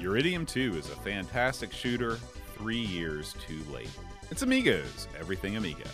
Uridium 0.00 0.48
2 0.48 0.78
is 0.78 0.88
a 0.88 0.96
fantastic 0.96 1.70
shooter, 1.70 2.16
three 2.56 2.78
years 2.78 3.34
too 3.34 3.62
late. 3.70 3.90
It's 4.30 4.40
Amigos, 4.40 5.08
everything 5.18 5.58
Amiga. 5.58 5.84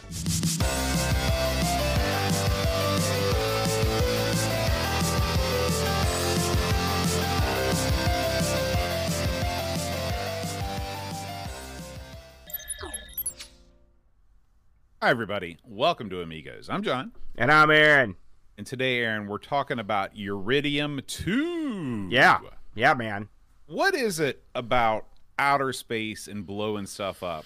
Hi, 15.03 15.11
everybody. 15.11 15.59
Welcome 15.65 16.11
to 16.11 16.21
Amigos. 16.21 16.69
I'm 16.71 16.85
John. 16.85 17.11
And 17.35 17.51
I'm 17.51 17.73
Aaron. 17.73 18.15
And 18.57 18.65
today, 18.65 19.01
Aaron, 19.01 19.27
we're 19.27 19.39
talking 19.39 19.81
about 19.81 20.15
Uridium 20.15 21.05
2. 21.09 22.07
Yeah. 22.09 22.39
Yeah, 22.77 22.95
man. 22.95 23.29
What 23.67 23.95
is 23.95 24.21
it 24.21 24.43
about 24.55 25.07
outer 25.39 25.73
space 25.73 26.29
and 26.29 26.47
blowing 26.47 26.87
stuff 26.87 27.23
up 27.23 27.45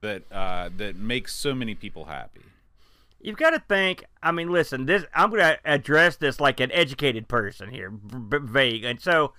that 0.00 0.22
uh, 0.32 0.70
that 0.76 0.96
makes 0.96 1.34
so 1.34 1.54
many 1.54 1.74
people 1.74 2.06
happy? 2.06 2.40
You've 3.20 3.36
got 3.36 3.50
to 3.50 3.62
think. 3.68 4.04
I 4.22 4.32
mean, 4.32 4.50
listen. 4.50 4.86
This 4.86 5.04
I'm 5.14 5.30
going 5.30 5.42
to 5.42 5.58
address 5.64 6.16
this 6.16 6.40
like 6.40 6.60
an 6.60 6.70
educated 6.72 7.28
person 7.28 7.70
here, 7.70 7.90
b- 7.90 8.38
vague. 8.40 8.84
And 8.84 9.00
so, 9.00 9.32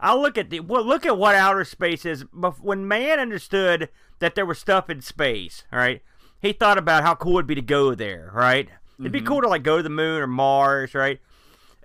I'll 0.00 0.20
look 0.20 0.36
at 0.38 0.50
the 0.50 0.60
well. 0.60 0.84
Look 0.84 1.06
at 1.06 1.18
what 1.18 1.34
outer 1.34 1.64
space 1.64 2.04
is. 2.04 2.22
When 2.60 2.88
man 2.88 3.20
understood 3.20 3.88
that 4.18 4.34
there 4.34 4.46
was 4.46 4.58
stuff 4.58 4.88
in 4.90 5.02
space, 5.02 5.64
all 5.72 5.78
right, 5.78 6.02
he 6.40 6.52
thought 6.52 6.78
about 6.78 7.02
how 7.04 7.14
cool 7.14 7.34
it'd 7.36 7.46
be 7.46 7.54
to 7.54 7.62
go 7.62 7.94
there, 7.94 8.30
right? 8.34 8.68
It'd 8.98 9.12
be 9.12 9.20
Mhm. 9.20 9.26
cool 9.26 9.42
to 9.42 9.48
like 9.48 9.62
go 9.62 9.76
to 9.76 9.82
the 9.82 9.90
moon 9.90 10.22
or 10.22 10.26
Mars, 10.26 10.94
right? 10.94 11.20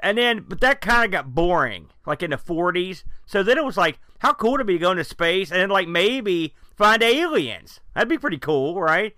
And 0.02 0.18
then, 0.18 0.46
but 0.48 0.62
that 0.62 0.82
kind 0.82 1.06
of 1.06 1.12
got 1.12 1.36
boring, 1.36 1.88
like 2.06 2.24
in 2.24 2.32
the 2.32 2.38
40s. 2.38 3.04
So 3.26 3.44
then 3.44 3.58
it 3.58 3.66
was 3.66 3.78
like, 3.78 4.00
how 4.20 4.34
cool 4.34 4.58
to 4.58 4.64
be 4.64 4.78
going 4.78 4.98
to 4.98 5.04
space 5.04 5.52
and 5.52 5.60
then 5.60 5.70
like 5.70 5.88
maybe 5.88 6.54
find 6.76 7.04
aliens. 7.04 7.80
That'd 7.94 8.10
be 8.10 8.18
pretty 8.18 8.38
cool, 8.38 8.80
right? 8.80 9.16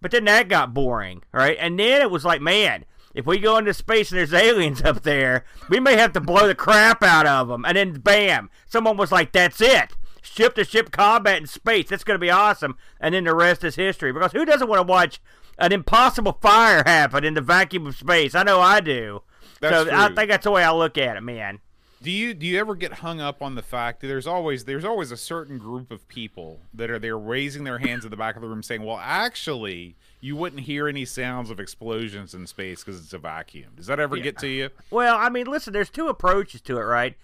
But 0.00 0.10
then 0.10 0.24
that 0.26 0.48
got 0.48 0.74
boring, 0.74 1.22
right? 1.32 1.56
And 1.58 1.78
then 1.78 2.02
it 2.02 2.10
was 2.10 2.24
like, 2.24 2.40
man, 2.40 2.84
if 3.14 3.26
we 3.26 3.38
go 3.38 3.56
into 3.56 3.72
space 3.72 4.10
and 4.10 4.18
there's 4.18 4.34
aliens 4.34 4.82
up 4.84 5.02
there, 5.02 5.44
we 5.70 5.80
may 5.80 5.96
have 5.96 6.12
to 6.12 6.20
blow 6.20 6.46
the 6.46 6.54
crap 6.54 7.02
out 7.02 7.26
of 7.26 7.48
them. 7.48 7.64
And 7.64 7.76
then 7.76 7.92
bam, 7.94 8.50
someone 8.66 8.96
was 8.96 9.10
like, 9.10 9.32
that's 9.32 9.60
it. 9.60 9.96
Ship 10.22 10.54
to 10.54 10.64
ship 10.64 10.90
combat 10.90 11.38
in 11.38 11.46
space. 11.46 11.88
That's 11.88 12.04
going 12.04 12.16
to 12.16 12.24
be 12.24 12.30
awesome. 12.30 12.76
And 13.00 13.14
then 13.14 13.24
the 13.24 13.34
rest 13.34 13.64
is 13.64 13.76
history. 13.76 14.12
Because 14.12 14.32
who 14.32 14.44
doesn't 14.44 14.68
want 14.68 14.80
to 14.80 14.90
watch 14.90 15.20
an 15.58 15.72
impossible 15.72 16.38
fire 16.42 16.82
happen 16.84 17.24
in 17.24 17.34
the 17.34 17.40
vacuum 17.40 17.86
of 17.86 17.96
space? 17.96 18.34
I 18.34 18.42
know 18.42 18.60
I 18.60 18.80
do. 18.80 19.22
That's 19.60 19.88
so 19.88 19.94
I 19.94 20.14
think 20.14 20.30
that's 20.30 20.44
the 20.44 20.50
way 20.50 20.64
I 20.64 20.72
look 20.72 20.98
at 20.98 21.16
it, 21.16 21.22
man. 21.22 21.60
Do 22.02 22.10
you 22.10 22.34
do 22.34 22.46
you 22.46 22.58
ever 22.58 22.74
get 22.74 22.92
hung 22.92 23.20
up 23.20 23.40
on 23.40 23.54
the 23.54 23.62
fact 23.62 24.00
that 24.00 24.06
there's 24.06 24.26
always 24.26 24.64
there's 24.64 24.84
always 24.84 25.10
a 25.10 25.16
certain 25.16 25.56
group 25.56 25.90
of 25.90 26.06
people 26.08 26.60
that 26.74 26.90
are 26.90 26.98
there 26.98 27.18
raising 27.18 27.64
their 27.64 27.78
hands 27.78 28.04
at 28.04 28.10
the 28.10 28.16
back 28.18 28.36
of 28.36 28.42
the 28.42 28.48
room 28.48 28.62
saying, 28.62 28.82
"Well, 28.82 29.00
actually, 29.02 29.96
you 30.20 30.36
wouldn't 30.36 30.62
hear 30.62 30.88
any 30.88 31.06
sounds 31.06 31.50
of 31.50 31.58
explosions 31.58 32.34
in 32.34 32.46
space 32.46 32.84
because 32.84 33.00
it's 33.00 33.14
a 33.14 33.18
vacuum." 33.18 33.70
Does 33.76 33.86
that 33.86 33.98
ever 33.98 34.18
get 34.18 34.36
to 34.38 34.48
you? 34.48 34.70
Well, 34.90 35.16
I 35.16 35.30
mean, 35.30 35.46
listen, 35.46 35.72
there's 35.72 35.90
two 35.90 36.08
approaches 36.08 36.60
to 36.62 36.76
it, 36.76 36.82
right? 36.82 37.16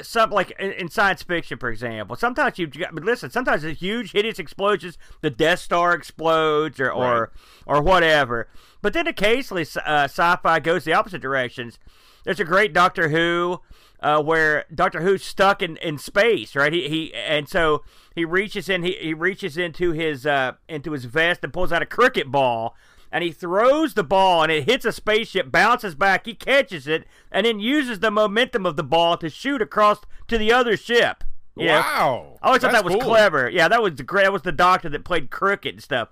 Some 0.00 0.30
like 0.30 0.50
in, 0.58 0.72
in 0.72 0.88
science 0.88 1.22
fiction, 1.22 1.58
for 1.58 1.70
example. 1.70 2.16
Sometimes 2.16 2.58
you've 2.58 2.76
got, 2.78 2.94
but 2.94 3.04
listen, 3.04 3.30
sometimes 3.30 3.64
it's 3.64 3.80
huge, 3.80 4.12
hideous 4.12 4.38
explosions. 4.38 4.98
The 5.22 5.30
Death 5.30 5.60
Star 5.60 5.94
explodes, 5.94 6.78
or 6.80 6.90
or, 6.92 7.32
or 7.66 7.82
whatever. 7.82 8.48
But 8.82 8.92
then 8.92 9.06
occasionally, 9.06 9.62
uh, 9.62 10.04
sci-fi 10.04 10.60
goes 10.60 10.84
the 10.84 10.92
opposite 10.92 11.22
directions. 11.22 11.78
There's 12.24 12.40
a 12.40 12.44
great 12.44 12.72
Doctor 12.72 13.08
Who. 13.08 13.60
Uh, 13.98 14.22
where 14.22 14.66
Doctor 14.72 15.00
Who's 15.00 15.24
stuck 15.24 15.62
in, 15.62 15.78
in 15.78 15.96
space, 15.96 16.54
right? 16.54 16.70
He, 16.70 16.86
he 16.86 17.14
and 17.14 17.48
so 17.48 17.82
he 18.14 18.26
reaches 18.26 18.68
in 18.68 18.82
he, 18.82 18.92
he 19.00 19.14
reaches 19.14 19.56
into 19.56 19.92
his 19.92 20.26
uh, 20.26 20.52
into 20.68 20.92
his 20.92 21.06
vest 21.06 21.40
and 21.42 21.50
pulls 21.50 21.72
out 21.72 21.80
a 21.80 21.86
cricket 21.86 22.30
ball 22.30 22.76
and 23.10 23.22
he 23.24 23.32
throws 23.32 23.94
the 23.94 24.04
ball 24.04 24.42
and 24.42 24.52
it 24.52 24.64
hits 24.64 24.84
a 24.84 24.92
spaceship, 24.92 25.50
bounces 25.50 25.94
back, 25.94 26.26
he 26.26 26.34
catches 26.34 26.86
it, 26.86 27.06
and 27.30 27.46
then 27.46 27.60
uses 27.60 28.00
the 28.00 28.10
momentum 28.10 28.66
of 28.66 28.76
the 28.76 28.84
ball 28.84 29.16
to 29.18 29.28
shoot 29.28 29.62
across 29.62 29.98
to 30.28 30.38
the 30.38 30.52
other 30.52 30.76
ship. 30.76 31.24
Yeah. 31.56 31.80
Wow! 31.80 32.38
I 32.42 32.48
always 32.48 32.60
thought 32.60 32.72
That's 32.72 32.82
that 32.82 32.84
was 32.84 32.94
cool. 32.94 33.02
clever. 33.02 33.48
Yeah, 33.48 33.68
that 33.68 33.82
was 33.82 33.94
the 33.94 34.02
great. 34.02 34.24
That 34.24 34.32
was 34.32 34.42
the 34.42 34.52
doctor 34.52 34.90
that 34.90 35.04
played 35.04 35.30
cricket 35.30 35.74
and 35.74 35.82
stuff. 35.82 36.10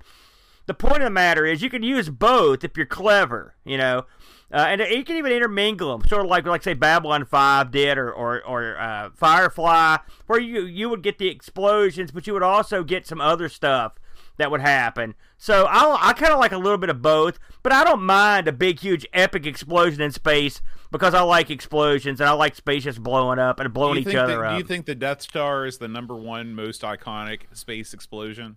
The 0.67 0.73
point 0.73 0.97
of 0.97 1.03
the 1.03 1.11
matter 1.11 1.45
is, 1.45 1.61
you 1.61 1.69
can 1.69 1.83
use 1.83 2.09
both 2.09 2.65
if 2.65 2.79
you're 2.79 2.87
clever, 2.87 3.55
you 3.67 3.77
know, 3.77 4.07
uh, 4.51 4.65
and 4.69 4.81
you 4.81 5.05
can 5.05 5.17
even 5.17 5.33
intermingle 5.33 5.91
them, 5.93 6.09
sort 6.09 6.25
of 6.25 6.31
like 6.31 6.47
like 6.47 6.63
say 6.63 6.73
Babylon 6.73 7.27
Five 7.27 7.71
did, 7.71 7.99
or 7.99 8.11
or, 8.11 8.43
or 8.47 8.79
uh, 8.79 9.11
Firefly, 9.15 9.99
where 10.27 10.41
you 10.41 10.63
you 10.63 10.89
would 10.89 11.03
get 11.03 11.19
the 11.19 11.29
explosions, 11.29 12.11
but 12.11 12.27
you 12.27 12.33
would 12.33 12.43
also 12.43 12.83
get 12.83 13.07
some 13.07 13.21
other 13.21 13.51
stuff 13.51 13.95
that 14.37 14.51
would 14.51 14.61
happen. 14.61 15.15
So 15.39 15.67
I 15.67 16.11
I 16.11 16.13
kind 16.13 16.33
of 16.33 16.39
like 16.39 16.53
a 16.53 16.59
little 16.59 16.79
bit 16.79 16.91
of 16.91 17.03
both, 17.03 17.39
but 17.63 17.73
I 17.73 17.85
don't 17.85 18.03
mind 18.03 18.49
a 18.49 18.53
big, 18.53 18.81
huge, 18.81 19.07
epic 19.13 19.47
explosion 19.47 20.01
in 20.03 20.11
space 20.11 20.61
because 20.91 21.15
I 21.15 21.23
like 21.23 21.51
explosions 21.51 22.21
and 22.21 22.29
I 22.29 22.33
like 22.33 22.55
spaceships 22.55 22.99
blowing 22.99 23.39
up 23.39 23.61
and 23.61 23.73
blowing 23.73 23.99
each 23.99 24.15
other 24.15 24.39
that- 24.39 24.45
up. 24.45 24.53
Do 24.53 24.59
you 24.59 24.65
think 24.65 24.87
the 24.87 24.95
Death 24.95 25.23
Star 25.23 25.67
is 25.67 25.79
the 25.79 25.89
number 25.89 26.15
one 26.15 26.55
most 26.55 26.83
iconic 26.83 27.43
space 27.53 27.93
explosion? 27.95 28.57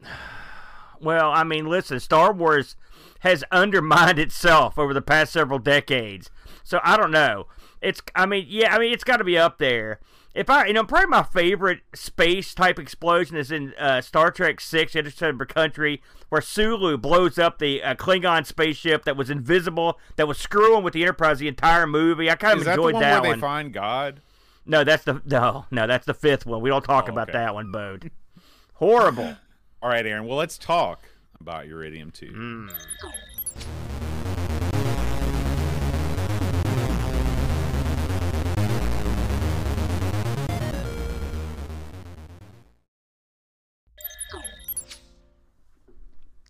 Well, 1.00 1.32
I 1.32 1.44
mean, 1.44 1.66
listen, 1.66 2.00
Star 2.00 2.32
Wars 2.32 2.76
has 3.20 3.44
undermined 3.50 4.18
itself 4.18 4.78
over 4.78 4.94
the 4.94 5.02
past 5.02 5.32
several 5.32 5.58
decades. 5.58 6.30
So 6.62 6.80
I 6.82 6.96
don't 6.96 7.10
know. 7.10 7.46
It's, 7.82 8.00
I 8.14 8.24
mean, 8.24 8.46
yeah, 8.48 8.74
I 8.74 8.78
mean, 8.78 8.92
it's 8.92 9.04
got 9.04 9.18
to 9.18 9.24
be 9.24 9.36
up 9.36 9.58
there. 9.58 10.00
If 10.34 10.50
I, 10.50 10.66
you 10.66 10.72
know, 10.72 10.82
probably 10.84 11.06
my 11.10 11.22
favorite 11.22 11.80
space 11.94 12.54
type 12.54 12.78
explosion 12.78 13.36
is 13.36 13.52
in 13.52 13.72
uh, 13.78 14.00
Star 14.00 14.30
Trek 14.32 14.60
Six: 14.60 14.96
Interstellar 14.96 15.44
Country, 15.46 16.02
where 16.28 16.40
Sulu 16.40 16.96
blows 16.98 17.38
up 17.38 17.58
the 17.58 17.82
uh, 17.82 17.94
Klingon 17.94 18.44
spaceship 18.44 19.04
that 19.04 19.16
was 19.16 19.30
invisible, 19.30 19.98
that 20.16 20.26
was 20.26 20.36
screwing 20.38 20.82
with 20.82 20.92
the 20.94 21.02
Enterprise 21.02 21.38
the 21.38 21.46
entire 21.48 21.86
movie. 21.86 22.28
I 22.28 22.34
kind 22.34 22.54
of 22.54 22.58
Is 22.60 22.64
that 22.64 22.76
the 22.76 22.82
enjoyed 22.82 22.94
one 22.94 23.02
that 23.02 23.22
where 23.22 23.30
one. 23.30 23.38
they 23.38 23.40
find 23.40 23.72
God? 23.72 24.20
no, 24.66 24.82
that's 24.82 25.04
the 25.04 25.22
no, 25.24 25.66
no, 25.70 25.86
that's 25.86 26.06
the 26.06 26.14
fifth 26.14 26.46
one. 26.46 26.60
We 26.60 26.68
don't 26.70 26.82
talk 26.84 27.04
Oh, 27.08 27.12
about 27.12 27.28
okay. 27.30 27.38
that 27.38 27.54
one, 27.54 27.70
Bode. 27.70 28.10
Horrible. 28.74 29.36
All 29.82 29.88
right, 29.88 30.04
Aaron. 30.04 30.26
Well, 30.26 30.38
let's 30.38 30.58
talk 30.58 31.04
about 31.40 31.66
Uridium 31.66 32.12
2. 32.12 32.26
Mm. 32.26 32.72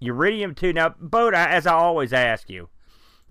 Uridium 0.02 0.56
2. 0.56 0.72
Now, 0.72 0.94
I- 1.12 1.46
as 1.48 1.66
I 1.66 1.74
always 1.74 2.12
ask 2.12 2.50
you, 2.50 2.68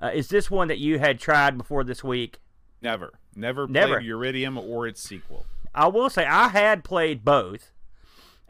uh, 0.02 0.12
is 0.14 0.30
this 0.30 0.50
one 0.52 0.68
that 0.68 0.80
you 0.80 1.00
had 1.00 1.20
tried 1.20 1.58
before 1.58 1.84
this 1.84 2.04
week? 2.04 2.40
Never, 2.82 3.14
never, 3.36 3.68
Never. 3.68 4.02
Uridium 4.02 4.58
or 4.58 4.88
its 4.88 5.02
sequel. 5.02 5.46
I 5.74 5.88
will 5.88 6.10
say 6.10 6.26
I 6.26 6.50
had 6.50 6.84
played 6.84 7.24
both, 7.24 7.72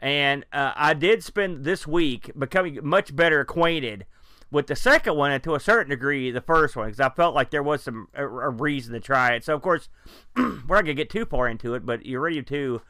and 0.00 0.44
uh, 0.52 0.72
I 0.74 0.92
did 0.94 1.22
spend 1.22 1.64
this 1.64 1.86
week 1.86 2.30
becoming 2.38 2.78
much 2.82 3.14
better 3.14 3.40
acquainted 3.40 4.06
with 4.50 4.66
the 4.66 4.76
second 4.76 5.16
one, 5.16 5.30
and 5.30 5.42
to 5.44 5.54
a 5.54 5.60
certain 5.60 5.90
degree, 5.90 6.30
the 6.30 6.40
first 6.40 6.76
one, 6.76 6.86
because 6.86 7.00
I 7.00 7.08
felt 7.10 7.34
like 7.34 7.50
there 7.50 7.62
was 7.62 7.82
some 7.82 8.08
a, 8.14 8.24
a 8.24 8.50
reason 8.50 8.92
to 8.94 9.00
try 9.00 9.32
it. 9.34 9.44
So, 9.44 9.54
of 9.54 9.62
course, 9.62 9.88
we're 10.36 10.52
not 10.68 10.82
gonna 10.82 10.94
get 10.94 11.10
too 11.10 11.24
far 11.24 11.48
into 11.48 11.74
it, 11.74 11.86
but 11.86 12.02
Uridium 12.02 12.46
Two 12.46 12.82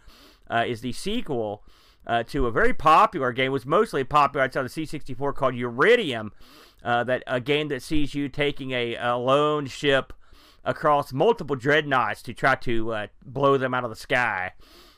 uh, 0.50 0.64
is 0.66 0.80
the 0.80 0.92
sequel 0.92 1.62
uh, 2.06 2.22
to 2.24 2.46
a 2.46 2.50
very 2.50 2.74
popular 2.74 3.32
game. 3.32 3.52
Was 3.52 3.66
mostly 3.66 4.04
popular 4.04 4.44
outside 4.44 4.62
the 4.62 4.68
C64 4.68 5.34
called 5.34 5.54
Uridium. 5.54 6.30
Uh, 6.82 7.02
that 7.02 7.22
a 7.26 7.40
game 7.40 7.68
that 7.68 7.82
sees 7.82 8.14
you 8.14 8.28
taking 8.28 8.72
a, 8.72 8.94
a 8.96 9.16
lone 9.16 9.64
ship 9.64 10.12
across 10.64 11.14
multiple 11.14 11.56
dreadnoughts 11.56 12.22
to 12.22 12.34
try 12.34 12.54
to 12.56 12.92
uh, 12.92 13.06
blow 13.24 13.56
them 13.56 13.72
out 13.72 13.84
of 13.84 13.90
the 13.90 13.96
sky. 13.96 14.52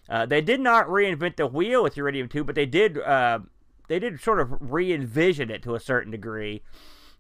Uh, 0.09 0.27
they 0.27 0.41
did 0.41 0.61
not 0.61 0.87
reinvent 0.87 1.37
the 1.37 1.47
wheel 1.47 1.83
with 1.83 1.97
Uridium 1.97 2.31
2, 2.31 2.45
but 2.45 2.55
they 2.55 2.67
did 2.67 2.99
uh, 2.99 3.41
they 3.89 3.99
did 3.99 4.21
sort 4.21 4.41
of 4.41 4.57
re-envision 4.61 5.51
it 5.51 5.63
to 5.63 5.75
a 5.75 5.81
certain 5.81 6.11
degree. 6.11 6.63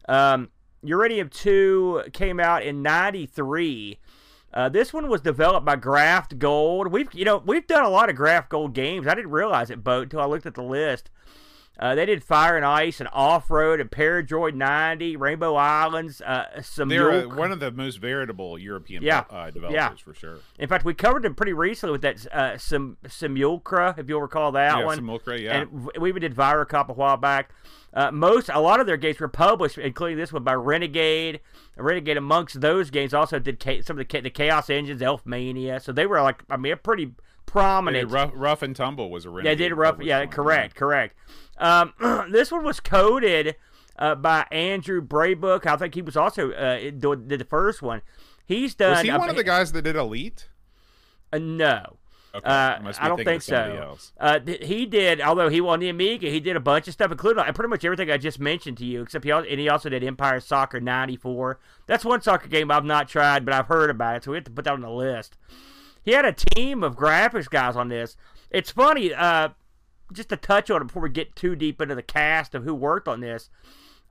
Um, 0.08 0.50
Uridium 0.84 1.30
2 1.30 2.04
came 2.12 2.38
out 2.38 2.62
in 2.62 2.82
'93. 2.82 3.98
Uh, 4.56 4.70
this 4.70 4.90
one 4.90 5.06
was 5.08 5.20
developed 5.20 5.66
by 5.66 5.76
Graftgold. 5.76 6.90
We've 6.90 7.12
you 7.12 7.26
know 7.26 7.42
we've 7.44 7.66
done 7.66 7.84
a 7.84 7.90
lot 7.90 8.08
of 8.08 8.16
Graftgold 8.16 8.72
games. 8.72 9.06
I 9.06 9.14
didn't 9.14 9.30
realize 9.30 9.68
it, 9.68 9.84
Boat, 9.84 10.04
until 10.04 10.20
I 10.20 10.24
looked 10.24 10.46
at 10.46 10.54
the 10.54 10.62
list. 10.62 11.10
Uh, 11.78 11.94
they 11.94 12.06
did 12.06 12.24
Fire 12.24 12.56
and 12.56 12.64
Ice 12.64 13.00
and 13.00 13.08
Off 13.12 13.50
Road 13.50 13.80
and 13.80 13.90
Paradroid 13.90 14.54
90, 14.54 15.16
Rainbow 15.16 15.56
Islands, 15.56 16.22
uh, 16.22 16.62
some 16.62 16.88
They're 16.88 17.10
uh, 17.10 17.28
one 17.28 17.52
of 17.52 17.60
the 17.60 17.70
most 17.70 17.96
veritable 17.96 18.58
European 18.58 19.02
Yeah, 19.02 19.24
uh, 19.28 19.50
developers 19.50 19.74
yeah. 19.74 19.94
for 20.02 20.14
sure. 20.14 20.38
In 20.58 20.68
fact, 20.68 20.86
we 20.86 20.94
covered 20.94 21.22
them 21.22 21.34
pretty 21.34 21.52
recently 21.52 21.92
with 21.92 22.00
that 22.02 22.26
uh, 22.32 22.56
Sim- 22.56 22.96
Simulcra, 23.04 23.98
if 23.98 24.08
you'll 24.08 24.22
recall 24.22 24.52
that 24.52 24.78
yeah, 24.78 24.84
one. 24.84 24.98
Simulcra, 24.98 25.38
yeah. 25.38 25.60
And 25.60 25.90
we 25.98 26.08
even 26.08 26.22
did 26.22 26.34
Virocop 26.34 26.88
a 26.88 26.94
while 26.94 27.18
back. 27.18 27.50
Uh, 27.92 28.10
most, 28.10 28.48
a 28.52 28.60
lot 28.60 28.80
of 28.80 28.86
their 28.86 28.96
games 28.96 29.20
were 29.20 29.28
published, 29.28 29.78
including 29.78 30.16
this 30.18 30.32
one 30.32 30.44
by 30.44 30.54
Renegade. 30.54 31.40
Renegade, 31.76 32.16
amongst 32.16 32.60
those 32.60 32.90
games, 32.90 33.12
also 33.12 33.38
did 33.38 33.62
some 33.84 33.98
of 33.98 34.08
the, 34.08 34.20
the 34.20 34.30
Chaos 34.30 34.70
Engines, 34.70 35.02
Elfmania. 35.02 35.82
So 35.82 35.92
they 35.92 36.06
were 36.06 36.22
like, 36.22 36.42
I 36.48 36.56
mean, 36.56 36.72
a 36.72 36.76
pretty 36.76 37.12
prominent. 37.46 38.10
Rough, 38.10 38.32
rough, 38.34 38.62
and 38.62 38.76
Tumble 38.76 39.10
was 39.10 39.24
a 39.24 39.32
Yeah, 39.42 39.54
did 39.54 39.72
rough. 39.72 40.02
Yeah, 40.02 40.26
correct, 40.26 40.74
correct. 40.74 41.16
Um, 41.58 41.94
this 42.30 42.50
one 42.50 42.64
was 42.64 42.80
coded 42.80 43.56
uh, 43.98 44.14
by 44.14 44.46
Andrew 44.50 45.00
Braybrook. 45.00 45.66
I 45.66 45.76
think 45.76 45.94
he 45.94 46.02
was 46.02 46.16
also 46.16 46.52
uh, 46.52 46.78
did 46.78 47.28
the 47.28 47.46
first 47.48 47.82
one. 47.82 48.02
He's 48.44 48.74
done. 48.74 48.90
Was 48.90 49.00
he 49.02 49.10
one 49.10 49.30
of 49.30 49.36
the 49.36 49.44
guys 49.44 49.72
that 49.72 49.82
did 49.82 49.96
Elite? 49.96 50.48
Uh, 51.32 51.38
no. 51.38 51.96
Okay. 52.34 52.46
Uh, 52.46 52.92
I 53.00 53.08
don't 53.08 53.24
think 53.24 53.40
so. 53.40 53.96
Uh, 54.20 54.40
he 54.60 54.84
did, 54.84 55.22
although 55.22 55.48
he 55.48 55.62
won 55.62 55.80
the 55.80 55.88
Amiga, 55.88 56.28
he 56.28 56.38
did 56.38 56.54
a 56.54 56.60
bunch 56.60 56.86
of 56.86 56.92
stuff, 56.92 57.10
including 57.10 57.42
uh, 57.42 57.50
pretty 57.52 57.70
much 57.70 57.82
everything 57.82 58.10
I 58.10 58.18
just 58.18 58.38
mentioned 58.38 58.76
to 58.78 58.84
you. 58.84 59.02
Except 59.02 59.24
he 59.24 59.30
also, 59.30 59.48
and 59.48 59.58
he 59.58 59.70
also 59.70 59.88
did 59.88 60.04
Empire 60.04 60.40
Soccer 60.40 60.78
'94. 60.78 61.58
That's 61.86 62.04
one 62.04 62.20
soccer 62.20 62.48
game 62.48 62.70
I've 62.70 62.84
not 62.84 63.08
tried, 63.08 63.46
but 63.46 63.54
I've 63.54 63.68
heard 63.68 63.88
about 63.88 64.16
it, 64.16 64.24
so 64.24 64.32
we 64.32 64.36
have 64.36 64.44
to 64.44 64.50
put 64.50 64.66
that 64.66 64.74
on 64.74 64.82
the 64.82 64.90
list. 64.90 65.38
He 66.02 66.12
had 66.12 66.26
a 66.26 66.32
team 66.32 66.84
of 66.84 66.94
graphics 66.94 67.48
guys 67.48 67.74
on 67.74 67.88
this. 67.88 68.16
It's 68.50 68.70
funny, 68.70 69.14
uh, 69.14 69.50
just 70.12 70.28
to 70.30 70.36
touch 70.36 70.70
on 70.70 70.82
it 70.82 70.86
before 70.86 71.02
we 71.02 71.10
get 71.10 71.36
too 71.36 71.56
deep 71.56 71.80
into 71.80 71.94
the 71.94 72.02
cast 72.02 72.54
of 72.54 72.64
who 72.64 72.74
worked 72.74 73.08
on 73.08 73.20
this. 73.20 73.50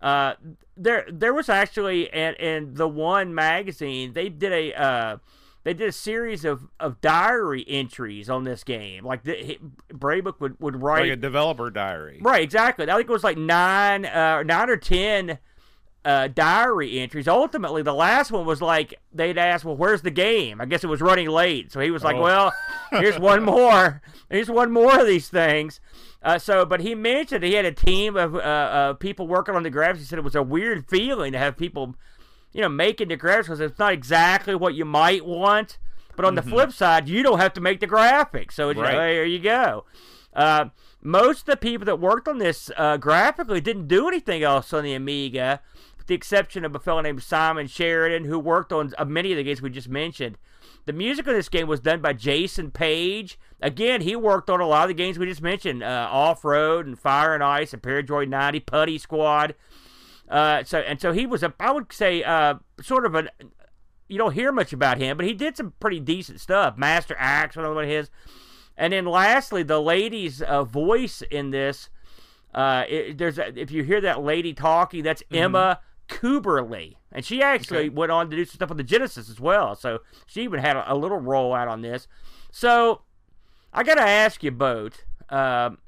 Uh, 0.02 0.34
there, 0.76 1.06
there 1.12 1.34
was 1.34 1.50
actually, 1.50 2.14
in, 2.14 2.36
in 2.36 2.74
the 2.76 2.88
one 2.88 3.34
magazine, 3.34 4.14
they 4.14 4.30
did 4.30 4.52
a 4.52 4.74
uh, 4.74 5.18
they 5.64 5.74
did 5.74 5.90
a 5.90 5.92
series 5.92 6.46
of, 6.46 6.68
of 6.80 7.02
diary 7.02 7.66
entries 7.68 8.30
on 8.30 8.44
this 8.44 8.64
game. 8.64 9.04
Like 9.04 9.24
the, 9.24 9.58
Braybrook 9.92 10.40
would, 10.40 10.60
would 10.60 10.80
write 10.80 11.02
like 11.02 11.12
a 11.12 11.16
developer 11.16 11.72
diary. 11.72 12.20
Right, 12.22 12.44
exactly. 12.44 12.88
I 12.88 12.96
think 12.96 13.10
it 13.10 13.12
was 13.12 13.24
like 13.24 13.38
nine 13.38 14.06
uh, 14.06 14.44
nine 14.44 14.70
or 14.70 14.78
ten 14.78 15.40
uh, 16.06 16.28
diary 16.28 17.00
entries. 17.00 17.28
Ultimately, 17.28 17.82
the 17.82 17.94
last 17.94 18.32
one 18.32 18.46
was 18.46 18.62
like 18.62 18.94
they'd 19.12 19.38
ask, 19.38 19.66
"Well, 19.66 19.76
where's 19.76 20.04
the 20.04 20.12
game?" 20.12 20.62
I 20.62 20.66
guess 20.66 20.84
it 20.84 20.88
was 20.88 21.02
running 21.02 21.28
late, 21.28 21.72
so 21.72 21.80
he 21.80 21.92
was 21.92 22.04
like, 22.04 22.16
oh. 22.16 22.22
"Well, 22.22 22.54
here's 22.92 23.20
one 23.20 23.44
more. 23.44 24.02
Here's 24.30 24.50
one 24.50 24.72
more 24.72 25.00
of 25.00 25.08
these 25.08 25.28
things." 25.28 25.80
Uh, 26.22 26.40
so, 26.40 26.66
but 26.66 26.80
he 26.80 26.96
mentioned 26.96 27.44
he 27.44 27.54
had 27.54 27.66
a 27.66 27.72
team 27.72 28.16
of 28.16 28.36
uh, 28.36 28.94
people 28.94 29.28
working 29.28 29.56
on 29.56 29.64
the 29.64 29.70
graphics. 29.70 29.98
He 29.98 30.04
said 30.06 30.18
it 30.18 30.24
was 30.24 30.36
a 30.36 30.42
weird 30.42 30.90
feeling 30.90 31.34
to 31.34 31.38
have 31.38 31.58
people 31.58 31.96
you 32.56 32.62
know, 32.62 32.70
making 32.70 33.10
the 33.10 33.18
graphics 33.18 33.44
because 33.44 33.60
it's 33.60 33.78
not 33.78 33.92
exactly 33.92 34.56
what 34.56 34.74
you 34.74 34.86
might 34.86 35.26
want. 35.26 35.78
But 36.16 36.24
on 36.24 36.36
mm-hmm. 36.36 36.50
the 36.50 36.56
flip 36.56 36.72
side, 36.72 37.10
you 37.10 37.22
don't 37.22 37.40
have 37.40 37.52
to 37.54 37.62
make 37.62 37.82
the 37.82 37.88
graphics. 37.88 38.54
So 38.54 38.68
right. 38.68 38.78
like, 38.78 38.92
there 38.94 39.26
you 39.26 39.40
go. 39.40 39.84
Uh, 40.34 40.70
most 41.02 41.42
of 41.42 41.46
the 41.48 41.58
people 41.58 41.84
that 41.86 42.00
worked 42.00 42.30
on 42.30 42.38
this 42.38 42.72
uh, 42.78 42.96
graphically 42.96 43.60
didn't 43.60 43.90
do 43.90 44.08
anything 44.08 44.42
else 44.42 44.72
on 44.72 44.86
the 44.86 44.94
Amiga, 44.94 45.60
with 46.06 46.10
the 46.10 46.16
exception 46.16 46.64
of 46.64 46.76
a 46.76 46.80
fellow 46.80 47.02
named 47.02 47.24
Simon 47.24 47.66
Sheridan, 47.66 48.26
who 48.26 48.38
worked 48.38 48.72
on 48.72 48.94
uh, 48.96 49.06
many 49.06 49.32
of 49.32 49.38
the 49.38 49.44
games 49.44 49.60
we 49.60 49.72
just 49.72 49.90
mentioned. 49.90 50.38
The 50.86 50.94
music 50.94 51.26
of 51.26 51.34
this 51.34 51.50
game 51.50 51.68
was 51.68 51.80
done 51.80 52.00
by 52.00 52.14
Jason 52.14 52.70
Page. 52.70 53.40
Again, 53.60 54.02
he 54.02 54.16
worked 54.16 54.52
on 54.52 54.62
a 54.62 54.68
lot 54.68 54.84
of 54.84 54.90
the 54.90 54.94
games 54.94 55.18
we 55.18 55.26
just 55.26 55.42
mentioned 55.42 55.82
uh, 55.82 56.08
Off 56.12 56.46
Road 56.46 56.86
and 56.86 56.98
Fire 56.98 57.34
and 57.34 57.44
Ice 57.44 57.74
and 57.74 57.82
Paradroid 57.82 58.30
90, 58.30 58.60
Putty 58.60 59.00
Squad. 59.00 59.56
Uh, 60.30 60.64
so 60.64 60.78
and 60.80 61.02
so 61.02 61.12
he 61.12 61.26
was 61.26 61.42
a 61.42 61.54
I 61.60 61.72
would 61.72 61.92
say 61.92 62.24
uh, 62.24 62.56
sort 62.82 63.06
of 63.06 63.16
a 63.16 63.30
you 64.08 64.20
don't 64.20 64.34
hear 64.34 64.52
much 64.52 64.74
about 64.74 65.00
him, 65.00 65.18
but 65.18 65.26
he 65.26 65.34
did 65.34 65.58
some 65.58 65.74
pretty 65.80 66.00
decent 66.00 66.40
stuff. 66.40 66.78
Master 66.78 67.16
Axe, 67.18 67.56
one 67.56 67.66
of 67.66 67.90
his. 67.90 68.12
And 68.78 68.94
then 68.94 69.06
lastly, 69.06 69.64
the 69.64 69.82
lady's 69.82 70.44
uh, 70.44 70.64
voice 70.64 71.24
in 71.32 71.50
this. 71.50 71.90
Uh, 72.54 72.84
it, 72.88 73.18
there's 73.18 73.40
a, 73.40 73.60
if 73.60 73.72
you 73.72 73.84
hear 73.84 74.02
that 74.02 74.22
lady 74.22 74.54
talking, 74.54 75.02
that's 75.02 75.24
mm-hmm. 75.24 75.44
Emma 75.44 75.80
Kuberly, 76.08 76.96
and 77.12 77.26
she 77.26 77.42
actually 77.42 77.88
okay. 77.88 77.90
went 77.90 78.12
on 78.12 78.30
to 78.30 78.36
do 78.36 78.46
some 78.46 78.56
stuff 78.56 78.72
on 78.72 78.78
the 78.78 78.84
Genesis 78.84 79.30
as 79.30 79.40
well. 79.40 79.76
So 79.76 80.00
she 80.26 80.44
even 80.44 80.60
had 80.60 80.76
a, 80.76 80.94
a 80.94 80.96
little 80.96 81.20
role 81.20 81.54
out 81.54 81.68
on 81.68 81.82
this. 81.82 82.08
So 82.52 83.02
I 83.74 83.84
got 83.84 83.96
to 83.96 84.02
ask 84.02 84.44
you 84.44 84.52
both. 84.52 85.04
Um, 85.30 85.80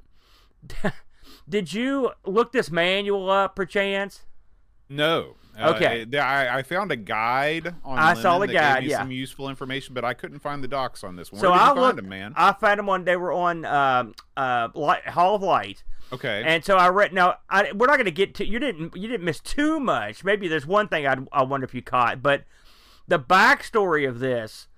did 1.48 1.72
you 1.72 2.12
look 2.24 2.52
this 2.52 2.70
manual 2.70 3.30
up, 3.30 3.56
perchance? 3.56 4.24
No. 4.88 5.36
Uh, 5.58 5.72
okay. 5.74 6.06
Uh, 6.12 6.18
I, 6.18 6.58
I, 6.58 6.62
found 6.62 6.92
a 6.92 6.96
guide 6.96 7.74
on. 7.84 7.98
I 7.98 8.14
saw 8.14 8.38
the 8.38 8.46
guide. 8.46 8.84
yeah. 8.84 8.98
Some 8.98 9.10
useful 9.10 9.48
information, 9.48 9.94
but 9.94 10.04
I 10.04 10.14
couldn't 10.14 10.38
find 10.38 10.62
the 10.62 10.68
docs 10.68 11.02
on 11.02 11.16
this 11.16 11.32
one. 11.32 11.40
So 11.40 11.52
I 11.52 11.72
looked, 11.72 11.96
them, 11.96 12.08
man? 12.08 12.32
I 12.36 12.52
found 12.52 12.78
them 12.78 12.88
on. 12.88 13.04
They 13.04 13.16
were 13.16 13.32
on 13.32 13.64
um, 13.64 14.14
uh, 14.36 14.68
Light, 14.74 15.06
Hall 15.08 15.34
of 15.34 15.42
Light. 15.42 15.82
Okay. 16.12 16.42
And 16.46 16.64
so 16.64 16.76
I 16.76 16.88
read. 16.88 17.12
Now 17.12 17.36
I, 17.50 17.72
we're 17.72 17.86
not 17.86 17.96
going 17.96 18.04
to 18.04 18.10
get 18.10 18.34
to. 18.36 18.46
You 18.46 18.58
didn't. 18.58 18.96
You 18.96 19.08
didn't 19.08 19.24
miss 19.24 19.40
too 19.40 19.80
much. 19.80 20.24
Maybe 20.24 20.48
there's 20.48 20.66
one 20.66 20.88
thing 20.88 21.06
I 21.06 21.16
I 21.32 21.42
wonder 21.42 21.64
if 21.64 21.74
you 21.74 21.82
caught, 21.82 22.22
but 22.22 22.44
the 23.06 23.18
backstory 23.18 24.08
of 24.08 24.20
this. 24.20 24.68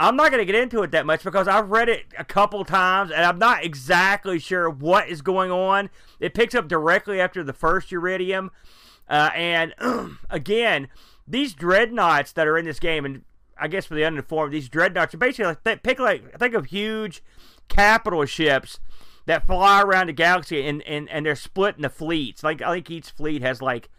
I'm 0.00 0.14
not 0.14 0.30
going 0.30 0.40
to 0.40 0.44
get 0.44 0.54
into 0.54 0.82
it 0.82 0.92
that 0.92 1.06
much 1.06 1.24
because 1.24 1.48
I've 1.48 1.70
read 1.70 1.88
it 1.88 2.04
a 2.16 2.24
couple 2.24 2.64
times 2.64 3.10
and 3.10 3.24
I'm 3.24 3.38
not 3.38 3.64
exactly 3.64 4.38
sure 4.38 4.70
what 4.70 5.08
is 5.08 5.22
going 5.22 5.50
on. 5.50 5.90
It 6.20 6.34
picks 6.34 6.54
up 6.54 6.68
directly 6.68 7.20
after 7.20 7.42
the 7.42 7.52
first 7.52 7.90
Uridium, 7.90 8.50
uh, 9.08 9.30
and 9.34 9.74
again, 10.30 10.88
these 11.26 11.54
dreadnoughts 11.54 12.32
that 12.32 12.46
are 12.46 12.58
in 12.58 12.64
this 12.64 12.80
game, 12.80 13.04
and 13.04 13.22
I 13.58 13.68
guess 13.68 13.86
for 13.86 13.94
the 13.94 14.04
uninformed, 14.04 14.52
these 14.52 14.68
dreadnoughts 14.68 15.14
are 15.14 15.18
basically 15.18 15.46
like 15.46 15.64
th- 15.64 15.82
pick 15.82 15.98
like 15.98 16.38
think 16.38 16.54
of 16.54 16.66
huge 16.66 17.22
capital 17.68 18.24
ships 18.24 18.80
that 19.26 19.46
fly 19.46 19.82
around 19.82 20.08
the 20.08 20.12
galaxy, 20.14 20.66
and, 20.66 20.82
and, 20.82 21.08
and 21.10 21.26
they're 21.26 21.36
split 21.36 21.76
into 21.76 21.90
fleets. 21.90 22.42
Like 22.42 22.62
I 22.62 22.74
think 22.74 22.90
each 22.90 23.10
fleet 23.10 23.42
has 23.42 23.60
like, 23.60 23.90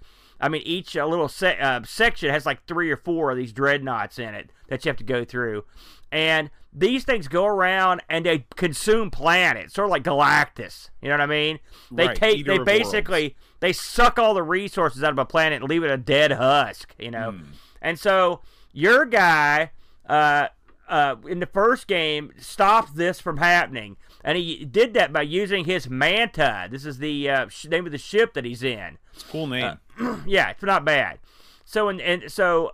I 0.41 0.49
mean, 0.49 0.63
each 0.65 0.97
uh, 0.97 1.05
little 1.05 1.27
se- 1.27 1.59
uh, 1.59 1.81
section 1.83 2.31
has 2.31 2.45
like 2.45 2.65
three 2.65 2.89
or 2.89 2.97
four 2.97 3.31
of 3.31 3.37
these 3.37 3.53
dreadnoughts 3.53 4.17
in 4.17 4.33
it 4.33 4.51
that 4.69 4.83
you 4.83 4.89
have 4.89 4.97
to 4.97 5.03
go 5.03 5.23
through, 5.23 5.65
and 6.11 6.49
these 6.71 7.03
things 7.03 7.27
go 7.27 7.45
around 7.45 8.01
and 8.09 8.25
they 8.25 8.45
consume 8.55 9.09
planets, 9.09 9.73
sort 9.73 9.85
of 9.85 9.91
like 9.91 10.03
Galactus. 10.03 10.89
You 11.01 11.09
know 11.09 11.15
what 11.15 11.21
I 11.21 11.25
mean? 11.25 11.59
They 11.91 12.07
right, 12.07 12.15
take, 12.15 12.45
they 12.45 12.59
basically. 12.59 13.21
Worlds 13.21 13.35
they 13.59 13.73
suck 13.73 14.17
all 14.17 14.33
the 14.33 14.43
resources 14.43 15.03
out 15.03 15.11
of 15.11 15.19
a 15.19 15.25
planet 15.25 15.61
and 15.61 15.69
leave 15.69 15.83
it 15.83 15.91
a 15.91 15.97
dead 15.97 16.31
husk, 16.31 16.95
you 16.97 17.11
know. 17.11 17.31
Mm. 17.31 17.45
And 17.81 17.99
so 17.99 18.41
your 18.73 19.05
guy 19.05 19.71
uh, 20.07 20.47
uh, 20.87 21.15
in 21.27 21.39
the 21.39 21.45
first 21.45 21.87
game 21.87 22.31
stopped 22.37 22.95
this 22.95 23.19
from 23.19 23.37
happening, 23.37 23.97
and 24.23 24.37
he 24.37 24.65
did 24.65 24.93
that 24.93 25.13
by 25.13 25.21
using 25.21 25.65
his 25.65 25.89
Manta. 25.89 26.67
This 26.69 26.85
is 26.85 26.97
the 26.97 27.29
uh, 27.29 27.47
sh- 27.49 27.65
name 27.65 27.85
of 27.85 27.91
the 27.91 27.97
ship 27.97 28.33
that 28.33 28.45
he's 28.45 28.63
in. 28.63 28.97
It's 29.13 29.23
cool 29.23 29.47
name. 29.47 29.77
Uh, 29.99 30.17
yeah, 30.25 30.49
it's 30.49 30.63
not 30.63 30.85
bad. 30.85 31.19
So 31.65 31.89
and 31.89 32.01
and 32.01 32.31
so 32.31 32.71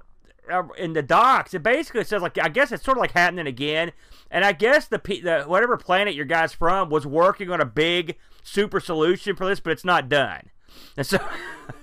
uh, 0.51 0.63
in 0.77 0.93
the 0.93 1.01
docs, 1.01 1.53
it 1.53 1.63
basically 1.63 2.03
says 2.03 2.21
like 2.21 2.37
I 2.37 2.49
guess 2.49 2.71
it's 2.71 2.83
sort 2.83 2.97
of 2.97 3.01
like 3.01 3.11
happening 3.11 3.47
again. 3.47 3.91
And 4.31 4.43
I 4.43 4.53
guess 4.53 4.87
the, 4.87 4.97
the 4.97 5.43
whatever 5.47 5.77
planet 5.77 6.15
your 6.15 6.25
guy's 6.25 6.53
from 6.53 6.89
was 6.89 7.05
working 7.05 7.51
on 7.51 7.61
a 7.61 7.65
big 7.65 8.17
super 8.43 8.79
solution 8.79 9.35
for 9.35 9.45
this, 9.45 9.59
but 9.59 9.71
it's 9.71 9.85
not 9.85 10.09
done. 10.09 10.49
And 10.97 11.05
so, 11.05 11.19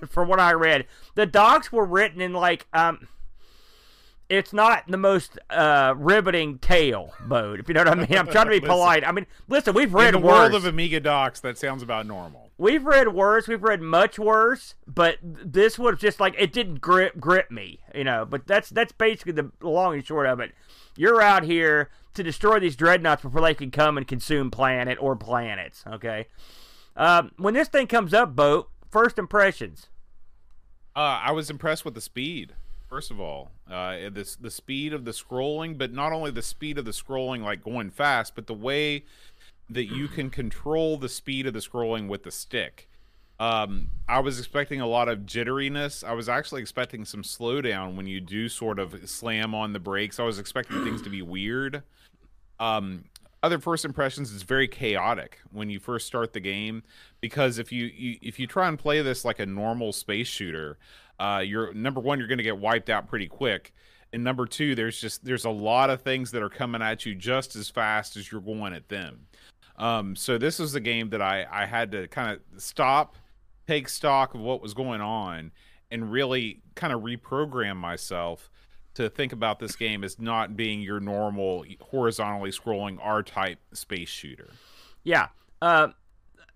from 0.09 0.29
what 0.29 0.41
I 0.41 0.53
read, 0.53 0.87
the 1.17 1.27
docs 1.27 1.71
were 1.71 1.85
written 1.85 2.23
in 2.23 2.33
like 2.33 2.67
um, 2.73 3.09
it's 4.33 4.55
not 4.55 4.85
the 4.89 4.97
most 4.97 5.39
uh, 5.51 5.93
riveting 5.95 6.59
tale 6.59 7.13
mode, 7.27 7.61
if 7.61 7.69
you 7.69 7.75
know 7.75 7.81
what 7.81 7.91
I 7.91 7.95
mean. 7.95 8.17
I'm 8.17 8.27
trying 8.27 8.47
to 8.47 8.51
be 8.51 8.61
polite. 8.67 9.07
I 9.07 9.13
mean, 9.13 9.27
listen, 9.47 9.75
we've 9.75 9.93
read 9.93 10.15
in 10.15 10.23
the 10.23 10.27
world 10.27 10.55
of 10.55 10.65
Amiga 10.65 11.01
docs. 11.01 11.41
That 11.41 11.59
sounds 11.59 11.83
about 11.83 12.07
normal. 12.07 12.51
We've 12.57 12.83
read 12.83 13.09
worse. 13.09 13.47
We've 13.47 13.63
read 13.63 13.83
much 13.83 14.19
worse, 14.19 14.75
but 14.87 15.19
this 15.23 15.79
was 15.79 15.99
just 15.99 16.19
like 16.19 16.35
it 16.39 16.51
didn't 16.51 16.81
grip 16.81 17.21
grip 17.21 17.51
me, 17.51 17.81
you 17.95 18.05
know. 18.05 18.25
But 18.25 18.47
that's 18.47 18.71
that's 18.71 18.93
basically 18.93 19.33
the 19.33 19.51
long 19.61 19.95
and 19.95 20.07
short 20.07 20.27
of 20.27 20.41
it. 20.41 20.53
You're 20.97 21.21
out 21.21 21.43
here 21.43 21.91
to 22.15 22.23
destroy 22.23 22.59
these 22.59 22.77
dreadnoughts 22.77 23.21
before 23.21 23.43
they 23.43 23.55
can 23.55 23.71
come 23.71 23.99
and 23.99 24.09
consume 24.09 24.51
planet 24.51 24.97
or 24.99 25.15
planets. 25.15 25.85
Okay. 25.87 26.29
Um, 26.97 27.33
when 27.37 27.53
this 27.53 27.69
thing 27.69 27.87
comes 27.87 28.15
up, 28.15 28.35
boat, 28.35 28.71
first 28.93 29.19
impressions? 29.19 29.89
Uh, 30.95 31.21
I 31.25 31.33
was 31.33 31.51
impressed 31.51 31.85
with 31.85 31.95
the 31.95 32.01
speed. 32.01 32.53
First 32.89 33.11
of 33.11 33.19
all, 33.19 33.51
uh, 33.71 34.11
this 34.13 34.37
the 34.37 34.51
speed 34.51 34.93
of 34.93 35.07
the 35.07 35.13
scrolling, 35.13 35.79
but 35.79 35.93
not 35.93 36.13
only 36.13 36.31
the 36.31 36.43
speed 36.43 36.77
of 36.77 36.85
the 36.85 36.91
scrolling, 36.91 37.43
like 37.43 37.65
going 37.65 37.91
fast, 37.91 38.35
but 38.35 38.47
the 38.47 38.55
way 38.55 39.05
that 39.71 39.87
you 39.87 40.09
can 40.09 40.29
control 40.29 40.99
the 40.99 41.09
speed 41.09 41.47
of 41.47 41.55
the 41.55 41.61
scrolling 41.61 42.07
with 42.07 42.23
the 42.23 42.31
stick. 42.31 42.91
Um, 43.41 43.89
I 44.07 44.21
was 44.21 44.39
expecting 44.39 44.83
a 44.83 44.87
lot 44.87 45.09
of 45.09 45.21
jitteriness. 45.21 46.05
I 46.05 46.13
was 46.13 46.29
actually 46.29 46.61
expecting 46.61 47.07
some 47.07 47.23
slowdown 47.23 47.97
when 47.97 48.07
you 48.07 48.21
do 48.21 48.51
sort 48.51 48.79
of 48.79 49.09
slam 49.09 49.55
on 49.55 49.73
the 49.73 49.81
brakes. 49.81 50.21
I 50.21 50.25
was 50.25 50.39
expecting 50.39 50.85
things 50.85 51.01
to 51.03 51.11
be 51.11 51.23
weird. 51.23 51.83
Um, 52.61 53.07
other 53.43 53.59
first 53.59 53.85
impressions 53.85 54.33
is 54.33 54.43
very 54.43 54.69
chaotic 54.69 55.39
when 55.51 55.69
you 55.69 55.81
first 55.81 56.07
start 56.07 56.33
the 56.33 56.41
game 56.41 56.83
because 57.21 57.59
if 57.59 57.73
you, 57.73 57.87
you 57.87 58.19
if 58.23 58.39
you 58.39 58.47
try 58.47 58.69
and 58.69 58.79
play 58.79 59.03
this 59.03 59.25
like 59.25 59.41
a 59.41 59.47
normal 59.47 59.93
space 59.93 60.29
shooter 60.29 60.79
uh, 61.19 61.43
you're 61.45 61.73
number 61.75 62.01
one 62.01 62.19
you're 62.19 62.29
going 62.29 62.39
to 62.39 62.45
get 62.45 62.59
wiped 62.59 62.89
out 62.89 63.09
pretty 63.09 63.27
quick 63.27 63.75
and 64.13 64.23
number 64.23 64.47
two 64.47 64.75
there's 64.75 65.01
just 65.01 65.25
there's 65.25 65.45
a 65.45 65.51
lot 65.51 65.91
of 65.91 66.03
things 66.03 66.31
that 66.31 66.43
are 66.43 66.51
coming 66.51 66.83
at 66.83 67.05
you 67.05 67.15
just 67.15 67.57
as 67.57 67.69
fast 67.69 68.17
as 68.17 68.31
you're 68.31 68.41
going 68.41 68.73
at 68.73 68.89
them. 68.89 69.27
Um, 69.77 70.15
so 70.15 70.39
this 70.39 70.59
was 70.59 70.75
a 70.75 70.81
game 70.81 71.11
that 71.11 71.23
i 71.23 71.47
i 71.51 71.67
had 71.67 71.91
to 71.93 72.07
kind 72.09 72.31
of 72.31 72.63
stop 72.63 73.17
take 73.67 73.89
stock 73.89 74.35
of 74.35 74.41
what 74.41 74.61
was 74.61 74.75
going 74.75 75.01
on 75.01 75.51
and 75.91 76.13
really 76.13 76.61
kind 76.75 76.93
of 76.93 77.01
reprogram 77.03 77.77
myself 77.77 78.51
to 78.95 79.09
think 79.09 79.33
about 79.33 79.59
this 79.59 79.77
game 79.77 80.05
as 80.05 80.19
not 80.19 80.57
being 80.57 80.81
your 80.81 81.01
normal 81.01 81.65
horizontally 81.81 82.51
scrolling 82.51 82.99
R-type 83.01 83.59
space 83.73 84.09
shooter. 84.09 84.51
Yeah. 85.03 85.29
Uh, 85.61 85.89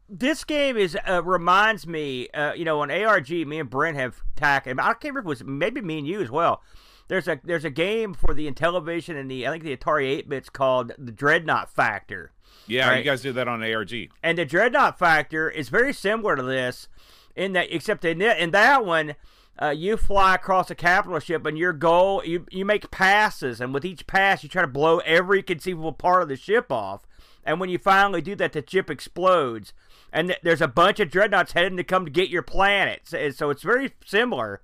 this 0.09 0.45
game 0.45 0.77
is 0.77 0.97
uh, 1.09 1.23
reminds 1.23 1.87
me, 1.87 2.29
uh, 2.29 2.53
you 2.53 2.65
know, 2.65 2.81
on 2.81 2.91
ARG, 2.91 3.31
me 3.31 3.59
and 3.59 3.71
Brent 3.71 3.97
have 3.97 4.23
tackled. 4.37 4.79
I 4.79 4.93
can't 4.93 5.05
remember 5.05 5.21
if 5.21 5.25
it 5.25 5.29
was 5.29 5.45
maybe 5.45 5.81
me 5.81 5.99
and 5.99 6.07
you 6.07 6.21
as 6.21 6.31
well. 6.31 6.63
There's 7.09 7.29
a 7.29 7.41
there's 7.45 7.65
a 7.65 7.71
game 7.71 8.15
for 8.15 8.35
the 8.35 8.51
Intellivision 8.51 9.19
and 9.19 9.31
the 9.31 9.47
I 9.47 9.51
think 9.51 9.65
the 9.65 9.77
Atari 9.77 10.07
8 10.19 10.29
bits 10.29 10.49
called 10.49 10.93
the 10.99 11.13
Dreadnought 11.13 11.71
Factor. 11.71 12.33
Yeah, 12.67 12.89
right? 12.89 12.99
you 12.99 13.05
guys 13.05 13.23
did 13.23 13.37
that 13.37 13.49
on 13.49 13.63
ARG. 13.63 13.93
And 14.23 14.39
the 14.39 14.45
Dreadnought 14.45 14.99
Factor 14.99 15.49
is 15.49 15.69
very 15.69 15.93
similar 15.93 16.35
to 16.35 16.43
this, 16.43 16.89
in 17.37 17.53
that 17.53 17.73
except 17.73 18.05
in 18.05 18.19
that, 18.19 18.39
in 18.39 18.51
that 18.51 18.85
one. 18.85 19.15
Uh, 19.61 19.71
you 19.71 19.97
fly 19.97 20.35
across 20.35 20.71
a 20.71 20.75
capital 20.75 21.19
ship, 21.19 21.47
and 21.47 21.57
your 21.57 21.73
goal 21.73 22.23
you 22.25 22.47
you 22.51 22.65
make 22.65 22.91
passes, 22.91 23.61
and 23.61 23.73
with 23.73 23.85
each 23.85 24.07
pass, 24.07 24.43
you 24.43 24.49
try 24.49 24.63
to 24.63 24.69
blow 24.69 24.99
every 24.99 25.43
conceivable 25.43 25.93
part 25.93 26.23
of 26.23 26.29
the 26.29 26.37
ship 26.37 26.71
off. 26.71 27.07
And 27.45 27.61
when 27.61 27.71
you 27.71 27.79
finally 27.79 28.21
do 28.21 28.35
that, 28.37 28.53
the 28.53 28.65
ship 28.67 28.91
explodes, 28.91 29.73
and 30.13 30.29
th- 30.29 30.41
there's 30.43 30.61
a 30.61 30.69
bunch 30.69 31.01
of 31.01 31.11
dreadnoughts 31.11 31.53
heading 31.53 31.77
to 31.77 31.85
come 31.85 32.05
to 32.05 32.11
get 32.11 32.29
your 32.29 32.43
planet. 32.43 33.03
So, 33.05 33.31
so 33.31 33.51
it's 33.51 33.63
very 33.63 33.93
similar. 34.05 34.61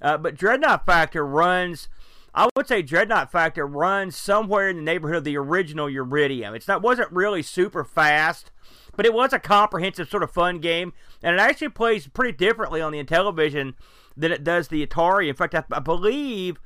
Uh, 0.00 0.16
but 0.16 0.36
Dreadnought 0.36 0.86
Factor 0.86 1.26
runs, 1.26 1.88
I 2.34 2.48
would 2.56 2.68
say 2.68 2.80
Dreadnought 2.80 3.30
Factor 3.30 3.66
runs 3.66 4.16
somewhere 4.16 4.70
in 4.70 4.76
the 4.76 4.82
neighborhood 4.82 5.18
of 5.18 5.24
the 5.24 5.36
original 5.36 5.88
Uridium. 5.88 6.54
It's 6.54 6.68
not 6.68 6.80
wasn't 6.80 7.12
really 7.12 7.42
super 7.42 7.84
fast, 7.84 8.50
but 8.96 9.04
it 9.04 9.12
was 9.12 9.32
a 9.32 9.38
comprehensive 9.38 10.08
sort 10.08 10.22
of 10.22 10.30
fun 10.30 10.60
game, 10.60 10.94
and 11.22 11.34
it 11.34 11.40
actually 11.40 11.68
plays 11.68 12.06
pretty 12.06 12.32
differently 12.32 12.80
on 12.80 12.92
the 12.92 13.02
Intellivision 13.02 13.74
than 14.16 14.32
it 14.32 14.44
does 14.44 14.68
the 14.68 14.86
Atari. 14.86 15.28
In 15.28 15.34
fact, 15.34 15.54
I, 15.54 15.64
I 15.72 15.80
believe. 15.80 16.58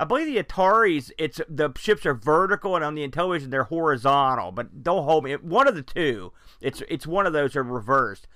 I 0.00 0.04
believe 0.04 0.26
the 0.32 0.40
Ataris, 0.40 1.10
it's 1.18 1.40
the 1.48 1.72
ships 1.76 2.06
are 2.06 2.14
vertical, 2.14 2.76
and 2.76 2.84
on 2.84 2.94
the 2.94 3.06
Intellivision 3.06 3.50
they're 3.50 3.64
horizontal. 3.64 4.52
But 4.52 4.84
don't 4.84 5.02
hold 5.02 5.24
me. 5.24 5.32
One 5.34 5.66
of 5.66 5.74
the 5.74 5.82
two. 5.82 6.32
It's 6.60 6.84
it's 6.88 7.04
one 7.04 7.26
of 7.26 7.32
those 7.32 7.56
are 7.56 7.64
reversed. 7.64 8.28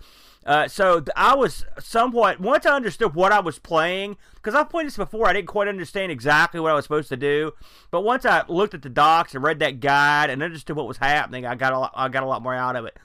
Uh, 0.45 0.67
so 0.67 1.05
I 1.15 1.37
was 1.37 1.65
somewhat 1.79 2.41
once 2.41 2.67
I 2.67 2.75
understood 2.75 3.15
what 3.15 3.31
I 3.31 3.39
was 3.39 3.61
playing 3.61 4.17
because 4.35 4.55
I've 4.55 4.71
played 4.71 4.87
this 4.87 4.97
before. 4.97 5.29
I 5.29 5.33
didn't 5.33 5.47
quite 5.47 5.69
understand 5.69 6.11
exactly 6.11 6.59
what 6.59 6.73
I 6.73 6.75
was 6.75 6.85
supposed 6.85 7.09
to 7.11 7.17
do, 7.17 7.53
but 7.93 8.01
once 8.01 8.27
I 8.27 8.43
looked 8.49 8.75
at 8.75 8.83
the 8.83 8.89
docs 8.89 9.35
and 9.35 9.45
read 9.45 9.61
that 9.61 9.79
guide 9.79 10.31
and 10.31 10.43
understood 10.43 10.77
what 10.77 10.89
was 10.89 10.97
happening, 10.97 11.47
I 11.47 11.55
got 11.55 11.73
a 11.73 11.79
lot, 11.79 11.93
I 11.95 12.09
got 12.09 12.25
a 12.25 12.27
lot 12.27 12.43
more 12.43 12.55
out 12.55 12.75
of 12.75 12.87
it. 12.87 12.99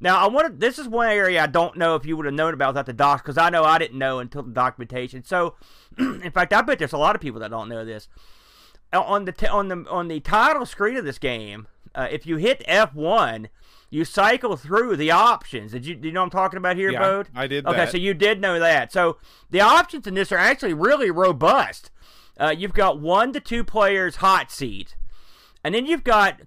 Now 0.00 0.18
I 0.18 0.28
wanted 0.28 0.60
this 0.60 0.78
is 0.78 0.88
one 0.88 1.08
area 1.08 1.42
I 1.42 1.46
don't 1.46 1.76
know 1.76 1.94
if 1.94 2.06
you 2.06 2.16
would 2.16 2.26
have 2.26 2.34
known 2.34 2.54
about 2.54 2.68
without 2.68 2.86
the 2.86 2.92
docs 2.92 3.22
because 3.22 3.38
I 3.38 3.50
know 3.50 3.64
I 3.64 3.78
didn't 3.78 3.98
know 3.98 4.18
until 4.20 4.42
the 4.42 4.52
documentation. 4.52 5.24
So, 5.24 5.56
in 5.98 6.30
fact, 6.30 6.52
I 6.52 6.62
bet 6.62 6.78
there's 6.78 6.92
a 6.92 6.98
lot 6.98 7.14
of 7.14 7.20
people 7.20 7.40
that 7.40 7.50
don't 7.50 7.68
know 7.68 7.84
this. 7.84 8.08
On 8.92 9.24
the 9.24 9.32
t- 9.32 9.46
on 9.46 9.68
the 9.68 9.84
on 9.90 10.08
the 10.08 10.20
title 10.20 10.64
screen 10.64 10.96
of 10.96 11.04
this 11.04 11.18
game, 11.18 11.66
uh, 11.94 12.08
if 12.10 12.26
you 12.26 12.36
hit 12.36 12.64
F1 12.66 13.48
you 13.90 14.04
cycle 14.04 14.56
through 14.56 14.96
the 14.96 15.10
options. 15.10 15.72
Did 15.72 15.86
you, 15.86 15.94
do 15.94 16.08
you 16.08 16.14
know 16.14 16.20
what 16.20 16.26
I'm 16.26 16.30
talking 16.30 16.58
about 16.58 16.76
here, 16.76 16.90
yeah, 16.90 16.98
Bode? 16.98 17.28
I 17.34 17.46
did. 17.46 17.66
Okay, 17.66 17.76
that. 17.76 17.90
so 17.90 17.96
you 17.96 18.14
did 18.14 18.40
know 18.40 18.58
that. 18.58 18.92
So 18.92 19.16
the 19.50 19.60
options 19.60 20.06
in 20.06 20.14
this 20.14 20.30
are 20.30 20.38
actually 20.38 20.74
really 20.74 21.10
robust. 21.10 21.90
Uh, 22.38 22.54
you've 22.56 22.74
got 22.74 23.00
one 23.00 23.32
to 23.32 23.40
two 23.40 23.64
players 23.64 24.16
hot 24.16 24.50
seat, 24.50 24.94
and 25.64 25.74
then 25.74 25.86
you've 25.86 26.04
got 26.04 26.40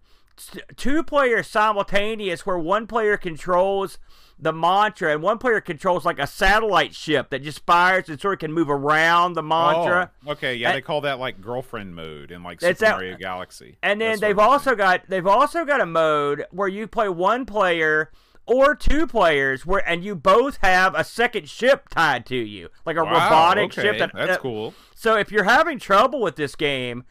two 0.76 1.04
players 1.04 1.48
simultaneous 1.48 2.46
where 2.46 2.58
one 2.58 2.88
player 2.88 3.18
controls 3.18 3.98
the 4.42 4.52
Manta, 4.52 5.10
and 5.10 5.22
one 5.22 5.38
player 5.38 5.62
controls 5.62 6.04
like 6.04 6.18
a 6.18 6.26
satellite 6.26 6.96
ship 6.96 7.30
that 7.30 7.44
just 7.44 7.64
fires 7.66 8.10
and 8.10 8.20
sort 8.20 8.34
of 8.34 8.40
can 8.40 8.52
move 8.52 8.70
around 8.70 9.34
the 9.34 9.44
Manta. 9.44 10.10
Oh, 10.26 10.32
okay, 10.32 10.56
yeah, 10.56 10.70
and, 10.70 10.78
they 10.78 10.82
call 10.82 11.02
that 11.02 11.20
like 11.20 11.40
girlfriend 11.40 11.96
mode 11.96 12.32
in 12.32 12.42
like 12.42 12.60
Super 12.60 12.74
that, 12.74 12.92
Mario 12.96 13.18
Galaxy. 13.18 13.78
And 13.84 14.02
then 14.02 14.20
they've 14.20 14.40
also 14.40 14.76
got 14.76 15.04
they've 15.08 15.28
also 15.28 15.64
got 15.64 15.80
a 15.80 15.86
mode 15.86 16.46
where 16.50 16.68
you 16.68 16.88
play 16.88 17.08
one 17.08 17.46
player 17.46 18.12
or 18.48 18.76
two 18.76 19.06
players 19.06 19.66
where 19.66 19.88
and 19.88 20.04
you 20.04 20.16
both 20.16 20.58
have 20.64 20.96
a 20.96 21.04
second 21.04 21.48
ship 21.48 21.88
tied 21.90 22.26
to 22.26 22.36
you, 22.36 22.70
like 22.86 22.98
a 22.98 23.04
wow, 23.04 23.12
robotic 23.12 23.66
okay. 23.66 23.82
ship. 23.82 24.00
That, 24.00 24.12
That's 24.14 24.38
uh, 24.38 24.42
cool. 24.42 24.74
So 24.96 25.16
if 25.16 25.32
you're 25.32 25.44
having 25.44 25.78
trouble 25.78 26.20
with 26.20 26.36
this 26.36 26.56
game, 26.56 27.04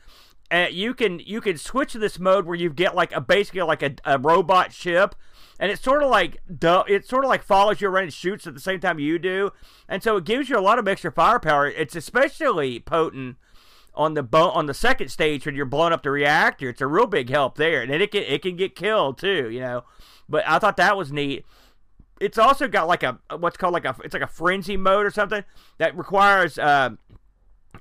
uh, 0.50 0.66
you 0.70 0.94
can 0.94 1.18
you 1.20 1.40
can 1.40 1.56
switch 1.56 1.92
to 1.92 1.98
this 1.98 2.18
mode 2.18 2.46
where 2.46 2.56
you 2.56 2.70
get 2.70 2.94
like 2.94 3.12
a 3.12 3.20
basically 3.20 3.62
like 3.62 3.82
a, 3.82 3.94
a 4.04 4.18
robot 4.18 4.72
ship 4.72 5.14
and 5.60 5.70
it's 5.70 5.82
sort 5.82 6.02
of 6.02 6.08
like 6.08 6.38
it 6.48 7.06
sort 7.06 7.22
of 7.22 7.28
like 7.28 7.44
follows 7.44 7.80
you 7.80 7.88
around 7.88 8.04
and 8.04 8.12
shoots 8.12 8.46
at 8.46 8.54
the 8.54 8.60
same 8.60 8.80
time 8.80 8.98
you 8.98 9.18
do, 9.18 9.52
and 9.88 10.02
so 10.02 10.16
it 10.16 10.24
gives 10.24 10.48
you 10.48 10.58
a 10.58 10.60
lot 10.60 10.78
of 10.78 10.88
extra 10.88 11.12
firepower. 11.12 11.66
It's 11.66 11.94
especially 11.94 12.80
potent 12.80 13.36
on 13.94 14.14
the 14.14 14.22
bo- 14.22 14.50
on 14.50 14.64
the 14.64 14.72
second 14.74 15.10
stage 15.10 15.44
when 15.44 15.54
you're 15.54 15.66
blowing 15.66 15.92
up 15.92 16.02
the 16.02 16.10
reactor. 16.10 16.70
It's 16.70 16.80
a 16.80 16.86
real 16.86 17.06
big 17.06 17.28
help 17.28 17.56
there, 17.56 17.82
and 17.82 17.90
it 17.92 18.10
can 18.10 18.22
it 18.22 18.40
can 18.40 18.56
get 18.56 18.74
killed 18.74 19.18
too, 19.18 19.50
you 19.50 19.60
know. 19.60 19.84
But 20.30 20.48
I 20.48 20.58
thought 20.58 20.78
that 20.78 20.96
was 20.96 21.12
neat. 21.12 21.44
It's 22.18 22.38
also 22.38 22.66
got 22.66 22.88
like 22.88 23.02
a 23.02 23.18
what's 23.36 23.58
called 23.58 23.74
like 23.74 23.84
a 23.84 23.94
it's 24.02 24.14
like 24.14 24.22
a 24.22 24.26
frenzy 24.26 24.78
mode 24.78 25.04
or 25.04 25.10
something 25.10 25.44
that 25.76 25.94
requires 25.94 26.58
uh, 26.58 26.90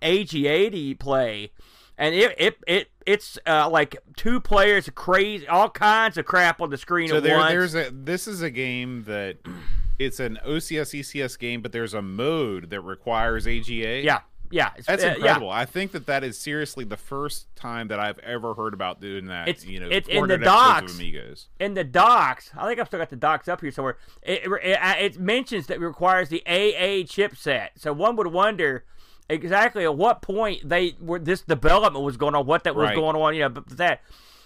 AGA 0.01 0.95
play 0.99 1.51
and 1.99 2.15
it 2.15 2.33
it, 2.39 2.57
it 2.65 2.91
it's 3.05 3.37
uh, 3.45 3.69
like 3.69 3.97
two 4.15 4.39
players, 4.39 4.89
crazy, 4.95 5.47
all 5.47 5.69
kinds 5.69 6.17
of 6.17 6.25
crap 6.25 6.61
on 6.61 6.69
the 6.69 6.77
screen 6.77 7.09
so 7.09 7.17
at 7.17 7.23
there, 7.23 7.37
once. 7.37 7.51
There's 7.51 7.75
a 7.75 7.91
this 7.91 8.27
is 8.27 8.41
a 8.41 8.49
game 8.49 9.03
that 9.03 9.37
it's 9.99 10.19
an 10.19 10.39
OCS 10.45 10.97
ECS 10.97 11.37
game, 11.37 11.61
but 11.61 11.71
there's 11.73 11.93
a 11.93 12.01
mode 12.01 12.69
that 12.69 12.81
requires 12.81 13.45
AGA. 13.45 14.01
Yeah, 14.01 14.21
yeah, 14.49 14.71
that's 14.87 15.03
uh, 15.03 15.07
incredible. 15.07 15.47
Yeah. 15.47 15.53
I 15.53 15.65
think 15.65 15.91
that 15.91 16.05
that 16.05 16.23
is 16.23 16.39
seriously 16.39 16.85
the 16.85 16.97
first 16.97 17.53
time 17.57 17.89
that 17.89 17.99
I've 17.99 18.19
ever 18.19 18.53
heard 18.53 18.73
about 18.73 19.01
doing 19.01 19.25
that. 19.25 19.49
It's 19.49 19.65
you 19.65 19.81
know, 19.81 19.89
it's 19.91 20.07
in 20.07 20.25
the 20.25 20.37
docs. 20.37 20.95
Amigos. 20.95 21.49
In 21.59 21.73
the 21.73 21.83
docs, 21.83 22.51
I 22.57 22.65
think 22.65 22.79
I've 22.79 22.87
still 22.87 22.99
got 22.99 23.09
the 23.09 23.17
docs 23.17 23.49
up 23.49 23.59
here 23.59 23.71
somewhere. 23.71 23.97
It, 24.21 24.43
it, 24.45 24.79
it 24.81 25.19
mentions 25.19 25.67
that 25.67 25.75
it 25.75 25.81
requires 25.81 26.29
the 26.29 26.41
AA 26.47 27.03
chipset. 27.03 27.71
So 27.75 27.91
one 27.91 28.15
would 28.15 28.27
wonder 28.27 28.85
exactly 29.29 29.83
at 29.83 29.95
what 29.95 30.21
point 30.21 30.67
they 30.67 30.95
were 30.99 31.19
this 31.19 31.41
development 31.41 32.03
was 32.03 32.17
going 32.17 32.35
on, 32.35 32.45
what 32.45 32.63
that 32.63 32.75
was 32.75 32.87
right. 32.87 32.95
going 32.95 33.15
on. 33.15 33.35
You 33.35 33.41
know, 33.41 33.49
but 33.49 33.69
that 33.77 34.01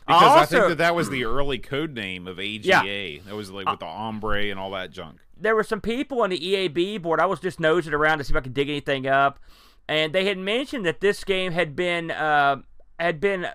because 0.05 0.21
I, 0.21 0.25
also, 0.25 0.41
I, 0.41 0.45
think 0.45 0.69
that 0.69 0.77
that 0.79 0.95
was 0.95 1.09
the 1.09 1.23
early 1.23 1.59
code 1.59 1.93
name 1.93 2.27
of 2.27 2.37
AGA. 2.37 2.61
Yeah. 2.63 3.19
That 3.25 3.35
was 3.35 3.49
like 3.51 3.69
with 3.69 3.79
the 3.79 3.85
ombre 3.85 4.45
and 4.45 4.59
all 4.59 4.71
that 4.71 4.91
junk. 4.91 5.19
There 5.39 5.55
were 5.55 5.63
some 5.63 5.81
people 5.81 6.21
on 6.21 6.29
the 6.29 6.39
EAB 6.39 7.01
board. 7.01 7.19
I 7.19 7.25
was 7.25 7.39
just 7.39 7.59
nosing 7.59 7.93
around 7.93 8.17
to 8.17 8.23
see 8.23 8.33
if 8.33 8.37
I 8.37 8.41
could 8.41 8.53
dig 8.53 8.69
anything 8.69 9.07
up, 9.07 9.39
and 9.87 10.13
they 10.13 10.25
had 10.25 10.37
mentioned 10.37 10.85
that 10.85 11.01
this 11.01 11.23
game 11.23 11.53
had 11.53 11.75
been 11.75 12.11
uh, 12.11 12.57
had 12.99 13.19
been 13.19 13.47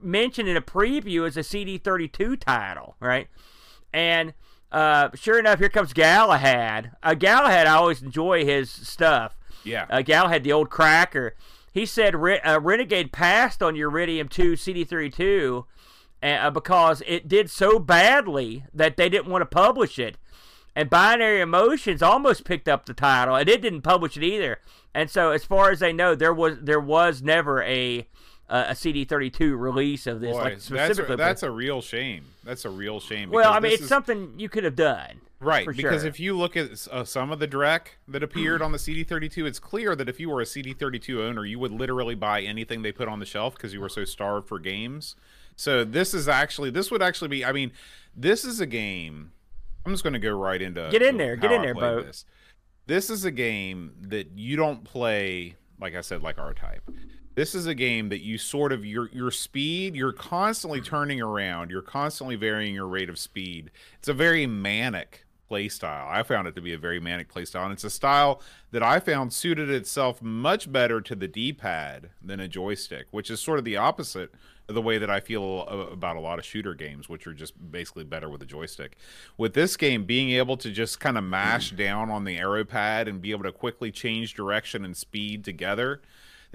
mentioned 0.00 0.48
in 0.48 0.56
a 0.56 0.62
preview 0.62 1.26
as 1.26 1.36
a 1.36 1.40
CD32 1.40 2.40
title, 2.40 2.96
right? 3.00 3.28
And 3.92 4.34
uh, 4.70 5.10
sure 5.14 5.38
enough, 5.38 5.58
here 5.58 5.68
comes 5.68 5.92
Galahad. 5.92 6.92
Uh, 7.02 7.14
Galahad, 7.14 7.66
I 7.66 7.74
always 7.74 8.02
enjoy 8.02 8.44
his 8.44 8.70
stuff. 8.70 9.36
Yeah. 9.66 9.86
Uh, 9.90 10.02
Galahad 10.02 10.44
the 10.44 10.52
old 10.52 10.70
cracker. 10.70 11.34
He 11.72 11.84
said 11.84 12.14
Re- 12.14 12.40
uh, 12.40 12.60
Renegade 12.60 13.12
passed 13.12 13.62
on 13.62 13.74
Uridium 13.74 14.30
2 14.30 14.52
CD32 14.52 15.64
uh, 16.22 16.50
because 16.50 17.02
it 17.06 17.28
did 17.28 17.50
so 17.50 17.78
badly 17.78 18.64
that 18.72 18.96
they 18.96 19.08
didn't 19.08 19.30
want 19.30 19.42
to 19.42 19.46
publish 19.46 19.98
it. 19.98 20.16
And 20.74 20.90
Binary 20.90 21.40
Emotions 21.40 22.02
almost 22.02 22.44
picked 22.44 22.68
up 22.68 22.84
the 22.84 22.92
title, 22.94 23.34
and 23.34 23.48
it 23.48 23.62
didn't 23.62 23.80
publish 23.82 24.16
it 24.16 24.22
either. 24.22 24.60
And 24.94 25.10
so, 25.10 25.30
as 25.30 25.44
far 25.44 25.70
as 25.70 25.80
they 25.80 25.92
know, 25.92 26.14
there 26.14 26.34
was 26.34 26.58
there 26.60 26.80
was 26.80 27.22
never 27.22 27.62
a 27.62 28.06
uh, 28.48 28.66
a 28.68 28.72
CD32 28.72 29.58
release 29.58 30.06
of 30.06 30.20
this. 30.20 30.32
Boy, 30.32 30.42
like 30.42 30.60
specifically, 30.60 30.84
that's 30.84 30.98
a, 30.98 31.16
that's 31.16 31.42
a 31.42 31.50
real 31.50 31.80
shame. 31.80 32.24
That's 32.44 32.64
a 32.64 32.70
real 32.70 33.00
shame. 33.00 33.30
Well, 33.30 33.52
I 33.52 33.60
mean, 33.60 33.72
it's 33.72 33.82
is... 33.82 33.88
something 33.88 34.34
you 34.36 34.48
could 34.48 34.64
have 34.64 34.76
done. 34.76 35.20
Right, 35.38 35.66
because 35.66 36.00
sure. 36.00 36.08
if 36.08 36.18
you 36.18 36.34
look 36.34 36.56
at 36.56 36.88
uh, 36.90 37.04
some 37.04 37.30
of 37.30 37.40
the 37.40 37.48
Drek 37.48 37.88
that 38.08 38.22
appeared 38.22 38.62
on 38.62 38.72
the 38.72 38.78
CD32, 38.78 39.46
it's 39.46 39.58
clear 39.58 39.94
that 39.94 40.08
if 40.08 40.18
you 40.18 40.30
were 40.30 40.40
a 40.40 40.46
CD32 40.46 41.18
owner, 41.20 41.44
you 41.44 41.58
would 41.58 41.72
literally 41.72 42.14
buy 42.14 42.40
anything 42.40 42.80
they 42.80 42.90
put 42.90 43.06
on 43.06 43.18
the 43.18 43.26
shelf 43.26 43.54
because 43.54 43.74
you 43.74 43.80
were 43.82 43.90
so 43.90 44.06
starved 44.06 44.48
for 44.48 44.58
games. 44.58 45.14
So 45.54 45.84
this 45.84 46.14
is 46.14 46.26
actually 46.26 46.70
this 46.70 46.90
would 46.90 47.02
actually 47.02 47.28
be. 47.28 47.44
I 47.44 47.52
mean, 47.52 47.72
this 48.14 48.44
is 48.44 48.60
a 48.60 48.66
game. 48.66 49.32
I'm 49.84 49.92
just 49.92 50.02
going 50.02 50.14
to 50.14 50.18
go 50.18 50.30
right 50.36 50.60
into 50.60 50.88
get 50.90 51.02
in 51.02 51.18
there, 51.18 51.36
get 51.36 51.52
in 51.52 51.62
there, 51.62 51.74
Bo. 51.74 52.02
This. 52.02 52.24
this 52.86 53.10
is 53.10 53.24
a 53.24 53.30
game 53.30 53.92
that 54.00 54.32
you 54.36 54.56
don't 54.56 54.84
play 54.84 55.56
like 55.80 55.94
I 55.94 56.00
said, 56.00 56.22
like 56.22 56.38
R 56.38 56.54
Type. 56.54 56.82
This 57.36 57.54
is 57.54 57.66
a 57.66 57.74
game 57.74 58.08
that 58.08 58.22
you 58.22 58.38
sort 58.38 58.72
of 58.72 58.86
your 58.86 59.10
your 59.12 59.30
speed, 59.30 59.94
you're 59.94 60.10
constantly 60.10 60.80
turning 60.80 61.20
around, 61.20 61.70
you're 61.70 61.82
constantly 61.82 62.34
varying 62.34 62.74
your 62.74 62.88
rate 62.88 63.10
of 63.10 63.18
speed. 63.18 63.70
It's 63.98 64.08
a 64.08 64.14
very 64.14 64.46
manic 64.46 65.26
play 65.46 65.68
style. 65.68 66.08
I 66.10 66.22
found 66.22 66.48
it 66.48 66.54
to 66.54 66.62
be 66.62 66.72
a 66.72 66.78
very 66.78 66.98
manic 66.98 67.28
play 67.28 67.44
style, 67.44 67.64
and 67.64 67.74
it's 67.74 67.84
a 67.84 67.90
style 67.90 68.40
that 68.70 68.82
I 68.82 69.00
found 69.00 69.34
suited 69.34 69.68
itself 69.68 70.22
much 70.22 70.72
better 70.72 71.02
to 71.02 71.14
the 71.14 71.28
D-pad 71.28 72.08
than 72.24 72.40
a 72.40 72.48
joystick, 72.48 73.06
which 73.10 73.30
is 73.30 73.38
sort 73.38 73.58
of 73.58 73.66
the 73.66 73.76
opposite 73.76 74.32
of 74.66 74.74
the 74.74 74.80
way 74.80 74.96
that 74.96 75.10
I 75.10 75.20
feel 75.20 75.66
about 75.68 76.16
a 76.16 76.20
lot 76.20 76.38
of 76.38 76.44
shooter 76.46 76.72
games, 76.72 77.10
which 77.10 77.26
are 77.26 77.34
just 77.34 77.70
basically 77.70 78.04
better 78.04 78.30
with 78.30 78.40
a 78.42 78.46
joystick. 78.46 78.96
With 79.36 79.52
this 79.52 79.76
game, 79.76 80.04
being 80.04 80.30
able 80.30 80.56
to 80.56 80.70
just 80.70 81.00
kind 81.00 81.18
of 81.18 81.22
mash 81.22 81.70
down 81.72 82.08
on 82.08 82.24
the 82.24 82.38
arrow 82.38 82.64
pad 82.64 83.08
and 83.08 83.20
be 83.20 83.30
able 83.30 83.44
to 83.44 83.52
quickly 83.52 83.92
change 83.92 84.32
direction 84.32 84.86
and 84.86 84.96
speed 84.96 85.44
together 85.44 86.00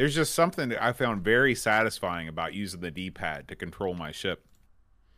there's 0.02 0.16
just 0.16 0.34
something 0.34 0.70
that 0.70 0.84
I 0.84 0.94
found 0.94 1.24
very 1.24 1.54
satisfying 1.54 2.28
about 2.28 2.56
using 2.56 2.80
the 2.80 2.90
D-pad 2.90 3.48
to 3.50 3.56
control 3.56 3.94
my 3.94 4.12
ship. 4.12 4.44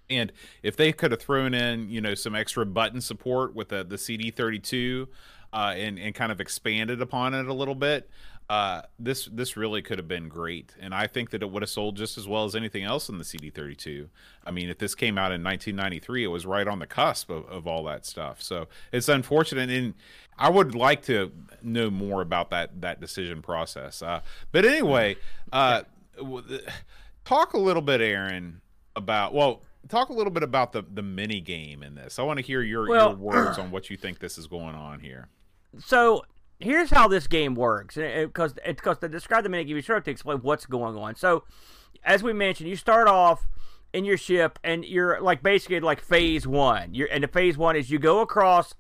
And 0.10 0.34
if 0.62 0.76
they 0.76 0.92
could 0.92 1.12
have 1.12 1.22
thrown 1.22 1.54
in, 1.54 1.90
you 1.90 2.02
know, 2.02 2.16
some 2.16 2.36
extra 2.36 2.66
button 2.66 3.00
support 3.00 3.56
with 3.56 3.70
the 3.70 3.86
the 3.86 3.96
CD32 3.96 5.08
uh, 5.54 5.74
and 5.78 5.98
and 5.98 6.14
kind 6.14 6.34
of 6.34 6.42
expanded 6.42 7.02
upon 7.02 7.34
it 7.34 7.46
a 7.46 7.54
little 7.54 7.76
bit, 7.76 8.10
uh, 8.50 8.82
this 9.00 9.30
this 9.32 9.56
really 9.56 9.82
could 9.82 10.00
have 10.00 10.08
been 10.10 10.28
great. 10.28 10.76
And 10.78 10.94
I 10.94 11.08
think 11.08 11.30
that 11.30 11.42
it 11.42 11.50
would 11.50 11.62
have 11.62 11.70
sold 11.70 11.96
just 11.96 12.18
as 12.18 12.28
well 12.28 12.44
as 12.44 12.54
anything 12.54 12.84
else 12.84 13.08
in 13.08 13.18
the 13.18 13.24
CD32. 13.24 14.10
I 14.46 14.52
mean, 14.52 14.70
if 14.70 14.80
this 14.80 14.96
came 14.96 15.18
out 15.18 15.32
in 15.32 15.42
1993, 15.42 16.26
it 16.26 16.28
was 16.28 16.46
right 16.46 16.68
on 16.68 16.80
the 16.80 16.88
cusp 16.88 17.30
of, 17.30 17.46
of 17.46 17.68
all 17.68 17.86
that 17.86 18.06
stuff. 18.06 18.42
So 18.42 18.68
it's 18.92 19.08
unfortunate, 19.08 19.70
and 19.70 19.94
I 20.38 20.50
would 20.50 20.76
like 20.76 21.04
to 21.04 21.32
know 21.62 21.90
more 21.90 22.22
about 22.22 22.50
that 22.52 22.82
that 22.82 23.00
decision 23.00 23.42
process. 23.42 24.02
Uh, 24.02 24.22
but 24.52 24.66
anyway, 24.66 25.18
uh, 25.52 25.84
talk 27.26 27.54
a 27.54 27.60
little 27.60 27.82
bit, 27.82 28.02
Aaron, 28.02 28.62
about 28.96 29.34
well 29.34 29.62
talk 29.90 30.10
a 30.10 30.14
little 30.14 30.32
bit 30.32 30.44
about 30.44 30.72
the 30.72 30.84
the 30.94 31.02
mini 31.02 31.42
game 31.42 31.84
in 31.84 31.96
this. 31.96 32.20
I 32.20 32.24
want 32.24 32.40
to 32.40 32.46
hear 32.46 32.62
your, 32.62 32.88
well, 32.88 33.10
your 33.10 33.18
words 33.18 33.58
on 33.58 33.72
what 33.72 33.90
you 33.90 33.98
think 33.98 34.20
this 34.20 34.38
is 34.38 34.48
going 34.48 34.76
on 34.76 35.00
here. 35.00 35.28
So 35.80 36.24
here's 36.60 36.90
how 36.90 37.08
this 37.08 37.28
game 37.28 37.56
works, 37.56 37.96
because 37.96 38.54
because 38.66 38.98
to 39.00 39.10
describe 39.10 39.44
the 39.44 39.50
mini 39.50 39.66
game, 39.66 39.76
you 39.76 39.82
sort 39.82 39.98
of 39.98 40.02
have 40.02 40.06
to 40.06 40.12
explain 40.12 40.38
what's 40.40 40.66
going 40.66 40.96
on. 40.96 41.16
So 41.16 41.44
as 42.04 42.24
we 42.24 42.34
mentioned, 42.34 42.70
you 42.70 42.76
start 42.76 43.08
off 43.08 43.48
in 43.94 44.06
your 44.06 44.18
ship, 44.18 44.60
and 44.64 44.84
you're 44.84 45.22
like 45.22 45.44
basically 45.44 45.80
like 45.80 46.02
phase 46.02 46.48
one. 46.48 46.94
You're 46.94 47.08
and 47.12 47.24
the 47.24 47.28
phase 47.28 47.58
one 47.58 47.76
is 47.76 47.92
you 47.92 48.00
go 48.00 48.22
across 48.22 48.76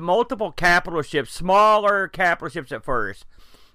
multiple 0.00 0.52
capital 0.52 1.02
ships, 1.02 1.32
smaller 1.32 2.08
capital 2.08 2.48
ships 2.48 2.72
at 2.72 2.84
first, 2.84 3.26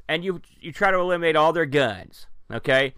and 0.07 0.23
you 0.23 0.41
you 0.59 0.71
try 0.71 0.91
to 0.91 0.99
eliminate 0.99 1.35
all 1.35 1.53
their 1.53 1.65
guns. 1.65 2.27
Okay, 2.51 2.93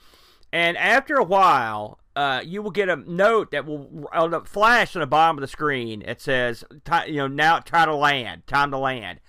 and 0.51 0.77
after 0.77 1.15
a 1.15 1.23
while, 1.23 1.99
uh, 2.15 2.41
you 2.45 2.61
will 2.61 2.71
get 2.71 2.89
a 2.89 2.95
note 2.95 3.51
that 3.51 3.65
will 3.65 4.09
uh, 4.11 4.39
flash 4.41 4.95
on 4.95 5.01
the 5.01 5.07
bottom 5.07 5.37
of 5.37 5.41
the 5.41 5.47
screen. 5.47 6.01
It 6.01 6.21
says, 6.21 6.63
you 7.07 7.15
know, 7.15 7.27
now 7.27 7.59
try 7.59 7.85
to 7.85 7.95
land, 7.95 8.47
time 8.47 8.71
to 8.71 8.77
land. 8.77 9.19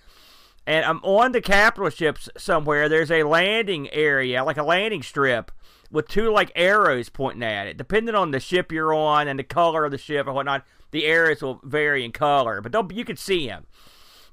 And 0.65 0.85
I'm 0.85 0.99
on 1.03 1.31
the 1.31 1.41
capital 1.41 1.89
ships 1.89 2.29
somewhere. 2.37 2.89
There's 2.89 3.11
a 3.11 3.23
landing 3.23 3.89
area, 3.91 4.43
like 4.43 4.57
a 4.57 4.63
landing 4.63 5.01
strip, 5.01 5.51
with 5.91 6.07
two 6.07 6.31
like 6.31 6.51
arrows 6.55 7.09
pointing 7.09 7.43
at 7.43 7.67
it. 7.67 7.77
Depending 7.77 8.15
on 8.15 8.31
the 8.31 8.39
ship 8.39 8.71
you're 8.71 8.93
on 8.93 9.27
and 9.27 9.39
the 9.39 9.43
color 9.43 9.85
of 9.85 9.91
the 9.91 9.97
ship 9.97 10.25
and 10.25 10.35
whatnot, 10.35 10.65
the 10.91 11.05
arrows 11.05 11.41
will 11.41 11.59
vary 11.63 12.03
in 12.03 12.11
color, 12.11 12.61
but 12.61 12.71
don't, 12.71 12.91
you 12.91 13.05
can 13.05 13.17
see 13.17 13.47
them. 13.47 13.65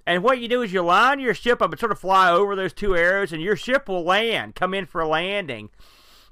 And 0.06 0.22
what 0.22 0.38
you 0.38 0.48
do 0.48 0.62
is 0.62 0.72
you 0.72 0.82
line 0.82 1.18
your 1.18 1.34
ship 1.34 1.62
up 1.62 1.70
and 1.70 1.80
sort 1.80 1.92
of 1.92 1.98
fly 1.98 2.30
over 2.30 2.54
those 2.54 2.72
two 2.72 2.96
arrows, 2.96 3.32
and 3.32 3.42
your 3.42 3.56
ship 3.56 3.88
will 3.88 4.04
land, 4.04 4.54
come 4.54 4.74
in 4.74 4.86
for 4.86 5.00
a 5.00 5.08
landing 5.08 5.70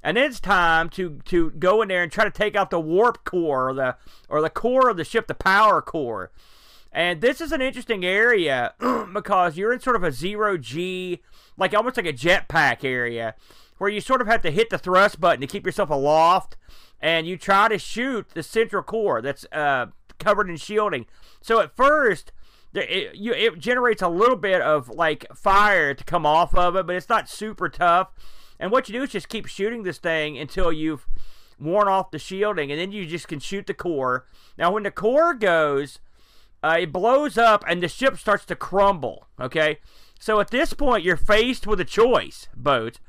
and 0.03 0.17
then 0.17 0.25
it's 0.25 0.41
time 0.41 0.89
to 0.91 1.21
to 1.27 1.51
go 1.53 1.81
in 1.83 1.89
there 1.89 2.03
and 2.03 2.11
try 2.11 2.25
to 2.25 2.31
take 2.31 2.57
out 2.57 2.71
the 2.71 2.81
warp 2.81 3.25
core 3.25 3.71
or 3.71 3.75
the 3.75 3.97
or 4.29 4.41
the 4.41 4.51
core 4.51 4.89
of 4.89 4.97
the 4.97 5.05
ship, 5.05 5.27
the 5.27 5.35
power 5.35 5.81
core. 5.81 6.33
And 6.91 7.21
this 7.21 7.41
is 7.41 7.53
an 7.53 7.63
interesting 7.63 8.05
area 8.05 8.75
because 9.15 9.57
you're 9.57 9.73
in 9.73 9.81
sort 9.81 9.97
of 9.97 10.05
a 10.05 10.13
zero 10.13 10.59
G, 10.59 11.23
like 11.57 11.73
almost 11.73 11.97
like 11.97 12.07
a 12.07 12.13
jetpack 12.13 12.85
area, 12.85 13.35
where 13.79 13.89
you 13.89 14.01
sort 14.01 14.21
of 14.21 14.27
have 14.27 14.43
to 14.43 14.51
hit 14.51 14.69
the 14.69 14.77
thrust 14.77 15.21
button 15.21 15.41
to 15.41 15.47
keep 15.47 15.65
yourself 15.65 15.89
aloft, 15.89 16.57
and 17.01 17.27
you 17.27 17.39
try 17.39 17.69
to 17.69 17.79
shoot 17.79 18.29
the 18.35 18.43
central 18.43 18.83
core 18.83 19.23
that's 19.23 19.47
uh, 19.53 19.87
covered 20.23 20.49
in 20.49 20.57
shielding. 20.57 21.07
So 21.41 21.61
at 21.61 21.77
first, 21.77 22.33
it, 22.75 23.15
you, 23.15 23.33
it 23.33 23.59
generates 23.59 24.03
a 24.03 24.09
little 24.09 24.37
bit 24.37 24.63
of 24.63 24.89
like 24.89 25.27
fire 25.35 25.95
to 25.95 26.05
come 26.05 26.25
off 26.25 26.55
of 26.55 26.77
it, 26.77 26.87
but 26.87 26.97
it's 26.97 27.09
not 27.09 27.29
super 27.29 27.69
tough. 27.69 28.11
And 28.59 28.71
what 28.71 28.89
you 28.89 28.93
do 28.95 29.03
is 29.03 29.11
just 29.11 29.29
keep 29.29 29.47
shooting 29.47 29.83
this 29.83 29.99
thing 29.99 30.39
until 30.39 30.73
you've 30.73 31.07
worn 31.59 31.89
off 31.89 32.11
the 32.11 32.19
shielding, 32.19 32.71
and 32.71 32.81
then 32.81 32.93
you 32.93 33.07
just 33.07 33.29
can 33.29 33.39
shoot 33.39 33.67
the 33.67 33.75
core. 33.75 34.27
Now, 34.57 34.73
when 34.73 34.83
the 34.83 34.91
core 34.91 35.35
goes, 35.35 35.99
uh, 36.63 36.79
it 36.81 36.93
blows 36.93 37.37
up 37.37 37.65
and 37.67 37.83
the 37.83 37.89
ship 37.89 38.17
starts 38.19 38.45
to 38.47 38.57
crumble. 38.57 39.27
Okay, 39.41 39.79
so 40.19 40.41
at 40.41 40.51
this 40.51 40.73
point, 40.73 41.05
you're 41.05 41.17
faced 41.17 41.67
with 41.67 41.81
a 41.81 41.85
choice, 41.85 42.49
boat, 42.55 43.01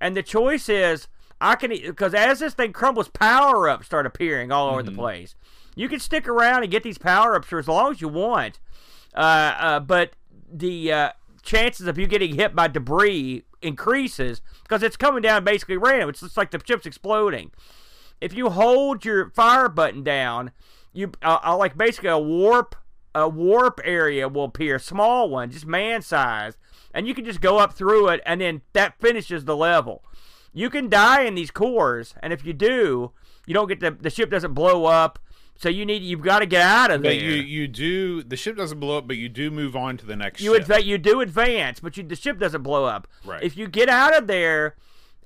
and 0.00 0.16
the 0.16 0.22
choice 0.22 0.68
is 0.68 1.08
I 1.40 1.56
can 1.56 1.70
because 1.70 2.14
as 2.14 2.38
this 2.38 2.54
thing 2.54 2.72
crumbles, 2.72 3.08
power 3.08 3.68
ups 3.68 3.86
start 3.86 4.06
appearing 4.06 4.50
all 4.50 4.70
over 4.70 4.82
mm-hmm. 4.82 4.94
the 4.94 4.98
place. 4.98 5.34
You 5.74 5.88
can 5.88 6.00
stick 6.00 6.28
around 6.28 6.62
and 6.62 6.70
get 6.70 6.82
these 6.82 6.98
power 6.98 7.34
ups 7.34 7.48
for 7.48 7.58
as 7.58 7.68
long 7.68 7.92
as 7.92 8.00
you 8.00 8.08
want, 8.08 8.60
uh, 9.14 9.54
uh, 9.58 9.80
but 9.80 10.12
the 10.50 10.92
uh, 10.92 11.10
chances 11.42 11.86
of 11.86 11.98
you 11.98 12.06
getting 12.06 12.34
hit 12.34 12.54
by 12.54 12.68
debris 12.68 13.44
increases 13.62 14.40
because 14.62 14.82
it's 14.82 14.96
coming 14.96 15.22
down 15.22 15.44
basically 15.44 15.76
random. 15.76 16.08
It's 16.08 16.20
just 16.20 16.36
like 16.36 16.50
the 16.50 16.60
ship's 16.64 16.86
exploding. 16.86 17.50
If 18.20 18.34
you 18.34 18.50
hold 18.50 19.04
your 19.04 19.30
fire 19.30 19.68
button 19.68 20.02
down, 20.04 20.52
you 20.92 21.12
uh, 21.22 21.38
uh, 21.44 21.56
like 21.56 21.76
basically 21.76 22.10
a 22.10 22.18
warp 22.18 22.76
a 23.14 23.28
warp 23.28 23.80
area 23.84 24.28
will 24.28 24.44
appear, 24.44 24.78
small 24.78 25.28
one, 25.28 25.50
just 25.50 25.66
man 25.66 26.02
sized, 26.02 26.58
and 26.92 27.06
you 27.06 27.14
can 27.14 27.24
just 27.24 27.40
go 27.40 27.58
up 27.58 27.72
through 27.72 28.08
it, 28.08 28.20
and 28.26 28.40
then 28.40 28.62
that 28.72 28.98
finishes 29.00 29.44
the 29.44 29.56
level. 29.56 30.04
You 30.52 30.70
can 30.70 30.88
die 30.88 31.22
in 31.22 31.34
these 31.34 31.50
cores, 31.50 32.14
and 32.22 32.32
if 32.32 32.44
you 32.44 32.52
do, 32.52 33.12
you 33.46 33.54
don't 33.54 33.68
get 33.68 33.80
the 33.80 33.90
the 33.90 34.10
ship 34.10 34.30
doesn't 34.30 34.54
blow 34.54 34.86
up 34.86 35.18
so 35.56 35.68
you 35.68 35.86
need 35.86 36.02
you've 36.02 36.22
got 36.22 36.40
to 36.40 36.46
get 36.46 36.62
out 36.62 36.90
of 36.90 37.02
but 37.02 37.08
there. 37.08 37.14
You 37.14 37.34
you 37.34 37.68
do 37.68 38.22
the 38.22 38.36
ship 38.36 38.56
doesn't 38.56 38.80
blow 38.80 38.98
up, 38.98 39.06
but 39.06 39.16
you 39.16 39.28
do 39.28 39.50
move 39.50 39.76
on 39.76 39.96
to 39.98 40.06
the 40.06 40.16
next. 40.16 40.40
You 40.40 40.54
ship. 40.54 40.84
you 40.84 40.98
do 40.98 41.20
advance, 41.20 41.80
but 41.80 41.96
you, 41.96 42.02
the 42.02 42.16
ship 42.16 42.38
doesn't 42.38 42.62
blow 42.62 42.84
up. 42.84 43.08
Right. 43.24 43.42
If 43.42 43.56
you 43.56 43.68
get 43.68 43.88
out 43.88 44.16
of 44.16 44.26
there 44.26 44.76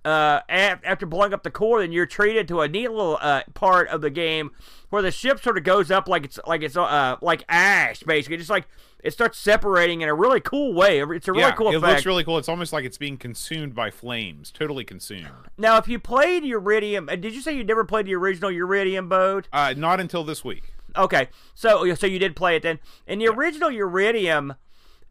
uh, 0.09 0.42
after 0.49 1.07
blowing 1.07 1.35
up 1.35 1.42
the 1.42 1.51
core, 1.51 1.81
then 1.81 1.92
you're 1.92 2.07
treated 2.07 2.49
to 2.49 2.61
a 2.62 2.68
neat 2.68 2.90
little 2.90 3.18
uh, 3.21 3.42
part 3.55 3.88
of 3.88 4.01
the 4.01 4.11
game 4.11 4.51
where 4.90 5.03
the 5.03 5.11
ship 5.11 5.40
sort 5.42 5.59
of 5.59 5.64
goes 5.64 5.90
up 5.90 6.09
like 6.09 6.25
it's 6.25 6.38
like 6.47 6.62
it's 6.62 6.77
uh, 6.77 7.16
like 7.21 7.44
ash, 7.49 8.01
basically, 8.01 8.38
just 8.38 8.49
like 8.49 8.66
it 9.05 9.12
starts 9.12 9.38
separating 9.38 10.01
in 10.01 10.09
a 10.09 10.14
really 10.14 10.40
cool 10.40 10.73
way. 10.73 11.01
It's 11.03 11.29
a 11.29 11.33
really 11.33 11.42
yeah, 11.42 11.53
cool. 11.53 11.68
It 11.68 11.77
effect. 11.77 11.92
looks 11.92 12.07
really 12.07 12.25
cool. 12.25 12.38
It's 12.38 12.49
almost 12.49 12.73
like 12.73 12.85
it's 12.85 12.99
being 12.99 13.16
consumed 13.16 13.75
by 13.75 13.90
flames, 13.90 14.51
totally 14.51 14.85
consumed. 14.85 15.29
Now, 15.59 15.77
if 15.77 15.88
you 15.88 15.99
played 15.99 16.42
Uridium, 16.42 17.12
uh, 17.12 17.16
did 17.16 17.35
you 17.35 17.42
say 17.42 17.55
you 17.55 17.64
never 17.64 17.85
played 17.85 18.07
the 18.07 18.14
original 18.14 18.51
Uridium 18.51 19.09
boat? 19.09 19.49
Uh, 19.53 19.75
not 19.77 20.01
until 20.01 20.25
this 20.25 20.44
week. 20.44 20.73
Okay, 20.97 21.29
so 21.55 21.94
so 21.94 22.07
you 22.07 22.18
did 22.18 22.35
play 22.35 22.57
it 22.57 22.62
then. 22.62 22.79
In 23.07 23.18
the 23.18 23.27
yeah. 23.27 23.33
original 23.33 23.71
Uridium, 23.71 24.57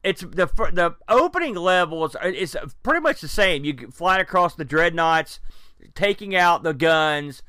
it's 0.04 0.22
the 0.22 0.48
the 0.74 0.96
opening 1.10 1.56
levels 1.56 2.16
is 2.24 2.56
pretty 2.84 3.02
much 3.02 3.22
the 3.22 3.28
same. 3.28 3.66
You 3.66 3.90
flying 3.92 4.22
across 4.22 4.56
the 4.56 4.66
dreadnoughts, 4.66 5.40
taking 5.96 6.36
out 6.36 6.64
the 6.64 6.74
guns, 6.74 7.44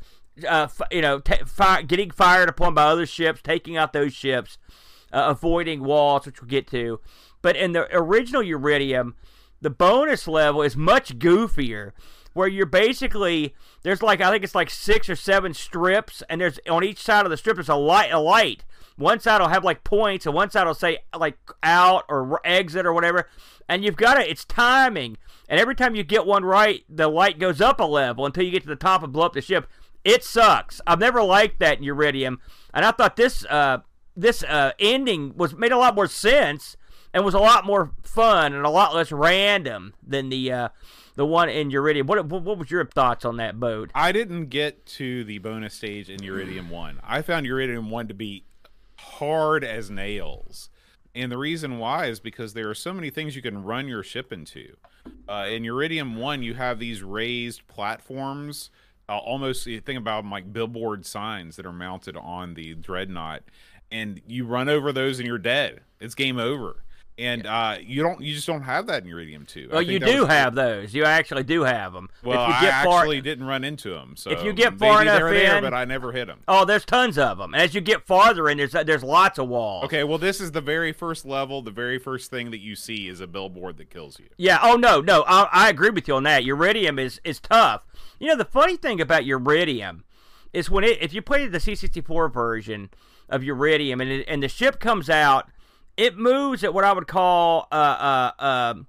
uh, 0.46 0.68
you 0.90 1.02
know, 1.02 1.20
t- 1.20 1.44
fire, 1.46 1.82
getting 1.82 2.10
fired 2.10 2.48
upon 2.48 2.74
by 2.74 2.84
other 2.84 3.06
ships, 3.06 3.40
taking 3.42 3.76
out 3.76 3.92
those 3.92 4.12
ships, 4.12 4.58
uh, 5.12 5.24
avoiding 5.28 5.84
walls, 5.84 6.26
which 6.26 6.40
we'll 6.40 6.48
get 6.48 6.66
to. 6.68 7.00
But 7.42 7.56
in 7.56 7.72
the 7.72 7.86
original 7.96 8.42
Uridium, 8.42 9.14
the 9.60 9.70
bonus 9.70 10.26
level 10.26 10.62
is 10.62 10.76
much 10.76 11.18
goofier 11.18 11.92
where 12.34 12.48
you're 12.48 12.66
basically 12.66 13.54
there's 13.82 14.02
like 14.02 14.20
I 14.20 14.30
think 14.30 14.44
it's 14.44 14.54
like 14.54 14.70
six 14.70 15.08
or 15.08 15.16
seven 15.16 15.54
strips, 15.54 16.22
and 16.28 16.40
there's 16.40 16.60
on 16.68 16.84
each 16.84 17.02
side 17.02 17.24
of 17.24 17.30
the 17.30 17.36
strip 17.36 17.56
there's 17.56 17.68
a 17.68 17.74
light. 17.74 18.12
A 18.12 18.20
light. 18.20 18.64
One 18.98 19.20
side 19.20 19.40
will 19.40 19.48
have 19.48 19.64
like 19.64 19.84
points, 19.84 20.26
and 20.26 20.34
one 20.34 20.50
side 20.50 20.66
will 20.66 20.74
say 20.74 20.98
like 21.16 21.38
out 21.62 22.04
or 22.08 22.40
exit 22.44 22.84
or 22.84 22.92
whatever. 22.92 23.28
And 23.68 23.84
you've 23.84 23.96
got 23.96 24.14
to 24.14 24.28
it's 24.28 24.44
timing, 24.44 25.16
and 25.48 25.60
every 25.60 25.76
time 25.76 25.94
you 25.94 26.02
get 26.02 26.26
one 26.26 26.44
right, 26.44 26.84
the 26.88 27.08
light 27.08 27.38
goes 27.38 27.60
up 27.60 27.78
a 27.78 27.84
level 27.84 28.26
until 28.26 28.44
you 28.44 28.50
get 28.50 28.62
to 28.62 28.68
the 28.68 28.76
top 28.76 29.02
and 29.02 29.12
blow 29.12 29.26
up 29.26 29.34
the 29.34 29.40
ship. 29.40 29.68
It 30.04 30.24
sucks. 30.24 30.80
I've 30.86 30.98
never 30.98 31.22
liked 31.22 31.60
that 31.60 31.78
in 31.78 31.84
Uridium, 31.84 32.38
and 32.74 32.84
I 32.84 32.90
thought 32.90 33.14
this 33.14 33.44
uh, 33.46 33.78
this 34.16 34.42
uh, 34.42 34.72
ending 34.80 35.32
was 35.36 35.54
made 35.54 35.72
a 35.72 35.78
lot 35.78 35.94
more 35.94 36.08
sense 36.08 36.76
and 37.14 37.24
was 37.24 37.34
a 37.34 37.38
lot 37.38 37.64
more 37.64 37.92
fun 38.02 38.52
and 38.52 38.66
a 38.66 38.70
lot 38.70 38.94
less 38.94 39.12
random 39.12 39.94
than 40.04 40.28
the 40.28 40.50
uh, 40.50 40.68
the 41.14 41.26
one 41.26 41.48
in 41.48 41.70
Uridium. 41.70 42.06
What, 42.06 42.26
what, 42.26 42.42
what 42.42 42.58
was 42.58 42.70
your 42.70 42.84
thoughts 42.84 43.24
on 43.24 43.36
that 43.36 43.60
boat? 43.60 43.90
I 43.94 44.12
didn't 44.12 44.46
get 44.46 44.86
to 44.86 45.24
the 45.24 45.38
bonus 45.38 45.74
stage 45.74 46.10
in 46.10 46.18
Uridium 46.18 46.68
One. 46.68 47.00
I 47.04 47.22
found 47.22 47.46
Uridium 47.46 47.90
One 47.90 48.08
to 48.08 48.14
be 48.14 48.44
hard 48.98 49.64
as 49.64 49.90
nails, 49.90 50.70
and 51.14 51.32
the 51.32 51.38
reason 51.38 51.78
why 51.78 52.06
is 52.06 52.20
because 52.20 52.54
there 52.54 52.68
are 52.68 52.74
so 52.74 52.92
many 52.92 53.10
things 53.10 53.34
you 53.34 53.42
can 53.42 53.64
run 53.64 53.88
your 53.88 54.02
ship 54.02 54.32
into. 54.32 54.76
Uh, 55.28 55.46
in 55.48 55.62
Uridium 55.62 56.16
One, 56.16 56.42
you 56.42 56.54
have 56.54 56.78
these 56.78 57.02
raised 57.02 57.66
platforms. 57.66 58.70
Uh, 59.08 59.16
almost 59.18 59.66
you 59.66 59.80
think 59.80 59.98
about 59.98 60.22
them 60.22 60.30
like 60.30 60.52
billboard 60.52 61.06
signs 61.06 61.56
that 61.56 61.66
are 61.66 61.72
mounted 61.72 62.16
on 62.16 62.54
the 62.54 62.74
dreadnought, 62.74 63.42
and 63.90 64.20
you 64.26 64.44
run 64.44 64.68
over 64.68 64.92
those 64.92 65.18
and 65.18 65.26
you're 65.26 65.38
dead. 65.38 65.80
It's 66.00 66.14
game 66.14 66.38
over 66.38 66.82
and 67.18 67.46
uh, 67.46 67.76
you 67.80 68.02
don't 68.02 68.20
you 68.20 68.34
just 68.34 68.46
don't 68.46 68.62
have 68.62 68.86
that 68.86 69.04
in 69.04 69.10
Uridium 69.10 69.46
two. 69.46 69.68
Well, 69.72 69.82
you 69.82 69.98
do 69.98 70.24
have 70.24 70.54
those. 70.54 70.94
You 70.94 71.04
actually 71.04 71.42
do 71.42 71.62
have 71.64 71.92
them. 71.92 72.08
Well, 72.22 72.42
if 72.44 72.48
you 72.48 72.54
I 72.54 72.60
get 72.60 72.84
far, 72.84 73.00
actually 73.00 73.20
didn't 73.20 73.46
run 73.46 73.64
into 73.64 73.90
them. 73.90 74.14
So 74.16 74.30
If 74.30 74.44
you 74.44 74.52
get 74.52 74.78
far 74.78 75.02
enough 75.02 75.20
were 75.20 75.30
there, 75.30 75.60
but 75.60 75.74
I 75.74 75.84
never 75.84 76.12
hit 76.12 76.26
them. 76.28 76.40
oh, 76.46 76.64
there's 76.64 76.84
tons 76.84 77.18
of 77.18 77.38
them. 77.38 77.54
As 77.54 77.74
you 77.74 77.80
get 77.80 78.06
farther 78.06 78.48
in, 78.48 78.58
there's 78.58 78.72
there's 78.72 79.02
lots 79.02 79.38
of 79.38 79.48
walls. 79.48 79.84
Okay, 79.86 80.04
well, 80.04 80.18
this 80.18 80.40
is 80.40 80.52
the 80.52 80.60
very 80.60 80.92
first 80.92 81.26
level. 81.26 81.60
The 81.62 81.70
very 81.70 81.98
first 81.98 82.30
thing 82.30 82.50
that 82.52 82.60
you 82.60 82.76
see 82.76 83.08
is 83.08 83.20
a 83.20 83.26
billboard 83.26 83.76
that 83.78 83.90
kills 83.90 84.18
you. 84.18 84.26
Yeah. 84.36 84.58
Oh 84.62 84.76
no, 84.76 85.00
no. 85.00 85.24
I, 85.26 85.48
I 85.52 85.68
agree 85.68 85.90
with 85.90 86.06
you 86.08 86.14
on 86.14 86.22
that. 86.22 86.44
Uridium 86.44 87.00
is 87.00 87.20
is 87.24 87.40
tough. 87.40 87.84
You 88.20 88.28
know, 88.28 88.36
the 88.36 88.44
funny 88.44 88.76
thing 88.76 89.00
about 89.00 89.22
Uridium 89.24 90.02
is 90.52 90.70
when 90.70 90.84
it 90.84 91.02
if 91.02 91.12
you 91.12 91.20
play 91.22 91.46
the 91.46 91.58
C64 91.58 92.32
version 92.32 92.90
of 93.28 93.42
Uridium 93.42 94.00
and 94.00 94.10
it, 94.10 94.24
and 94.28 94.42
the 94.42 94.48
ship 94.48 94.80
comes 94.80 95.10
out, 95.10 95.48
it 95.98 96.16
moves 96.16 96.64
at 96.64 96.72
what 96.72 96.84
I 96.84 96.92
would 96.92 97.06
call 97.06 97.68
uh 97.70 97.74
uh 98.38 98.44
um 98.44 98.86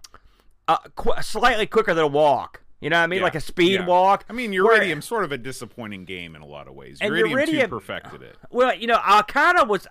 uh, 0.70 0.78
qu- 0.96 1.22
slightly 1.22 1.66
quicker 1.66 1.94
than 1.94 2.04
a 2.06 2.08
walk. 2.08 2.62
You 2.80 2.90
know 2.90 2.98
what 3.00 3.04
I 3.04 3.08
mean? 3.08 3.18
Yeah, 3.18 3.24
Like 3.24 3.36
a 3.36 3.42
speed 3.42 3.74
yeah. 3.82 3.86
walk. 3.86 4.24
I 4.30 4.34
mean, 4.34 4.52
where- 4.52 4.80
Uridium's 4.80 5.04
sort 5.06 5.24
of 5.26 5.32
a 5.34 5.38
disappointing 5.38 6.06
game 6.06 6.36
in 6.36 6.42
a 6.42 6.46
lot 6.46 6.68
of 6.68 6.76
ways. 6.76 7.00
And 7.02 7.12
Uridium, 7.12 7.46
two 7.64 7.68
perfected 7.68 8.22
it. 8.22 8.38
Well, 8.52 8.74
you 8.76 8.88
know, 8.88 9.00
I 9.04 9.24
kind 9.24 9.58
of 9.58 9.68
was. 9.68 9.86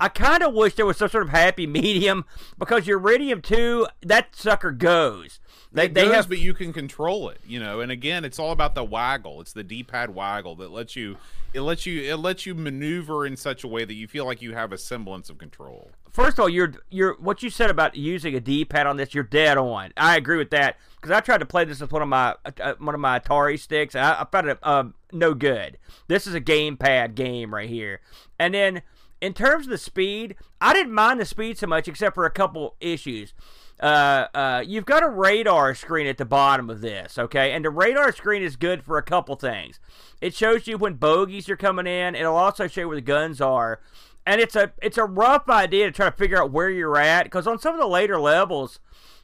I 0.00 0.08
kind 0.08 0.42
of 0.42 0.54
wish 0.54 0.74
there 0.74 0.86
was 0.86 0.96
some 0.96 1.08
sort 1.08 1.24
of 1.24 1.30
happy 1.30 1.66
medium 1.66 2.24
because 2.58 2.86
Uridium 2.86 3.42
2, 3.42 3.86
that 4.02 4.34
sucker 4.34 4.70
goes. 4.70 5.40
They, 5.72 5.84
it 5.84 5.94
they 5.94 6.04
goes, 6.04 6.14
have 6.14 6.28
but 6.28 6.38
you 6.38 6.54
can 6.54 6.72
control 6.72 7.28
it, 7.28 7.40
you 7.46 7.60
know. 7.60 7.80
And 7.80 7.92
again, 7.92 8.24
it's 8.24 8.38
all 8.38 8.52
about 8.52 8.74
the 8.74 8.84
waggle. 8.84 9.40
It's 9.40 9.52
the 9.52 9.64
D-pad 9.64 10.14
waggle 10.14 10.56
that 10.56 10.70
lets 10.70 10.96
you. 10.96 11.16
It 11.52 11.60
lets 11.60 11.84
you. 11.84 12.02
It 12.02 12.16
lets 12.16 12.46
you 12.46 12.54
maneuver 12.54 13.26
in 13.26 13.36
such 13.36 13.64
a 13.64 13.68
way 13.68 13.84
that 13.84 13.94
you 13.94 14.08
feel 14.08 14.24
like 14.24 14.40
you 14.40 14.54
have 14.54 14.72
a 14.72 14.78
semblance 14.78 15.28
of 15.28 15.36
control. 15.38 15.90
first 16.10 16.38
of 16.38 16.42
all, 16.42 16.48
you're 16.48 16.72
you're 16.90 17.16
what 17.20 17.42
you 17.42 17.50
said 17.50 17.68
about 17.68 17.96
using 17.96 18.34
a 18.34 18.40
D-pad 18.40 18.86
on 18.86 18.96
this. 18.96 19.14
You're 19.14 19.24
dead 19.24 19.58
on. 19.58 19.92
I 19.96 20.16
agree 20.16 20.38
with 20.38 20.50
that 20.50 20.76
because 20.96 21.10
I 21.10 21.20
tried 21.20 21.38
to 21.38 21.46
play 21.46 21.64
this 21.64 21.80
with 21.80 21.92
one 21.92 22.02
of 22.02 22.08
my 22.08 22.34
uh, 22.60 22.74
one 22.78 22.94
of 22.94 23.00
my 23.00 23.18
Atari 23.18 23.58
sticks. 23.58 23.94
I, 23.94 24.20
I 24.20 24.26
found 24.30 24.48
it 24.48 24.58
um, 24.62 24.94
no 25.12 25.34
good. 25.34 25.78
This 26.06 26.26
is 26.26 26.34
a 26.34 26.40
gamepad 26.40 27.14
game 27.14 27.52
right 27.52 27.68
here. 27.68 28.00
And 28.38 28.54
then 28.54 28.82
in 29.20 29.34
terms 29.34 29.66
of 29.66 29.70
the 29.70 29.78
speed, 29.78 30.36
I 30.60 30.72
didn't 30.72 30.92
mind 30.92 31.20
the 31.20 31.24
speed 31.24 31.58
so 31.58 31.66
much, 31.66 31.88
except 31.88 32.14
for 32.14 32.24
a 32.24 32.30
couple 32.30 32.76
issues. 32.80 33.34
Uh, 33.80 34.26
uh, 34.34 34.64
you've 34.66 34.86
got 34.86 35.04
a 35.04 35.08
radar 35.08 35.74
screen 35.74 36.06
at 36.06 36.18
the 36.18 36.24
bottom 36.24 36.68
of 36.68 36.80
this, 36.80 37.16
okay? 37.16 37.52
And 37.52 37.64
the 37.64 37.70
radar 37.70 38.12
screen 38.12 38.42
is 38.42 38.56
good 38.56 38.82
for 38.82 38.98
a 38.98 39.02
couple 39.02 39.36
things. 39.36 39.78
It 40.20 40.34
shows 40.34 40.66
you 40.66 40.78
when 40.78 40.94
bogeys 40.94 41.48
are 41.48 41.56
coming 41.56 41.86
in. 41.86 42.16
It'll 42.16 42.34
also 42.34 42.66
show 42.66 42.82
you 42.82 42.88
where 42.88 42.96
the 42.96 43.02
guns 43.02 43.40
are 43.40 43.80
and 44.28 44.42
it's 44.42 44.54
a 44.54 44.70
it's 44.82 44.98
a 44.98 45.04
rough 45.04 45.48
idea 45.48 45.86
to 45.86 45.90
try 45.90 46.10
to 46.10 46.14
figure 46.14 46.40
out 46.40 46.50
where 46.50 46.68
you're 46.68 46.98
at 46.98 47.24
because 47.24 47.46
on 47.46 47.58
some 47.58 47.74
of 47.74 47.80
the 47.80 47.86
later 47.86 48.20
levels, 48.20 48.78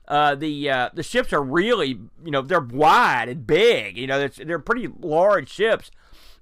uh, 0.08 0.34
the 0.34 0.70
uh, 0.70 0.88
the 0.94 1.02
ships 1.02 1.30
are 1.30 1.42
really 1.42 2.00
you 2.24 2.30
know 2.30 2.40
they're 2.40 2.58
wide 2.58 3.28
and 3.28 3.46
big. 3.46 3.98
You 3.98 4.06
know 4.06 4.18
they're, 4.18 4.46
they're 4.46 4.58
pretty 4.58 4.88
large 5.00 5.50
ships, 5.50 5.90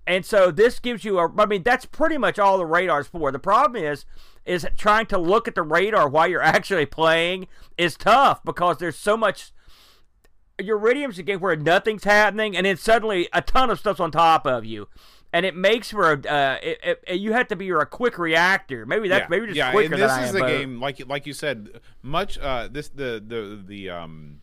and 0.06 0.24
so 0.24 0.50
this 0.50 0.78
gives 0.78 1.04
you 1.04 1.18
a. 1.18 1.32
I 1.38 1.46
mean 1.46 1.62
that's 1.62 1.84
pretty 1.84 2.18
much 2.18 2.38
all 2.38 2.58
the 2.58 2.66
radar's 2.66 3.06
for. 3.06 3.30
The 3.30 3.38
problem 3.38 3.82
is 3.82 4.04
is 4.44 4.66
trying 4.76 5.06
to 5.06 5.18
look 5.18 5.46
at 5.46 5.54
the 5.54 5.62
radar 5.62 6.08
while 6.08 6.26
you're 6.28 6.42
actually 6.42 6.86
playing 6.86 7.46
is 7.78 7.96
tough 7.96 8.42
because 8.44 8.78
there's 8.78 8.98
so 8.98 9.16
much. 9.16 9.52
Uridium's 10.60 11.18
a 11.18 11.22
game 11.22 11.40
where 11.40 11.56
nothing's 11.56 12.04
happening, 12.04 12.56
and 12.56 12.66
then 12.66 12.76
suddenly 12.76 13.28
a 13.32 13.40
ton 13.40 13.70
of 13.70 13.80
stuff's 13.80 13.98
on 14.00 14.10
top 14.10 14.46
of 14.46 14.64
you, 14.64 14.86
and 15.32 15.46
it 15.46 15.56
makes 15.56 15.90
for 15.90 16.12
a. 16.12 16.20
Uh, 16.20 16.58
it, 16.62 17.02
it, 17.06 17.18
you 17.18 17.32
have 17.32 17.48
to 17.48 17.56
be 17.56 17.70
a 17.70 17.86
quick 17.86 18.18
reactor. 18.18 18.84
Maybe 18.84 19.08
that's 19.08 19.22
yeah. 19.22 19.28
maybe 19.28 19.46
just 19.46 19.56
yeah, 19.56 19.70
quicker 19.72 19.94
and 19.94 20.02
this 20.02 20.10
than 20.10 20.20
I 20.20 20.24
is 20.24 20.30
am. 20.30 20.36
a 20.36 20.40
but- 20.40 20.48
game 20.48 20.80
like 20.80 21.08
like 21.08 21.26
you 21.26 21.32
said. 21.32 21.80
Much 22.02 22.38
uh, 22.38 22.68
this 22.70 22.88
the 22.90 23.22
the 23.26 23.62
the 23.66 23.90
um 23.90 24.41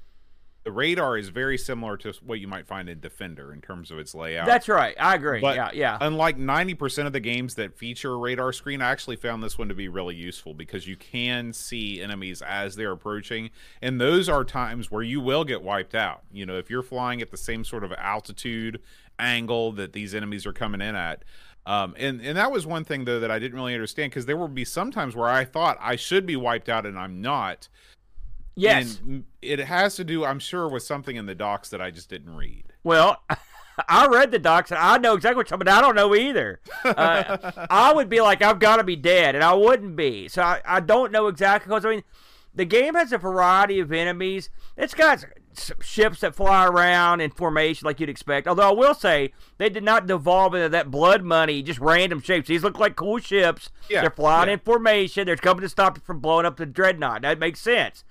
the 0.63 0.72
radar 0.72 1.17
is 1.17 1.30
very 1.30 1.58
similar 1.58 1.95
to 1.98 2.13
what 2.24 2.39
you 2.39 2.48
might 2.48 2.67
find 2.67 2.89
in 2.89 3.00
Defender 3.00 3.54
in 3.54 3.62
terms 3.62 3.91
of 3.91 4.00
its 4.00 4.13
layout. 4.13 4.45
That's 4.45 4.67
right. 4.67 4.95
I 5.00 5.15
agree. 5.15 5.39
But 5.39 5.56
yeah, 5.56 5.72
yeah. 5.74 5.98
Unlike 6.02 6.38
90% 6.38 7.08
of 7.08 7.13
the 7.13 7.22
games 7.22 7.56
that 7.56 7.78
feature 7.78 8.13
a 8.13 8.17
radar 8.17 8.52
screen, 8.52 8.82
I 8.82 8.91
actually 8.91 9.15
found 9.15 9.41
this 9.41 9.58
one 9.58 9.69
to 9.69 9.74
be 9.74 9.88
really 9.88 10.15
useful 10.15 10.54
because 10.54 10.86
you 10.86 10.98
can 10.98 11.54
see 11.54 12.02
enemies 12.02 12.41
as 12.41 12.76
they're 12.76 12.91
approaching. 12.91 13.52
And 13.82 14.02
those 14.02 14.28
are 14.28 14.43
times 14.43 14.91
where 14.91 15.04
you 15.04 15.22
will 15.22 15.45
get 15.45 15.62
wiped 15.62 15.95
out. 15.95 16.24
You 16.32 16.45
know, 16.45 16.58
if 16.58 16.69
you're 16.69 16.84
flying 16.84 17.22
at 17.22 17.32
the 17.32 17.38
same 17.38 17.63
sort 17.63 17.86
of 17.86 17.93
altitude 17.93 18.82
angle 19.17 19.72
that 19.74 19.93
these 19.93 20.13
enemies 20.13 20.45
are 20.45 20.54
coming 20.54 20.82
in 20.82 20.95
at. 20.95 21.24
Um, 21.65 21.93
and, 21.98 22.22
and 22.22 22.38
that 22.38 22.52
was 22.52 22.65
one 22.65 22.84
thing, 22.84 23.06
though, 23.06 23.19
that 23.19 23.32
I 23.32 23.39
didn't 23.39 23.56
really 23.56 23.74
understand 23.74 24.12
because 24.12 24.26
there 24.26 24.38
would 24.38 24.56
be 24.56 24.65
some 24.65 24.91
times 24.91 25.15
where 25.15 25.30
I 25.30 25.45
thought 25.45 25.78
I 25.80 25.95
should 25.95 26.26
be 26.26 26.36
wiped 26.36 26.67
out 26.67 26.86
and 26.86 26.98
I'm 26.98 27.22
not. 27.22 27.69
Yes. 28.55 28.99
And 28.99 29.25
it 29.41 29.59
has 29.59 29.95
to 29.95 30.03
do, 30.03 30.25
I'm 30.25 30.39
sure, 30.39 30.67
with 30.67 30.83
something 30.83 31.15
in 31.15 31.25
the 31.25 31.35
docs 31.35 31.69
that 31.69 31.81
I 31.81 31.91
just 31.91 32.09
didn't 32.09 32.35
read. 32.35 32.65
Well, 32.83 33.21
I 33.88 34.07
read 34.07 34.31
the 34.31 34.39
docs 34.39 34.71
and 34.71 34.79
I 34.79 34.97
know 34.97 35.13
exactly 35.13 35.38
what 35.38 35.49
you're 35.49 35.57
talking 35.57 35.67
about. 35.67 35.83
I 35.83 35.88
don't 35.88 35.95
know 35.95 36.15
either. 36.15 36.59
Uh, 36.83 37.51
I 37.69 37.93
would 37.93 38.09
be 38.09 38.21
like, 38.21 38.41
I've 38.41 38.59
got 38.59 38.77
to 38.77 38.83
be 38.83 38.95
dead, 38.95 39.35
and 39.35 39.43
I 39.43 39.53
wouldn't 39.53 39.95
be. 39.95 40.27
So 40.27 40.41
I, 40.41 40.62
I 40.65 40.79
don't 40.79 41.12
know 41.12 41.27
exactly 41.27 41.69
because 41.69 41.85
I 41.85 41.91
mean, 41.91 42.03
the 42.53 42.65
game 42.65 42.95
has 42.95 43.13
a 43.13 43.17
variety 43.17 43.79
of 43.79 43.91
enemies. 43.91 44.49
It's 44.75 44.93
got 44.93 45.25
ships 45.81 46.21
that 46.21 46.35
fly 46.35 46.65
around 46.67 47.21
in 47.21 47.31
formation 47.31 47.85
like 47.85 47.99
you'd 47.99 48.09
expect. 48.09 48.47
Although 48.47 48.69
I 48.69 48.73
will 48.73 48.93
say 48.93 49.33
they 49.57 49.69
did 49.69 49.83
not 49.83 50.07
devolve 50.07 50.55
into 50.55 50.69
that 50.69 50.91
blood 50.91 51.23
money, 51.23 51.62
just 51.62 51.79
random 51.79 52.21
shapes. 52.21 52.47
These 52.47 52.63
look 52.63 52.79
like 52.79 52.95
cool 52.95 53.19
ships. 53.19 53.69
Yeah, 53.89 54.01
They're 54.01 54.09
flying 54.09 54.47
yeah. 54.47 54.53
in 54.53 54.59
formation. 54.59 55.25
They're 55.25 55.35
coming 55.38 55.62
to 55.62 55.69
stop 55.69 55.97
you 55.97 56.03
from 56.03 56.19
blowing 56.19 56.45
up 56.45 56.57
the 56.57 56.65
dreadnought. 56.65 57.21
That 57.21 57.39
makes 57.39 57.59
sense 57.62 58.03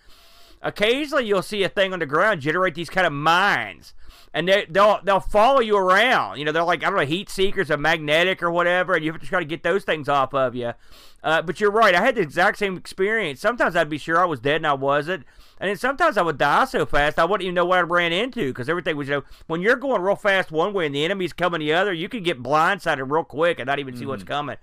occasionally 0.62 1.26
you'll 1.26 1.42
see 1.42 1.62
a 1.62 1.68
thing 1.68 1.92
on 1.92 1.98
the 1.98 2.06
ground 2.06 2.40
generate 2.40 2.74
these 2.74 2.90
kind 2.90 3.06
of 3.06 3.12
mines. 3.12 3.94
And 4.34 4.46
they, 4.46 4.66
they'll 4.68 5.00
they'll 5.02 5.20
follow 5.20 5.60
you 5.60 5.76
around. 5.76 6.38
You 6.38 6.44
know 6.44 6.52
they're 6.52 6.62
like 6.62 6.84
i 6.84 6.90
don't 6.90 6.98
know 6.98 7.06
heat 7.06 7.30
seekers 7.30 7.70
or 7.70 7.78
magnetic 7.78 8.42
or 8.42 8.50
whatever 8.50 8.94
and 8.94 9.04
you 9.04 9.10
have 9.10 9.20
to 9.20 9.26
try 9.26 9.38
to 9.38 9.46
get 9.46 9.62
those 9.62 9.84
things 9.84 10.08
off 10.08 10.34
of 10.34 10.54
you. 10.54 10.72
Uh, 11.22 11.42
but 11.42 11.60
you're 11.60 11.70
right 11.70 11.94
i 11.94 12.00
had 12.00 12.14
the 12.14 12.20
exact 12.20 12.58
same 12.58 12.76
experience. 12.76 13.40
Sometimes 13.40 13.74
i'd 13.74 13.88
be 13.88 13.98
sure 13.98 14.20
i 14.20 14.26
was 14.26 14.40
dead 14.40 14.56
and 14.56 14.66
i 14.66 14.74
wasn't. 14.74 15.24
And 15.58 15.70
then 15.70 15.76
sometimes 15.76 16.18
i 16.18 16.22
would 16.22 16.38
die 16.38 16.66
so 16.66 16.84
fast 16.84 17.18
i 17.18 17.24
wouldn't 17.24 17.44
even 17.44 17.54
know 17.54 17.64
what 17.64 17.78
i 17.78 17.82
ran 17.82 18.12
into 18.12 18.48
because 18.48 18.68
everything 18.68 18.96
was 18.96 19.08
you 19.08 19.14
know 19.14 19.24
when 19.46 19.62
you're 19.62 19.76
going 19.76 20.02
real 20.02 20.14
fast 20.14 20.52
one 20.52 20.74
way 20.74 20.86
and 20.86 20.94
the 20.94 21.04
enemy's 21.04 21.32
coming 21.32 21.60
the 21.60 21.72
other 21.72 21.92
you 21.92 22.08
can 22.08 22.22
get 22.22 22.42
blindsided 22.42 23.10
real 23.10 23.24
quick 23.24 23.58
and 23.58 23.66
not 23.66 23.78
even 23.78 23.96
see 23.96 24.06
what's 24.06 24.24
coming. 24.24 24.56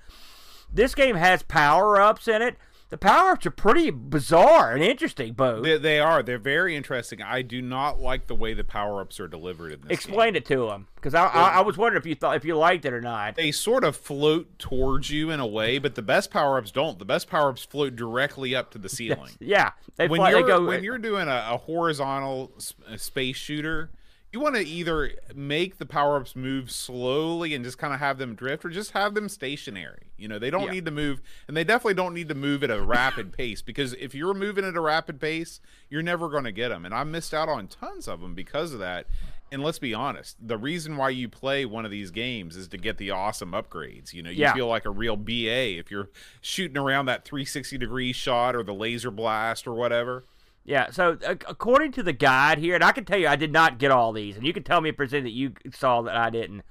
This 0.71 0.93
game 0.93 1.15
has 1.15 1.41
power 1.41 1.99
ups 1.99 2.27
in 2.27 2.41
it 2.41 2.58
the 2.89 2.98
power 2.98 3.32
ups 3.32 3.45
are 3.45 3.52
pretty 3.52 3.89
bizarre 3.89 4.74
and 4.74 4.84
interesting 4.84 5.34
Bo. 5.34 5.62
They, 5.62 5.78
they 5.78 6.00
are. 6.00 6.21
They're 6.21 6.38
very 6.38 6.76
interesting. 6.76 7.21
I 7.21 7.41
do 7.41 7.62
not 7.62 8.00
like 8.00 8.28
the 8.28 8.36
way 8.36 8.54
the 8.54 8.63
power 8.63 9.02
ups 9.02 9.19
are 9.19 9.28
delivered 9.28 9.71
in 9.74 9.80
this. 9.82 9.88
game. 9.88 9.91
Explain 9.91 10.36
it 10.36 10.45
to 10.45 10.69
him, 10.69 10.88
because 10.95 11.13
I, 11.15 11.26
I 11.26 11.48
I 11.50 11.62
was 11.62 11.78
wondering 11.78 12.00
if 12.02 12.06
you 12.06 12.15
thought 12.15 12.36
if 12.36 12.45
you 12.45 12.56
liked 12.56 12.86
it 12.86 12.93
or 12.93 13.02
not. 13.02 13.36
They 13.36 13.52
sort 13.52 13.84
of 13.84 13.95
float 13.95 14.60
towards 14.60 15.10
you 15.10 15.32
in 15.32 15.39
a 15.39 15.48
way, 15.48 15.78
but 15.80 15.95
the 15.95 16.02
best 16.04 16.30
power 16.32 16.58
ups 16.58 16.71
don't. 16.71 17.00
The 17.00 17.06
best 17.06 17.28
power 17.30 17.50
ups 17.50 17.63
float 17.63 17.95
directly 17.95 18.56
up 18.56 18.69
to 18.71 18.78
the 18.78 18.89
ceiling. 18.98 19.32
Yeah, 19.39 19.71
they, 19.95 20.08
when 20.08 20.19
fly, 20.19 20.30
you're 20.30 20.43
go. 20.48 20.65
when 20.65 20.84
you're 20.84 20.98
doing 21.00 21.28
a, 21.28 21.48
a 21.52 21.58
horizontal 21.58 22.52
s- 22.58 22.74
a 22.88 22.98
space 22.98 23.36
shooter, 23.38 23.89
you 24.36 24.41
want 24.41 24.56
to 24.56 24.62
either 24.67 25.12
make 25.34 25.78
the 25.78 25.86
power 25.86 26.17
ups 26.17 26.36
move 26.36 26.69
slowly 26.69 27.54
and 27.54 27.63
just 27.63 27.78
kind 27.78 27.93
of 27.93 28.02
have 28.02 28.17
them 28.17 28.36
drift, 28.36 28.65
or 28.65 28.69
just 28.69 28.91
have 28.91 29.13
them 29.15 29.30
stationary. 29.30 30.12
You 30.17 30.28
know, 30.28 30.38
they 30.39 30.50
don't 30.50 30.65
Yeah. 30.65 30.71
need 30.71 30.86
to 30.86 30.91
move, 30.91 31.21
and 31.48 31.56
they 31.56 31.63
definitely 31.63 31.93
don't 31.93 32.13
need 32.13 32.28
to 32.28 32.36
move 32.36 32.62
at 32.62 32.69
a 32.69 32.82
rapid 32.82 33.32
pace 33.38 33.62
because 33.62 33.93
if 33.93 34.13
you're 34.13 34.34
moving 34.34 34.65
at 34.65 34.76
a 34.76 34.82
rapid 34.82 35.21
pace, 35.21 35.62
you're 35.89 36.04
never 36.04 36.28
going 36.28 36.43
to 36.43 36.52
get 36.52 36.67
them. 36.67 36.84
And 36.84 36.93
I 36.93 37.06
missed 37.06 37.34
out 37.34 37.48
on 37.48 37.67
tons 37.69 38.10
of 38.10 38.19
them 38.19 38.36
because 38.36 38.74
of 38.74 38.80
that. 38.80 39.08
And 39.54 39.63
let's 39.63 39.80
be 39.80 39.93
honest, 39.93 40.36
the 40.45 40.58
reason 40.58 40.98
why 40.98 41.10
you 41.12 41.30
play 41.30 41.65
one 41.65 41.86
of 41.86 41.91
these 41.91 42.12
games 42.12 42.58
is 42.58 42.67
to 42.69 42.78
get 42.78 42.98
the 42.98 43.12
awesome 43.12 43.52
upgrades. 43.54 44.12
You 44.12 44.21
know, 44.21 44.30
you 44.32 44.41
Yeah. 44.41 44.54
feel 44.54 44.67
like 44.67 44.84
a 44.86 44.89
real 44.89 45.15
BA 45.15 45.78
if 45.78 45.89
you're 45.89 46.10
shooting 46.41 46.78
around 46.78 47.06
that 47.06 47.24
360 47.24 47.78
degree 47.78 48.12
shot 48.12 48.54
or 48.56 48.63
the 48.63 48.74
laser 48.74 49.12
blast 49.12 49.65
or 49.65 49.74
whatever. 49.76 50.26
Yeah, 50.65 50.89
so 50.89 51.17
uh, 51.25 51.36
according 51.47 51.91
to 51.93 52.04
the 52.04 52.12
guide 52.12 52.58
here, 52.58 52.73
and 52.73 52.84
I 52.84 52.91
can 52.91 53.06
tell 53.06 53.19
you, 53.19 53.28
I 53.28 53.36
did 53.36 53.51
not 53.51 53.78
get 53.78 53.91
all 53.91 54.12
these, 54.12 54.36
and 54.36 54.45
you 54.45 54.51
can 54.51 54.63
tell 54.63 54.82
me 54.82 54.89
a 54.89 54.93
percent 54.93 55.23
that 55.23 55.32
you 55.32 55.54
saw 55.71 56.01
that 56.01 56.15
I 56.17 56.32
didn't. 56.32 56.63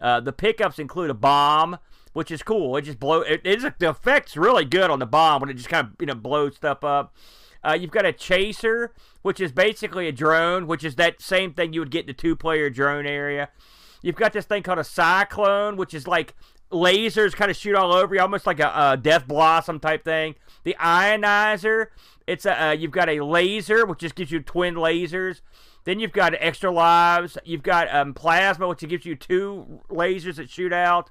Uh, 0.00 0.20
the 0.20 0.32
pickups 0.32 0.78
include 0.78 1.10
a 1.10 1.14
bomb, 1.14 1.78
which 2.12 2.30
is 2.30 2.42
cool. 2.42 2.76
It 2.76 2.82
just 2.82 3.00
blow. 3.00 3.22
It, 3.22 3.40
it's 3.44 3.64
the 3.78 3.90
effect's 3.90 4.36
really 4.36 4.64
good 4.64 4.90
on 4.90 5.00
the 5.00 5.06
bomb 5.06 5.40
when 5.40 5.50
it 5.50 5.54
just 5.54 5.68
kind 5.68 5.88
of 5.88 5.94
you 5.98 6.06
know 6.06 6.14
blows 6.14 6.54
stuff 6.54 6.84
up. 6.84 7.14
Uh, 7.64 7.74
you've 7.74 7.90
got 7.90 8.04
a 8.04 8.12
chaser, 8.12 8.92
which 9.22 9.40
is 9.40 9.52
basically 9.52 10.08
a 10.08 10.12
drone, 10.12 10.66
which 10.66 10.84
is 10.84 10.96
that 10.96 11.20
same 11.20 11.52
thing 11.52 11.72
you 11.72 11.80
would 11.80 11.92
get 11.92 12.00
in 12.00 12.06
the 12.08 12.12
two-player 12.12 12.70
drone 12.70 13.06
area. 13.06 13.48
You've 14.02 14.16
got 14.16 14.32
this 14.32 14.46
thing 14.46 14.64
called 14.64 14.80
a 14.80 14.84
cyclone, 14.84 15.76
which 15.76 15.94
is 15.94 16.08
like 16.08 16.34
lasers 16.72 17.34
kind 17.34 17.50
of 17.50 17.56
shoot 17.56 17.74
all 17.76 17.92
over 17.92 18.14
you, 18.14 18.20
almost 18.20 18.46
like 18.46 18.60
a, 18.60 18.72
a 18.74 18.96
death 18.96 19.28
blossom 19.28 19.78
type 19.78 20.04
thing. 20.04 20.34
The 20.64 20.76
ionizer, 20.80 21.86
it's 22.26 22.46
a 22.46 22.64
uh, 22.64 22.70
you've 22.72 22.90
got 22.90 23.08
a 23.08 23.20
laser, 23.24 23.84
which 23.86 24.00
just 24.00 24.14
gives 24.14 24.30
you 24.32 24.40
twin 24.40 24.74
lasers. 24.74 25.42
Then 25.84 25.98
you've 26.00 26.12
got 26.12 26.34
extra 26.38 26.70
lives. 26.70 27.36
You've 27.44 27.64
got 27.64 27.92
um, 27.92 28.14
plasma, 28.14 28.68
which 28.68 28.80
gives 28.80 29.04
you 29.04 29.16
two 29.16 29.80
lasers 29.90 30.36
that 30.36 30.48
shoot 30.48 30.72
out. 30.72 31.10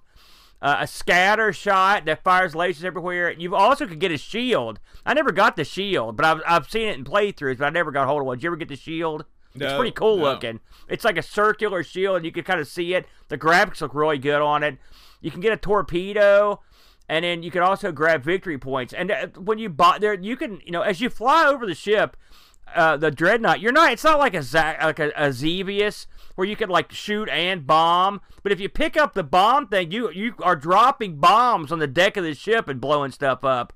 uh, 0.61 0.77
a 0.81 0.87
scatter 0.87 1.51
shot 1.51 2.05
that 2.05 2.23
fires 2.23 2.53
lasers 2.53 2.83
everywhere. 2.83 3.31
You 3.31 3.55
also 3.55 3.87
could 3.87 3.99
get 3.99 4.11
a 4.11 4.17
shield. 4.17 4.79
I 5.05 5.13
never 5.13 5.31
got 5.31 5.55
the 5.55 5.63
shield, 5.63 6.15
but 6.15 6.25
I've, 6.25 6.41
I've 6.45 6.69
seen 6.69 6.87
it 6.87 6.97
in 6.97 7.03
playthroughs, 7.03 7.57
but 7.57 7.65
I 7.65 7.69
never 7.69 7.91
got 7.91 8.07
hold 8.07 8.21
of 8.21 8.27
one. 8.27 8.37
Did 8.37 8.43
you 8.43 8.49
ever 8.49 8.57
get 8.57 8.69
the 8.69 8.75
shield? 8.75 9.25
No, 9.55 9.65
it's 9.65 9.75
pretty 9.75 9.91
cool 9.91 10.17
no. 10.17 10.23
looking. 10.23 10.59
It's 10.87 11.03
like 11.03 11.17
a 11.17 11.23
circular 11.23 11.83
shield, 11.83 12.17
and 12.17 12.25
you 12.25 12.31
can 12.31 12.43
kind 12.43 12.59
of 12.59 12.67
see 12.67 12.93
it. 12.93 13.07
The 13.29 13.37
graphics 13.37 13.81
look 13.81 13.95
really 13.95 14.19
good 14.19 14.41
on 14.41 14.63
it. 14.63 14.77
You 15.21 15.31
can 15.31 15.41
get 15.41 15.53
a 15.53 15.57
torpedo, 15.57 16.61
and 17.07 17.23
then 17.23 17.43
you 17.43 17.51
can 17.51 17.61
also 17.61 17.91
grab 17.91 18.23
victory 18.23 18.57
points. 18.57 18.93
And 18.93 19.11
uh, 19.11 19.27
when 19.37 19.59
you 19.59 19.69
buy 19.69 19.97
there, 19.99 20.13
you 20.13 20.35
can 20.35 20.61
you 20.65 20.71
know 20.71 20.81
as 20.81 21.01
you 21.01 21.09
fly 21.09 21.45
over 21.45 21.65
the 21.65 21.75
ship, 21.75 22.17
uh, 22.75 22.97
the 22.97 23.11
dreadnought. 23.11 23.59
You're 23.61 23.71
not. 23.71 23.93
It's 23.93 24.03
not 24.03 24.19
like 24.19 24.33
a 24.33 24.43
like 24.53 24.99
a, 24.99 25.11
a 25.15 25.31
Xevious 25.31 26.07
where 26.35 26.47
you 26.47 26.55
can 26.55 26.69
like 26.69 26.91
shoot 26.91 27.29
and 27.29 27.65
bomb. 27.65 28.21
But 28.43 28.51
if 28.51 28.59
you 28.59 28.69
pick 28.69 28.97
up 28.97 29.13
the 29.13 29.23
bomb 29.23 29.67
thing, 29.67 29.91
you 29.91 30.11
you 30.11 30.33
are 30.41 30.55
dropping 30.55 31.17
bombs 31.17 31.71
on 31.71 31.79
the 31.79 31.87
deck 31.87 32.17
of 32.17 32.23
the 32.23 32.33
ship 32.33 32.67
and 32.67 32.81
blowing 32.81 33.11
stuff 33.11 33.43
up 33.43 33.73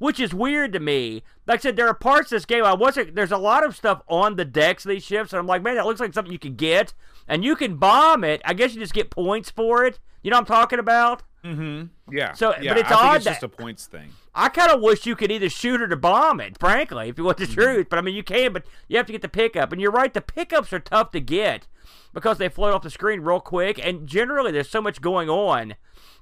which 0.00 0.18
is 0.18 0.32
weird 0.32 0.72
to 0.72 0.80
me. 0.80 1.22
Like 1.46 1.60
I 1.60 1.62
said, 1.62 1.76
there 1.76 1.86
are 1.86 1.94
parts 1.94 2.32
of 2.32 2.36
this 2.36 2.46
game 2.46 2.64
I 2.64 2.72
wasn't. 2.72 3.14
There's 3.14 3.30
a 3.30 3.36
lot 3.36 3.64
of 3.64 3.76
stuff 3.76 4.00
on 4.08 4.36
the 4.36 4.46
decks 4.46 4.84
of 4.84 4.88
these 4.88 5.04
ships, 5.04 5.32
and 5.32 5.38
I'm 5.38 5.46
like, 5.46 5.62
man, 5.62 5.76
that 5.76 5.84
looks 5.84 6.00
like 6.00 6.14
something 6.14 6.32
you 6.32 6.38
could 6.38 6.56
get, 6.56 6.94
and 7.30 7.42
you 7.44 7.56
can 7.56 7.76
bomb 7.76 8.24
it. 8.24 8.42
I 8.44 8.52
guess 8.52 8.74
you 8.74 8.80
just 8.80 8.92
get 8.92 9.08
points 9.10 9.50
for 9.50 9.86
it. 9.86 9.98
You 10.22 10.30
know 10.30 10.36
what 10.36 10.50
I'm 10.50 10.54
talking 10.54 10.78
about? 10.78 11.22
Mm-hmm. 11.44 12.14
Yeah. 12.14 12.32
So, 12.34 12.54
yeah, 12.60 12.74
but 12.74 12.80
it's 12.80 12.90
I 12.90 12.94
odd 12.94 13.16
it's 13.16 13.24
just 13.24 13.42
a 13.42 13.48
points 13.48 13.86
thing. 13.86 14.10
I 14.34 14.50
kind 14.50 14.70
of 14.70 14.82
wish 14.82 15.06
you 15.06 15.16
could 15.16 15.32
either 15.32 15.48
shoot 15.48 15.80
or 15.80 15.88
to 15.88 15.96
bomb 15.96 16.40
it, 16.40 16.58
frankly, 16.58 17.08
if 17.08 17.16
you 17.16 17.24
want 17.24 17.38
the 17.38 17.44
Mm-hmm. 17.44 17.54
truth. 17.54 17.86
But 17.88 17.98
I 17.98 18.02
mean, 18.02 18.14
you 18.14 18.22
can, 18.22 18.52
but 18.52 18.64
you 18.88 18.98
have 18.98 19.06
to 19.06 19.12
get 19.12 19.22
the 19.22 19.28
pickup. 19.28 19.72
And 19.72 19.80
you're 19.80 19.90
right, 19.90 20.12
the 20.12 20.20
pickups 20.20 20.72
are 20.74 20.80
tough 20.80 21.10
to 21.12 21.20
get 21.20 21.66
because 22.12 22.36
they 22.36 22.50
float 22.50 22.74
off 22.74 22.82
the 22.82 22.90
screen 22.90 23.20
real 23.20 23.40
quick. 23.40 23.78
And 23.82 24.06
generally, 24.06 24.52
there's 24.52 24.68
so 24.68 24.82
much 24.82 25.00
going 25.00 25.30
on 25.30 25.76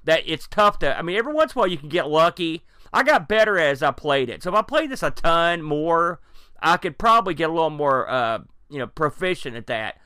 that 0.05 0.23
it's 0.25 0.47
tough 0.47 0.79
to. 0.79 0.97
I 0.97 1.01
mean, 1.01 1.17
every 1.17 1.33
once 1.33 1.51
in 1.53 1.57
a 1.57 1.61
while, 1.61 1.67
you 1.67 1.77
can 1.77 1.89
get 1.89 2.07
lucky. 2.07 2.63
I 2.93 3.03
got 3.03 3.27
better 3.27 3.59
as 3.59 3.83
I 3.83 3.91
played 3.91 4.29
it. 4.29 4.41
So 4.43 4.51
if 4.51 4.55
I 4.55 4.61
played 4.61 4.89
this 4.89 5.03
a 5.03 5.11
ton 5.11 5.61
more, 5.61 6.21
I 6.61 6.77
could 6.77 6.97
probably 6.97 7.33
get 7.33 7.49
a 7.49 7.53
little 7.53 7.69
more, 7.69 8.09
uh, 8.09 8.39
you 8.69 8.79
know, 8.79 8.87
proficient 8.87 9.57
at 9.57 9.67
that. 9.67 9.97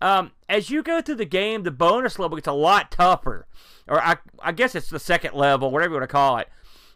Um, 0.00 0.32
as 0.48 0.70
you 0.70 0.82
go 0.82 1.00
through 1.00 1.16
the 1.16 1.24
game, 1.24 1.62
the 1.62 1.70
bonus 1.70 2.18
level 2.18 2.36
gets 2.36 2.48
a 2.48 2.52
lot 2.52 2.90
tougher, 2.90 3.46
or 3.86 4.00
I, 4.00 4.16
I 4.40 4.52
guess 4.52 4.74
it's 4.74 4.90
the 4.90 4.98
second 4.98 5.34
level, 5.34 5.70
whatever 5.70 5.94
you 5.94 6.00
want 6.00 6.08
to 6.08 6.12
call 6.12 6.38
it, 6.38 6.48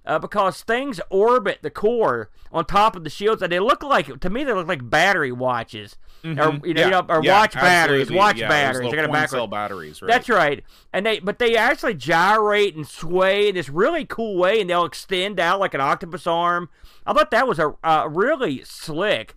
uh, 0.07 0.19
because 0.19 0.63
things 0.63 1.01
orbit 1.11 1.59
the 1.63 1.71
core 1.71 2.31
on 2.51 2.65
top 2.65 2.97
of 2.97 3.05
the 3.05 3.11
shields, 3.11 3.43
and 3.43 3.53
they 3.53 3.61
look 3.61 3.83
like 3.83 4.21
to 4.21 4.31
me 4.31 4.45
they 4.45 4.53
look 4.53 4.69
like 4.69 4.89
battery 4.89 5.33
watches, 5.33 5.97
or 6.25 6.29
you 6.29 6.35
know, 6.35 6.53
Mm-hmm. 6.53 6.77
Yeah, 6.77 6.85
you 6.85 6.91
know, 6.91 7.07
or 7.09 7.23
yeah, 7.23 7.41
watch 7.41 7.55
batteries, 7.55 8.11
watch 8.11 8.39
yeah, 8.39 8.49
batteries. 8.49 8.85
little 8.85 9.01
I 9.01 9.07
got 9.07 9.11
it 9.11 9.19
coin 9.19 9.29
cell 9.29 9.47
batteries, 9.47 10.03
right? 10.03 10.09
That's 10.09 10.29
right. 10.29 10.65
And 10.93 11.05
they 11.05 11.19
but 11.19 11.39
they 11.39 11.57
actually 11.57 11.95
gyrate 11.95 12.77
and 12.77 12.87
sway 12.87 13.49
in 13.49 13.55
this 13.55 13.69
really 13.69 14.05
cool 14.05 14.37
way 14.37 14.61
and 14.61 14.71
they'll 14.71 14.85
extend 14.85 15.41
out 15.41 15.61
like 15.61 15.75
an 15.75 15.81
octopus 15.81 16.27
arm. 16.27 16.69
I 17.07 17.13
thought 17.13 17.31
that 17.33 17.49
was 17.49 17.59
a 17.59 17.75
uh, 17.83 18.09
really 18.11 18.63
slick. 18.65 19.35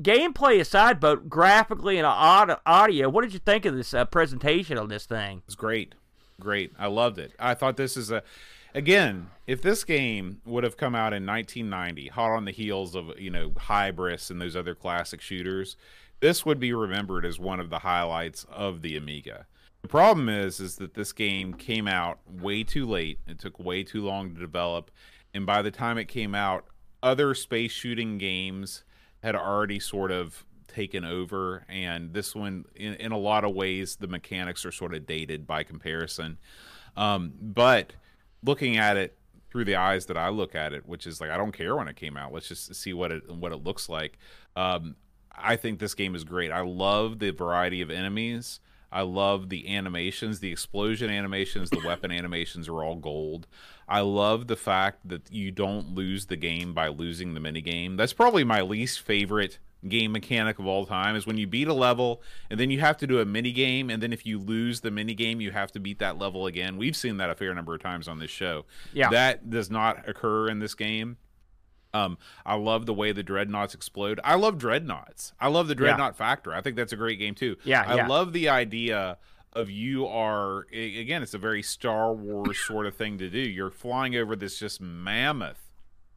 Gameplay 0.00 0.60
aside, 0.60 1.00
but 1.00 1.28
graphically 1.28 1.98
and 1.98 2.06
audio, 2.06 3.08
what 3.08 3.22
did 3.22 3.32
you 3.34 3.38
think 3.38 3.64
of 3.66 3.76
this 3.76 3.92
uh, 3.92 4.04
presentation 4.04 4.78
on 4.78 4.88
this 4.88 5.06
thing? 5.06 5.42
It's 5.46 5.54
great. 5.54 5.94
Great. 6.40 6.72
I 6.78 6.86
loved 6.86 7.18
it. 7.18 7.32
I 7.38 7.54
thought 7.54 7.76
this 7.76 7.96
is 7.96 8.10
a 8.10 8.22
again, 8.74 9.30
if 9.46 9.62
this 9.62 9.84
game 9.84 10.40
would 10.44 10.64
have 10.64 10.76
come 10.76 10.94
out 10.94 11.12
in 11.12 11.26
1990, 11.26 12.08
hot 12.08 12.30
on 12.30 12.44
the 12.44 12.50
heels 12.50 12.94
of, 12.94 13.18
you 13.18 13.30
know, 13.30 13.50
Hybris 13.50 14.30
and 14.30 14.40
those 14.40 14.56
other 14.56 14.74
classic 14.74 15.20
shooters, 15.20 15.76
this 16.20 16.44
would 16.44 16.60
be 16.60 16.72
remembered 16.72 17.24
as 17.24 17.38
one 17.38 17.60
of 17.60 17.70
the 17.70 17.80
highlights 17.80 18.44
of 18.50 18.82
the 18.82 18.96
Amiga. 18.96 19.46
The 19.82 19.88
problem 19.88 20.28
is 20.28 20.60
is 20.60 20.76
that 20.76 20.94
this 20.94 21.12
game 21.12 21.54
came 21.54 21.88
out 21.88 22.18
way 22.28 22.62
too 22.62 22.86
late. 22.86 23.18
It 23.26 23.38
took 23.38 23.58
way 23.58 23.82
too 23.82 24.04
long 24.04 24.34
to 24.34 24.40
develop, 24.40 24.90
and 25.32 25.46
by 25.46 25.62
the 25.62 25.70
time 25.70 25.96
it 25.96 26.04
came 26.06 26.34
out, 26.34 26.66
other 27.02 27.34
space 27.34 27.72
shooting 27.72 28.18
games 28.18 28.84
had 29.22 29.34
already 29.34 29.78
sort 29.78 30.10
of 30.10 30.44
taken 30.68 31.04
over 31.04 31.64
and 31.68 32.12
this 32.12 32.34
one 32.34 32.64
in, 32.76 32.94
in 32.94 33.10
a 33.10 33.18
lot 33.18 33.44
of 33.44 33.52
ways 33.52 33.96
the 33.96 34.06
mechanics 34.06 34.64
are 34.64 34.70
sort 34.70 34.94
of 34.94 35.04
dated 35.04 35.46
by 35.46 35.64
comparison 35.64 36.38
um, 36.96 37.32
but 37.40 37.92
looking 38.42 38.76
at 38.76 38.96
it 38.96 39.16
through 39.50 39.64
the 39.64 39.76
eyes 39.76 40.06
that 40.06 40.16
I 40.16 40.28
look 40.28 40.54
at 40.54 40.72
it, 40.72 40.86
which 40.86 41.06
is 41.06 41.20
like 41.20 41.30
I 41.30 41.36
don't 41.36 41.52
care 41.52 41.76
when 41.76 41.88
it 41.88 41.96
came 41.96 42.16
out. 42.16 42.32
Let's 42.32 42.48
just 42.48 42.74
see 42.74 42.92
what 42.92 43.12
it 43.12 43.30
what 43.30 43.52
it 43.52 43.64
looks 43.64 43.88
like. 43.88 44.18
Um, 44.56 44.96
I 45.36 45.56
think 45.56 45.78
this 45.78 45.94
game 45.94 46.14
is 46.14 46.24
great. 46.24 46.52
I 46.52 46.60
love 46.60 47.18
the 47.18 47.30
variety 47.30 47.80
of 47.80 47.90
enemies. 47.90 48.60
I 48.92 49.02
love 49.02 49.50
the 49.50 49.74
animations, 49.74 50.40
the 50.40 50.50
explosion 50.50 51.10
animations, 51.10 51.70
the 51.70 51.80
weapon 51.84 52.10
animations 52.10 52.68
are 52.68 52.82
all 52.82 52.96
gold. 52.96 53.46
I 53.90 54.00
love 54.02 54.46
the 54.46 54.56
fact 54.56 55.08
that 55.08 55.32
you 55.32 55.50
don't 55.50 55.96
lose 55.96 56.26
the 56.26 56.36
game 56.36 56.72
by 56.72 56.86
losing 56.86 57.34
the 57.34 57.40
minigame. 57.40 57.96
That's 57.96 58.12
probably 58.12 58.44
my 58.44 58.60
least 58.60 59.00
favorite 59.00 59.58
game 59.88 60.12
mechanic 60.12 60.60
of 60.60 60.66
all 60.66 60.86
time 60.86 61.16
is 61.16 61.26
when 61.26 61.38
you 61.38 61.46
beat 61.46 61.66
a 61.66 61.74
level 61.74 62.22
and 62.50 62.60
then 62.60 62.70
you 62.70 62.78
have 62.78 62.96
to 62.98 63.06
do 63.06 63.18
a 63.18 63.24
mini 63.24 63.50
game 63.50 63.90
and 63.90 64.00
then 64.02 64.12
if 64.12 64.24
you 64.24 64.38
lose 64.38 64.82
the 64.82 64.90
mini 64.90 65.14
game 65.14 65.40
you 65.40 65.50
have 65.50 65.72
to 65.72 65.80
beat 65.80 65.98
that 65.98 66.18
level 66.18 66.46
again. 66.46 66.76
We've 66.76 66.94
seen 66.94 67.16
that 67.16 67.30
a 67.30 67.34
fair 67.34 67.52
number 67.52 67.74
of 67.74 67.82
times 67.82 68.06
on 68.06 68.20
this 68.20 68.30
show. 68.30 68.64
Yeah. 68.92 69.10
That 69.10 69.50
does 69.50 69.70
not 69.70 70.08
occur 70.08 70.48
in 70.48 70.60
this 70.60 70.74
game. 70.74 71.16
Um, 71.92 72.18
I 72.46 72.54
love 72.54 72.86
the 72.86 72.94
way 72.94 73.10
the 73.10 73.24
dreadnoughts 73.24 73.74
explode. 73.74 74.20
I 74.22 74.36
love 74.36 74.58
dreadnoughts. 74.58 75.32
I 75.40 75.48
love 75.48 75.66
the 75.66 75.74
dreadnought 75.74 76.16
factor. 76.16 76.54
I 76.54 76.60
think 76.60 76.76
that's 76.76 76.92
a 76.92 76.96
great 76.96 77.18
game 77.18 77.34
too. 77.34 77.56
Yeah, 77.64 77.82
I 77.84 77.96
yeah. 77.96 78.06
love 78.06 78.32
the 78.32 78.50
idea 78.50 79.18
of 79.52 79.70
you 79.70 80.06
are 80.06 80.66
again. 80.72 81.22
It's 81.22 81.34
a 81.34 81.38
very 81.38 81.62
Star 81.62 82.12
Wars 82.12 82.58
sort 82.66 82.86
of 82.86 82.94
thing 82.94 83.18
to 83.18 83.28
do. 83.28 83.38
You're 83.38 83.70
flying 83.70 84.16
over 84.16 84.36
this 84.36 84.58
just 84.58 84.80
mammoth 84.80 85.70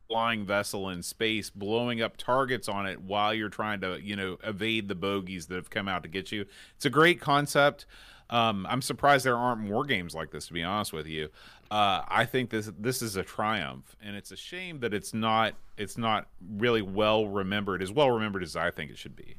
flying 0.08 0.46
vessel 0.46 0.90
in 0.90 1.02
space, 1.02 1.50
blowing 1.50 2.02
up 2.02 2.18
targets 2.18 2.68
on 2.68 2.86
it 2.86 3.02
while 3.02 3.34
you're 3.34 3.50
trying 3.50 3.82
to 3.82 4.00
you 4.02 4.16
know 4.16 4.38
evade 4.44 4.88
the 4.88 4.96
bogeys 4.96 5.48
that 5.48 5.56
have 5.56 5.70
come 5.70 5.88
out 5.88 6.04
to 6.04 6.10
get 6.10 6.32
you. 6.32 6.46
It's 6.76 6.86
a 6.86 6.90
great 6.90 7.20
concept. 7.20 7.86
Um, 8.30 8.66
I'm 8.70 8.82
surprised 8.82 9.26
there 9.26 9.38
aren't 9.38 9.62
more 9.62 9.86
games 9.86 10.16
like 10.16 10.32
this. 10.32 10.48
To 10.48 10.54
be 10.54 10.64
honest 10.64 10.94
with 10.94 11.08
you, 11.08 11.30
uh, 11.72 12.04
I 12.08 12.26
think 12.26 12.50
this 12.50 12.72
this 12.78 13.02
is 13.02 13.16
a 13.16 13.24
triumph, 13.24 13.96
and 14.02 14.16
it's 14.16 14.32
a 14.32 14.38
shame 14.38 14.80
that 14.80 14.94
it's 14.94 15.14
not 15.14 15.56
it's 15.78 15.98
not 15.98 16.28
really 16.58 16.82
well 16.82 17.28
remembered, 17.28 17.82
as 17.82 17.92
well 17.92 18.12
remembered 18.12 18.44
as 18.44 18.56
I 18.56 18.72
think 18.72 18.92
it 18.92 18.98
should 18.98 19.16
be. 19.16 19.38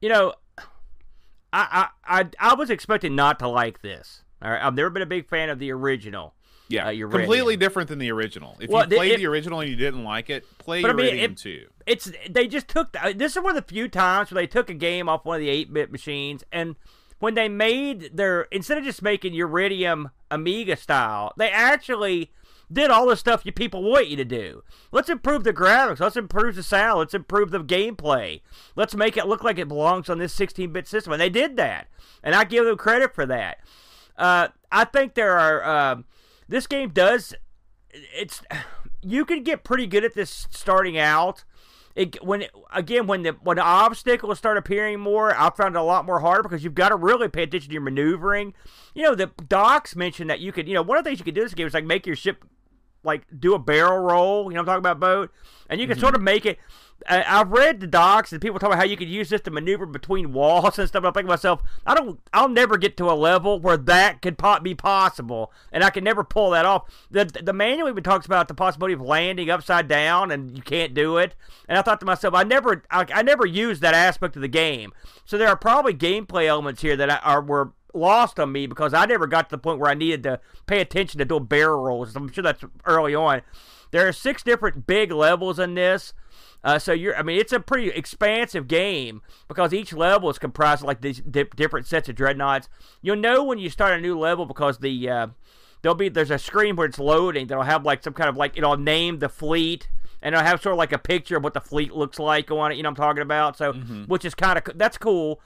You 0.00 0.08
know, 0.08 0.34
I 1.54 1.88
I 2.06 2.20
I, 2.20 2.28
I 2.50 2.54
was 2.54 2.68
expecting 2.70 3.14
not 3.14 3.38
to 3.38 3.48
like 3.48 3.80
this. 3.82 4.22
All 4.42 4.50
right, 4.50 4.62
I've 4.62 4.74
never 4.74 4.90
been 4.90 5.02
a 5.02 5.06
big 5.06 5.28
fan 5.28 5.48
of 5.48 5.58
the 5.58 5.70
original. 5.72 6.34
Yeah, 6.68 6.88
Uh, 6.88 7.08
completely 7.10 7.56
different 7.56 7.88
than 7.90 7.98
the 7.98 8.10
original. 8.10 8.56
If 8.58 8.70
Well, 8.70 8.88
you 8.88 8.96
played 8.96 9.12
it- 9.12 9.18
the 9.18 9.26
original 9.26 9.60
and 9.60 9.68
you 9.70 9.76
didn't 9.76 10.02
like 10.02 10.30
it, 10.30 10.44
play 10.58 10.80
But 10.82 10.90
I 10.92 10.94
mean, 10.94 11.14
Uridium 11.14 11.32
it- 11.32 11.36
too. 11.36 11.66
It's 11.86 12.10
they 12.30 12.46
just 12.48 12.68
took 12.68 12.92
the, 12.92 13.14
this 13.14 13.36
is 13.36 13.42
one 13.42 13.56
of 13.56 13.66
the 13.66 13.74
few 13.74 13.86
times 13.88 14.30
where 14.30 14.40
they 14.42 14.46
took 14.46 14.70
a 14.70 14.74
game 14.74 15.08
off 15.08 15.24
one 15.26 15.36
of 15.36 15.40
the 15.40 15.50
eight 15.50 15.72
bit 15.72 15.92
machines 15.92 16.42
and 16.50 16.76
when 17.18 17.34
they 17.34 17.48
made 17.48 18.10
their 18.16 18.42
instead 18.50 18.76
of 18.78 18.84
just 18.84 19.02
making 19.02 19.34
Uridium 19.34 20.10
Amiga 20.30 20.76
style, 20.76 21.32
they 21.38 21.50
actually 21.50 22.32
did 22.72 22.90
all 22.90 23.06
the 23.06 23.16
stuff 23.16 23.44
you 23.44 23.52
people 23.52 23.82
want 23.82 24.08
you 24.08 24.16
to 24.16 24.24
do. 24.24 24.62
Let's 24.92 25.08
improve 25.08 25.44
the 25.44 25.52
graphics. 25.52 26.00
Let's 26.00 26.16
improve 26.16 26.56
the 26.56 26.62
sound. 26.62 26.98
Let's 26.98 27.14
improve 27.14 27.50
the 27.50 27.62
gameplay. 27.62 28.40
Let's 28.76 28.94
make 28.94 29.16
it 29.16 29.26
look 29.26 29.42
like 29.44 29.58
it 29.58 29.68
belongs 29.68 30.08
on 30.08 30.18
this 30.18 30.32
16 30.32 30.72
bit 30.72 30.88
system. 30.88 31.12
And 31.12 31.20
they 31.20 31.30
did 31.30 31.56
that, 31.56 31.88
and 32.22 32.34
I 32.34 32.44
give 32.44 32.64
them 32.64 32.76
credit 32.76 33.14
for 33.14 33.26
that. 33.26 33.58
Uh, 34.16 34.48
I 34.70 34.84
think 34.84 35.14
there 35.14 35.38
are. 35.38 35.64
um 35.64 36.04
this 36.48 36.66
game 36.66 36.90
does. 36.90 37.34
It's 37.90 38.42
you 39.02 39.24
can 39.24 39.42
get 39.42 39.64
pretty 39.64 39.86
good 39.86 40.04
at 40.04 40.14
this 40.14 40.46
starting 40.50 40.98
out. 40.98 41.44
It, 41.94 42.24
when 42.24 42.44
again 42.72 43.06
when 43.06 43.22
the 43.22 43.32
when 43.42 43.56
the 43.56 43.62
obstacles 43.62 44.38
start 44.38 44.56
appearing 44.56 44.98
more, 44.98 45.34
I 45.34 45.50
found 45.50 45.76
it 45.76 45.78
a 45.78 45.82
lot 45.82 46.04
more 46.04 46.20
harder 46.20 46.42
because 46.42 46.64
you've 46.64 46.74
got 46.74 46.88
to 46.88 46.96
really 46.96 47.28
pay 47.28 47.44
attention 47.44 47.68
to 47.68 47.72
your 47.72 47.82
maneuvering. 47.82 48.52
You 48.94 49.04
know, 49.04 49.14
the 49.14 49.30
docs 49.48 49.94
mentioned 49.94 50.28
that 50.28 50.40
you 50.40 50.50
could, 50.50 50.66
you 50.66 50.74
know, 50.74 50.82
one 50.82 50.98
of 50.98 51.04
the 51.04 51.10
things 51.10 51.20
you 51.20 51.24
could 51.24 51.36
do 51.36 51.42
in 51.42 51.46
this 51.46 51.54
game 51.54 51.68
is 51.68 51.74
like 51.74 51.84
make 51.84 52.04
your 52.04 52.16
ship 52.16 52.44
like 53.04 53.22
do 53.38 53.54
a 53.54 53.58
barrel 53.58 53.98
roll. 53.98 54.50
You 54.50 54.56
know, 54.56 54.62
what 54.62 54.68
I'm 54.70 54.82
talking 54.82 54.98
about 54.98 55.00
boat, 55.00 55.32
and 55.68 55.80
you 55.80 55.86
can 55.86 55.98
sort 55.98 56.14
of 56.14 56.18
mm-hmm. 56.18 56.24
make 56.24 56.46
it. 56.46 56.58
I, 57.06 57.40
I've 57.40 57.50
read 57.50 57.80
the 57.80 57.86
docs 57.86 58.32
and 58.32 58.40
people 58.40 58.58
talk 58.58 58.68
about 58.68 58.78
how 58.78 58.84
you 58.84 58.96
could 58.96 59.08
use 59.08 59.28
this 59.28 59.40
to 59.42 59.50
maneuver 59.50 59.84
between 59.84 60.32
walls 60.32 60.78
and 60.78 60.88
stuff. 60.88 61.04
I'm 61.04 61.12
thinking 61.12 61.26
to 61.26 61.32
myself, 61.32 61.60
I 61.84 61.94
don't, 61.94 62.20
I'll 62.32 62.48
never 62.48 62.78
get 62.78 62.96
to 62.98 63.10
a 63.10 63.12
level 63.12 63.58
where 63.60 63.76
that 63.76 64.22
could 64.22 64.40
be 64.62 64.74
possible, 64.74 65.52
and 65.72 65.84
I 65.84 65.90
can 65.90 66.04
never 66.04 66.24
pull 66.24 66.50
that 66.50 66.64
off. 66.64 66.84
The 67.10 67.24
the 67.24 67.52
manual 67.52 67.88
even 67.88 68.04
talks 68.04 68.26
about 68.26 68.48
the 68.48 68.54
possibility 68.54 68.94
of 68.94 69.00
landing 69.00 69.50
upside 69.50 69.88
down, 69.88 70.30
and 70.30 70.56
you 70.56 70.62
can't 70.62 70.94
do 70.94 71.18
it. 71.18 71.34
And 71.68 71.78
I 71.78 71.82
thought 71.82 72.00
to 72.00 72.06
myself, 72.06 72.34
I 72.34 72.42
never, 72.42 72.82
I, 72.90 73.06
I 73.12 73.22
never 73.22 73.46
used 73.46 73.82
that 73.82 73.94
aspect 73.94 74.36
of 74.36 74.42
the 74.42 74.48
game. 74.48 74.92
So 75.24 75.36
there 75.36 75.48
are 75.48 75.56
probably 75.56 75.94
gameplay 75.94 76.46
elements 76.46 76.82
here 76.82 76.96
that 76.96 77.10
I, 77.10 77.16
are 77.18 77.42
were 77.42 77.72
lost 77.94 78.38
on 78.40 78.52
me 78.52 78.66
because 78.66 78.94
I 78.94 79.06
never 79.06 79.26
got 79.26 79.48
to 79.48 79.56
the 79.56 79.60
point 79.60 79.78
where 79.78 79.90
I 79.90 79.94
needed 79.94 80.22
to 80.24 80.40
pay 80.66 80.80
attention 80.80 81.18
to 81.18 81.24
doing 81.24 81.44
barrel 81.44 81.82
rolls. 81.82 82.14
I'm 82.16 82.30
sure 82.30 82.42
that's 82.42 82.64
early 82.84 83.14
on. 83.14 83.42
There 83.90 84.06
are 84.08 84.12
six 84.12 84.42
different 84.42 84.86
big 84.86 85.12
levels 85.12 85.58
in 85.58 85.74
this. 85.74 86.14
Uh, 86.64 86.78
so 86.78 86.92
you're, 86.92 87.14
I 87.16 87.22
mean, 87.22 87.38
it's 87.38 87.52
a 87.52 87.60
pretty 87.60 87.90
expansive 87.90 88.66
game 88.66 89.22
because 89.48 89.74
each 89.74 89.92
level 89.92 90.30
is 90.30 90.38
comprised 90.38 90.82
of 90.82 90.86
like 90.86 91.02
these 91.02 91.20
di- 91.20 91.44
different 91.54 91.86
sets 91.86 92.08
of 92.08 92.16
dreadnoughts. 92.16 92.68
You'll 93.02 93.16
know 93.16 93.44
when 93.44 93.58
you 93.58 93.68
start 93.68 93.96
a 93.96 94.00
new 94.00 94.18
level 94.18 94.46
because 94.46 94.78
the 94.78 95.08
uh, 95.08 95.26
there'll 95.82 95.94
be 95.94 96.08
there's 96.08 96.30
a 96.30 96.38
screen 96.38 96.74
where 96.74 96.86
it's 96.86 96.98
loading 96.98 97.46
that'll 97.46 97.64
have 97.64 97.84
like 97.84 98.02
some 98.02 98.14
kind 98.14 98.30
of 98.30 98.36
like 98.36 98.56
it'll 98.56 98.78
name 98.78 99.18
the 99.18 99.28
fleet 99.28 99.88
and 100.24 100.34
it'll 100.34 100.44
have 100.44 100.60
sort 100.60 100.72
of 100.72 100.78
like 100.78 100.90
a 100.92 100.98
picture 100.98 101.36
of 101.36 101.44
what 101.44 101.54
the 101.54 101.60
fleet 101.60 101.92
looks 101.94 102.18
like 102.18 102.50
on 102.50 102.72
it. 102.72 102.76
You 102.76 102.82
know 102.82 102.88
what 102.88 102.98
I'm 102.98 103.04
talking 103.06 103.22
about? 103.22 103.56
So 103.56 103.74
Mm-hmm. 103.74 104.04
which 104.04 104.24
is 104.24 104.34
kind 104.34 104.58
of 104.58 104.76
that's 104.76 104.98
cool. 104.98 105.40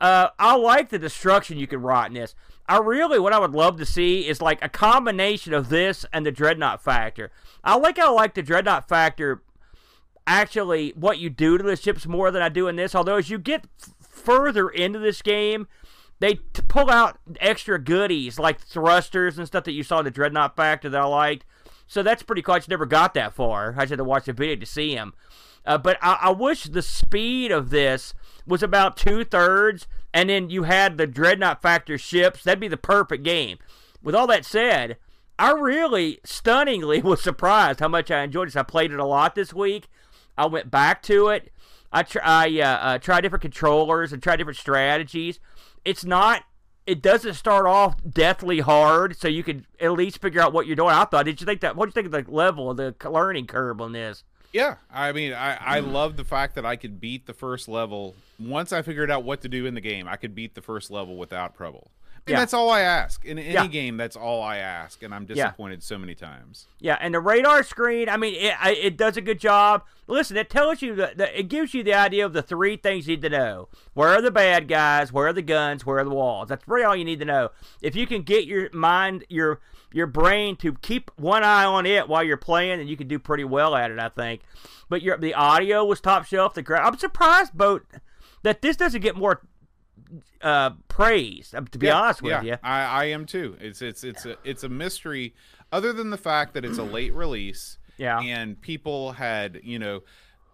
Uh, 0.00 0.28
I 0.38 0.56
like 0.56 0.88
the 0.88 0.98
destruction 0.98 1.58
you 1.58 1.66
can 1.66 1.82
write 1.82 2.06
in 2.06 2.14
this. 2.14 2.34
I 2.66 2.78
really, 2.78 3.18
what 3.18 3.34
I 3.34 3.38
would 3.38 3.50
love 3.50 3.76
to 3.78 3.84
see 3.84 4.26
is 4.26 4.40
like 4.40 4.64
a 4.64 4.68
combination 4.70 5.52
of 5.52 5.68
this 5.68 6.06
and 6.10 6.24
the 6.24 6.30
Dreadnought 6.32 6.82
Factor. 6.82 7.30
I 7.62 7.76
like 7.76 7.98
how 7.98 8.12
I 8.16 8.20
like 8.22 8.32
the 8.34 8.42
Dreadnought 8.42 8.88
Factor 8.88 9.42
actually 10.26 10.92
what 10.96 11.18
you 11.18 11.28
do 11.30 11.58
to 11.58 11.64
the 11.64 11.76
ships 11.76 12.06
more 12.06 12.30
than 12.30 12.42
I 12.42 12.48
do 12.48 12.68
in 12.68 12.76
this. 12.76 12.94
Although 12.94 13.16
as 13.16 13.30
you 13.30 13.38
get 13.38 13.66
f- 13.82 13.94
further 14.00 14.68
into 14.68 14.98
this 14.98 15.22
game, 15.22 15.66
they 16.20 16.34
t- 16.34 16.62
pull 16.68 16.90
out 16.90 17.18
extra 17.40 17.78
goodies 17.78 18.38
like 18.38 18.60
thrusters 18.60 19.38
and 19.38 19.46
stuff 19.46 19.64
that 19.64 19.72
you 19.72 19.82
saw 19.82 19.98
in 19.98 20.04
the 20.04 20.10
Dreadnought 20.10 20.56
Factor 20.56 20.88
that 20.90 21.00
I 21.00 21.04
liked. 21.06 21.44
So 21.90 22.04
that's 22.04 22.22
pretty 22.22 22.40
cool. 22.40 22.54
I 22.54 22.58
just 22.58 22.68
never 22.68 22.86
got 22.86 23.14
that 23.14 23.34
far. 23.34 23.74
I 23.76 23.80
just 23.80 23.90
had 23.90 23.96
to 23.96 24.04
watch 24.04 24.26
the 24.26 24.32
video 24.32 24.54
to 24.54 24.64
see 24.64 24.94
him. 24.94 25.12
Uh, 25.66 25.76
but 25.76 25.98
I, 26.00 26.18
I 26.22 26.30
wish 26.30 26.62
the 26.62 26.82
speed 26.82 27.50
of 27.50 27.70
this 27.70 28.14
was 28.46 28.62
about 28.62 28.96
two 28.96 29.24
thirds, 29.24 29.88
and 30.14 30.30
then 30.30 30.50
you 30.50 30.62
had 30.62 30.98
the 30.98 31.08
Dreadnought 31.08 31.60
Factor 31.60 31.98
ships. 31.98 32.44
That'd 32.44 32.60
be 32.60 32.68
the 32.68 32.76
perfect 32.76 33.24
game. 33.24 33.58
With 34.04 34.14
all 34.14 34.28
that 34.28 34.44
said, 34.44 34.98
I 35.36 35.50
really 35.50 36.20
stunningly 36.22 37.02
was 37.02 37.20
surprised 37.20 37.80
how 37.80 37.88
much 37.88 38.08
I 38.12 38.22
enjoyed 38.22 38.46
this. 38.46 38.54
I 38.54 38.62
played 38.62 38.92
it 38.92 39.00
a 39.00 39.04
lot 39.04 39.34
this 39.34 39.52
week. 39.52 39.88
I 40.38 40.46
went 40.46 40.70
back 40.70 41.02
to 41.02 41.26
it. 41.26 41.52
I 41.90 42.04
try, 42.04 42.22
I 42.24 42.60
uh, 42.60 42.66
uh, 42.66 42.98
tried 42.98 43.22
different 43.22 43.42
controllers 43.42 44.12
and 44.12 44.22
tried 44.22 44.36
different 44.36 44.58
strategies. 44.58 45.40
It's 45.84 46.04
not. 46.04 46.44
It 46.90 47.02
doesn't 47.02 47.34
start 47.34 47.66
off 47.66 47.98
deathly 48.02 48.58
hard, 48.58 49.16
so 49.16 49.28
you 49.28 49.44
can 49.44 49.64
at 49.78 49.92
least 49.92 50.20
figure 50.20 50.40
out 50.40 50.52
what 50.52 50.66
you're 50.66 50.74
doing. 50.74 50.90
I 50.90 51.04
thought. 51.04 51.24
Did 51.24 51.40
you 51.40 51.44
think 51.44 51.60
that? 51.60 51.76
What 51.76 51.84
do 51.84 51.90
you 51.90 51.92
think 51.92 52.12
of 52.12 52.26
the 52.26 52.32
level, 52.34 52.68
of 52.68 52.78
the 52.78 52.94
learning 53.08 53.46
curve 53.46 53.80
on 53.80 53.92
this? 53.92 54.24
Yeah, 54.52 54.74
I 54.92 55.12
mean, 55.12 55.32
I, 55.32 55.54
I 55.54 55.78
love 55.78 56.16
the 56.16 56.24
fact 56.24 56.56
that 56.56 56.66
I 56.66 56.74
could 56.74 57.00
beat 57.00 57.26
the 57.26 57.32
first 57.32 57.68
level. 57.68 58.16
Once 58.40 58.72
I 58.72 58.82
figured 58.82 59.08
out 59.08 59.22
what 59.22 59.42
to 59.42 59.48
do 59.48 59.66
in 59.66 59.74
the 59.74 59.80
game, 59.80 60.08
I 60.08 60.16
could 60.16 60.34
beat 60.34 60.56
the 60.56 60.62
first 60.62 60.90
level 60.90 61.16
without 61.16 61.56
trouble. 61.56 61.92
And 62.26 62.34
Yeah. 62.34 62.38
that's 62.40 62.52
all 62.54 62.70
I 62.70 62.80
ask. 62.80 63.24
In 63.24 63.38
any 63.38 63.52
Yeah. 63.52 63.66
game, 63.66 63.96
that's 63.96 64.14
all 64.16 64.42
I 64.42 64.58
ask. 64.58 65.02
And 65.02 65.14
I'm 65.14 65.22
Yeah. 65.28 65.34
disappointed 65.46 65.82
so 65.82 65.96
many 65.98 66.14
times. 66.14 66.66
Yeah, 66.78 66.98
and 67.00 67.14
the 67.14 67.20
radar 67.20 67.62
screen, 67.62 68.08
I 68.08 68.16
mean, 68.16 68.34
it, 68.34 68.54
it 68.78 68.96
does 68.96 69.16
a 69.16 69.20
good 69.20 69.40
job. 69.40 69.84
Listen, 70.06 70.36
it 70.36 70.50
tells 70.50 70.82
you 70.82 70.94
that 70.96 71.16
that- 71.18 71.38
it 71.38 71.44
gives 71.44 71.72
you 71.72 71.82
the 71.82 71.94
idea 71.94 72.24
of 72.26 72.32
the 72.32 72.42
three 72.42 72.76
things 72.76 73.08
you 73.08 73.16
need 73.16 73.22
to 73.22 73.30
know: 73.30 73.68
where 73.94 74.10
are 74.10 74.20
the 74.22 74.30
bad 74.30 74.68
guys, 74.68 75.12
where 75.12 75.28
are 75.28 75.32
the 75.32 75.42
guns, 75.42 75.86
where 75.86 75.98
are 75.98 76.04
the 76.04 76.10
walls. 76.10 76.48
That's 76.48 76.66
really 76.68 76.84
all 76.84 76.94
you 76.96 77.04
need 77.04 77.20
to 77.20 77.24
know. 77.24 77.50
If 77.80 77.96
you 77.96 78.06
can 78.06 78.22
get 78.22 78.44
your 78.46 78.68
mind, 78.72 79.24
your 79.28 79.60
your 79.92 80.06
brain 80.06 80.54
to 80.56 80.74
keep 80.74 81.10
one 81.16 81.42
eye 81.42 81.64
on 81.64 81.84
it 81.84 82.08
while 82.08 82.22
you're 82.22 82.36
playing, 82.36 82.78
then 82.78 82.86
you 82.86 82.96
can 82.96 83.08
do 83.08 83.18
pretty 83.18 83.42
well 83.44 83.74
at 83.74 83.90
it, 83.90 83.98
I 83.98 84.08
think. 84.08 84.42
But 84.88 85.02
your 85.02 85.16
the 85.16 85.34
audio 85.34 85.84
was 85.84 86.00
top 86.00 86.26
shelf. 86.26 86.54
The 86.54 86.62
gra- 86.62 86.86
I'm 86.86 86.96
surprised, 86.98 87.54
boat, 87.54 87.84
that 88.42 88.62
this 88.62 88.76
doesn't 88.76 89.00
get 89.00 89.16
more 89.16 89.40
uh, 90.42 90.70
praise. 90.88 91.54
um, 91.54 91.66
To 91.68 91.78
be 91.78 91.86
Yeah, 91.86 92.00
honest 92.00 92.22
with 92.22 92.30
yeah, 92.32 92.42
you, 92.42 92.56
I, 92.62 92.82
I 92.84 93.04
am 93.06 93.26
too. 93.26 93.56
It's 93.60 93.82
it's 93.82 94.04
it's 94.04 94.26
a 94.26 94.36
it's 94.44 94.64
a 94.64 94.68
mystery. 94.68 95.34
Other 95.72 95.92
than 95.92 96.10
the 96.10 96.16
fact 96.18 96.54
that 96.54 96.64
it's 96.64 96.78
a 96.78 96.82
late 96.82 97.14
release, 97.14 97.78
Yeah. 97.96 98.18
and 98.20 98.60
people 98.60 99.12
had 99.12 99.60
you 99.62 99.78
know, 99.78 100.02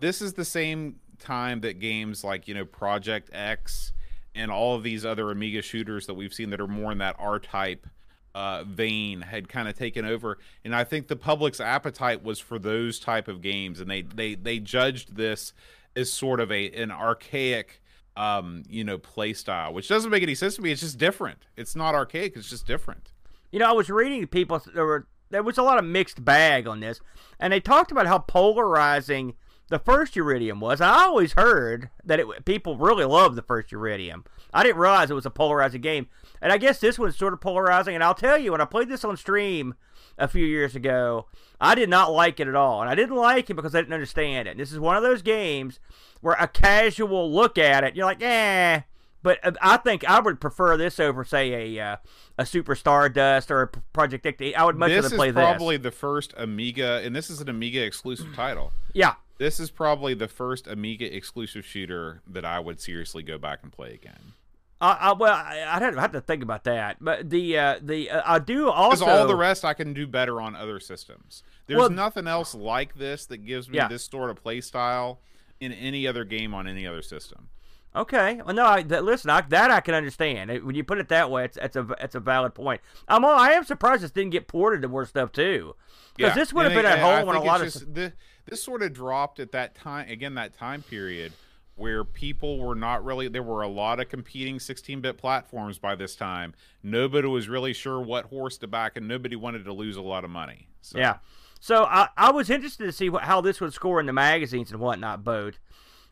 this 0.01 0.21
is 0.21 0.35
the 0.35 0.45
same 0.45 0.97
time 1.19 1.61
that 1.62 1.79
games 1.79 2.23
like 2.25 2.47
you 2.49 2.55
know 2.55 2.64
Project 2.64 3.31
X 3.33 3.92
and 4.35 4.51
all 4.51 4.75
of 4.75 4.83
these 4.83 5.07
other 5.07 5.31
Amiga 5.31 5.62
shooters 5.62 6.07
that 6.07 6.14
we've 6.14 6.35
seen 6.35 6.51
that 6.51 6.61
are 6.61 6.66
more 6.69 6.92
in 6.92 6.99
that 6.99 7.16
R 7.19 7.38
type 7.38 7.87
uh, 8.35 8.64
vein 8.64 9.23
had 9.23 9.49
kind 9.49 9.66
of 9.66 9.75
taken 9.79 10.05
over, 10.05 10.37
and 10.62 10.75
I 10.77 10.85
think 10.85 11.09
the 11.09 11.16
public's 11.16 11.59
appetite 11.61 12.23
was 12.23 12.38
for 12.38 12.59
those 12.59 12.99
type 12.99 13.29
of 13.29 13.40
games, 13.40 13.81
and 13.81 13.90
they 13.90 14.03
they 14.03 14.35
they 14.35 14.59
judged 14.59 15.16
this 15.16 15.55
as 15.97 16.12
sort 16.12 16.38
of 16.40 16.53
a 16.53 16.71
an 16.73 16.90
archaic 16.90 17.81
um 18.16 18.62
you 18.68 18.83
know 18.83 18.98
play 18.98 19.33
style 19.33 19.72
which 19.74 19.88
doesn't 19.88 20.11
make 20.11 20.22
any 20.22 20.35
sense 20.35 20.57
to 20.57 20.62
me 20.62 20.72
it's 20.72 20.81
just 20.81 20.98
different 20.98 21.46
it's 21.57 21.76
not 21.76 21.94
archaic 21.94 22.35
it's 22.37 22.48
just 22.50 22.66
different 22.66 23.12
You 23.52 23.61
know, 23.61 23.68
I 23.68 23.72
was 23.72 23.88
reading 23.88 24.26
people. 24.26 24.61
There 24.74 24.85
were 24.85 25.07
there 25.31 25.42
was 25.42 25.59
a 25.59 25.62
lot 25.62 25.79
of 25.79 25.85
mixed 25.85 26.24
bag 26.24 26.66
on 26.66 26.81
this, 26.81 27.00
and 27.40 27.52
they 27.52 27.61
talked 27.61 27.90
about 27.92 28.07
how 28.07 28.18
polarizing 28.18 29.35
the 29.68 29.79
first 29.79 30.14
Uridium 30.14 30.61
was. 30.61 30.81
I 30.81 31.05
always 31.05 31.33
heard 31.33 31.90
that 32.05 32.20
it 32.20 32.44
people 32.44 32.76
really 32.76 33.05
loved 33.05 33.37
the 33.37 33.42
first 33.42 33.70
Uridium. 33.70 34.24
I 34.52 34.62
didn't 34.62 34.79
realize 34.81 35.11
it 35.11 35.14
was 35.14 35.26
a 35.26 35.31
polarizing 35.31 35.81
game, 35.81 36.09
and 36.40 36.52
I 36.52 36.59
guess 36.59 36.79
this 36.81 36.98
one's 36.98 37.16
sort 37.16 37.33
of 37.33 37.40
polarizing. 37.40 37.94
And 37.94 38.05
I'll 38.05 38.14
tell 38.14 38.38
you, 38.38 38.52
when 38.52 38.61
I 38.61 38.66
played 38.66 38.88
this 38.88 39.05
on 39.05 39.16
stream 39.16 39.74
a 40.18 40.29
few 40.29 40.44
years 40.44 40.74
ago, 40.74 41.26
I 41.61 41.74
did 41.74 41.88
not 41.88 42.12
like 42.12 42.40
it 42.40 42.48
at 42.48 42.55
all, 42.55 42.81
and 42.81 42.90
I 42.90 42.94
didn't 42.94 43.16
like 43.16 43.50
it 43.50 43.55
because 43.55 43.74
I 43.74 43.81
didn't 43.81 43.94
understand 43.94 44.48
it. 44.48 44.52
And 44.52 44.61
this 44.61 44.72
is 44.72 44.79
one 44.79 44.96
of 44.96 45.02
those 45.02 45.22
games 45.22 45.81
where 46.20 46.37
a 46.38 46.48
casual 46.48 47.33
look 47.33 47.59
at 47.59 47.85
it, 47.85 47.96
you're 47.96 48.07
like, 48.07 48.22
eh. 48.22 48.83
But 49.22 49.38
uh, 49.44 49.52
I 49.61 49.76
think 49.79 50.09
I 50.09 50.20
would 50.20 50.40
prefer 50.40 50.76
this 50.76 51.00
over, 51.00 51.24
say, 51.24 51.76
a 51.76 51.85
uh, 51.85 51.96
a 52.38 52.46
Super 52.46 52.74
Stardust 52.74 53.50
or 53.50 53.62
a 53.62 53.66
Project 53.66 54.24
X. 54.26 54.42
I 54.57 54.64
would 54.64 54.76
much 54.76 54.90
this 54.90 55.05
rather 55.05 55.16
play 55.16 55.33
probably 55.33 55.44
this. 55.44 55.50
Is 55.52 55.57
probably 55.57 55.76
the 55.79 55.90
first 55.90 56.35
amiga 56.37 57.02
and 57.05 57.16
this 57.16 57.31
is 57.31 57.40
an 57.40 57.48
amiga 57.48 57.83
exclusive 57.83 58.35
title 58.35 58.72
Yeah, 58.92 59.14
this 59.38 59.61
is 59.61 59.70
probably 59.70 60.14
the 60.14 60.29
first 60.29 60.66
amiga 60.66 61.14
exclusive 61.14 61.64
shooter 61.64 62.22
that 62.26 62.44
i 62.44 62.59
would 62.59 62.81
seriously 62.81 63.22
go 63.22 63.38
back 63.38 63.61
and 63.62 63.72
play 63.72 63.92
again 63.94 64.33
I, 64.80 64.92
I 64.92 65.12
well, 65.14 65.32
I, 65.32 65.64
I'd 65.68 65.82
have- 65.82 65.96
have 65.96 66.12
to 66.12 66.20
think 66.20 66.42
about 66.42 66.64
that. 66.64 66.98
But 67.00 67.30
the 67.30 67.58
uh, 67.58 67.78
the 67.80 68.10
uh, 68.10 68.22
I 68.26 68.38
do 68.38 68.66
because 68.66 69.00
also 69.02 69.06
all 69.06 69.26
the 69.26 69.34
rest 69.36 69.64
i 69.64 69.72
can 69.74 69.92
do 69.94 70.06
better 70.06 70.40
on 70.40 70.54
other 70.54 70.78
systems 70.80 71.42
there's 71.66 71.78
Well- 71.78 71.90
nothing 71.90 72.26
else 72.26 72.54
like 72.54 72.94
this 72.96 73.26
that 73.26 73.38
gives 73.38 73.68
me 73.68 73.76
Yeah. 73.76 73.88
this 73.88 74.04
sort 74.04 74.30
of 74.30 74.36
play 74.42 74.60
style 74.60 75.20
in 75.60 75.72
any 75.72 76.06
other 76.06 76.24
game 76.24 76.52
on 76.54 76.66
any 76.66 76.86
other 76.86 77.02
system 77.02 77.48
Okay. 77.94 78.42
Well, 78.44 78.54
no. 78.54 78.66
I, 78.66 78.82
that, 78.82 79.04
listen, 79.04 79.30
I, 79.30 79.40
that 79.48 79.70
I 79.70 79.80
can 79.80 79.94
understand. 79.94 80.50
It- 80.50 80.66
when 80.66 80.74
you 80.74 80.84
put 80.84 80.98
it 80.98 81.08
that 81.08 81.30
way, 81.30 81.46
it's 81.46 81.56
it's 81.56 81.76
a 81.76 81.86
it's 81.98 82.14
a 82.14 82.20
valid 82.20 82.54
point. 82.54 82.82
I'm 83.08 83.24
all, 83.24 83.34
I 83.34 83.52
am 83.52 83.64
surprised 83.64 84.02
this 84.02 84.10
didn't 84.10 84.32
get 84.32 84.48
ported 84.48 84.82
to 84.82 84.88
more 84.88 85.06
stuff 85.06 85.32
too, 85.32 85.74
because 86.14 86.34
this 86.34 86.52
would 86.52 86.64
have 86.66 86.74
been 86.74 86.84
I- 86.84 86.90
at 86.90 86.98
I 86.98 87.16
home 87.18 87.26
when 87.26 87.36
a 87.36 87.42
lot 87.42 87.62
of 87.62 87.68
just, 87.72 87.94
this, 87.94 88.12
this 88.44 88.62
sort 88.62 88.82
of 88.82 88.92
dropped 88.92 89.40
at 89.40 89.52
that 89.52 89.74
time 89.74 90.10
again 90.10 90.34
that 90.34 90.52
time 90.52 90.82
period 90.82 91.32
where 91.76 92.04
people 92.04 92.58
were 92.58 92.74
not 92.74 93.04
really 93.04 93.28
there 93.28 93.42
were 93.42 93.62
a 93.62 93.68
lot 93.68 94.00
of 94.00 94.08
competing 94.08 94.58
16-bit 94.58 95.16
platforms 95.16 95.78
by 95.78 95.94
this 95.94 96.16
time 96.16 96.54
nobody 96.82 97.28
was 97.28 97.48
really 97.48 97.72
sure 97.72 98.00
what 98.00 98.26
horse 98.26 98.56
to 98.58 98.66
back 98.66 98.96
and 98.96 99.06
nobody 99.06 99.36
wanted 99.36 99.64
to 99.64 99.72
lose 99.72 99.96
a 99.96 100.02
lot 100.02 100.24
of 100.24 100.30
money 100.30 100.68
so 100.80 100.98
Yeah. 100.98 101.16
So 101.58 101.84
I, 101.84 102.08
I 102.16 102.30
was 102.30 102.50
interested 102.50 102.84
to 102.84 102.92
see 102.92 103.08
what, 103.08 103.24
how 103.24 103.40
this 103.40 103.60
would 103.60 103.72
score 103.72 103.98
in 103.98 104.06
the 104.06 104.12
magazines 104.12 104.70
and 104.70 104.78
whatnot, 104.78 105.24
Boat. 105.24 105.58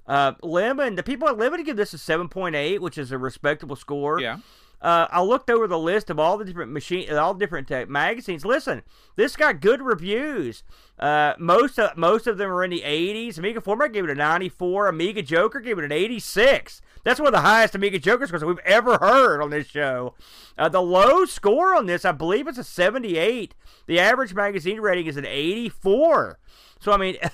Uh, 0.06 0.32
Lemon, 0.42 0.96
the 0.96 1.02
people 1.02 1.28
at 1.28 1.38
Lemon 1.38 1.62
give 1.62 1.76
this 1.76 1.94
a 1.94 1.96
7.8, 1.96 2.80
which 2.80 2.98
is 2.98 3.12
a 3.12 3.18
respectable 3.18 3.76
score. 3.76 4.20
yeah 4.20 4.38
Uh, 4.84 5.08
I 5.10 5.22
looked 5.22 5.48
over 5.48 5.66
the 5.66 5.78
list 5.78 6.10
of 6.10 6.18
all 6.18 6.36
the 6.36 6.44
different 6.44 6.70
machine, 6.70 7.10
all 7.10 7.32
different 7.32 7.70
magazines. 7.88 8.44
Listen, 8.44 8.82
this 9.16 9.34
got 9.34 9.62
good 9.62 9.80
reviews. 9.80 10.62
Uh, 10.98 11.32
most 11.38 11.78
of 11.78 11.96
most 11.96 12.26
of 12.26 12.36
them 12.36 12.50
are 12.50 12.62
in 12.62 12.70
the 12.70 12.82
80s. 12.82 13.38
Amiga 13.38 13.62
Format 13.62 13.94
gave 13.94 14.04
it 14.04 14.10
a 14.10 14.14
94. 14.14 14.88
Amiga 14.88 15.22
Joker 15.22 15.60
gave 15.60 15.78
it 15.78 15.86
an 15.86 15.92
86. 15.92 16.82
That's 17.02 17.18
one 17.18 17.28
of 17.28 17.32
the 17.32 17.40
highest 17.40 17.74
Amiga 17.74 17.98
Joker 17.98 18.26
scores 18.26 18.44
we've 18.44 18.58
ever 18.58 18.98
heard 18.98 19.40
on 19.40 19.48
this 19.48 19.68
show. 19.68 20.16
Uh, 20.58 20.68
the 20.68 20.82
low 20.82 21.24
score 21.24 21.74
on 21.74 21.86
this, 21.86 22.04
I 22.04 22.12
believe, 22.12 22.46
it's 22.46 22.58
a 22.58 22.64
78. 22.64 23.54
The 23.86 23.98
average 23.98 24.34
magazine 24.34 24.80
rating 24.80 25.06
is 25.06 25.16
an 25.16 25.26
84. 25.26 26.38
So 26.78 26.92
I 26.92 26.98
mean. 26.98 27.16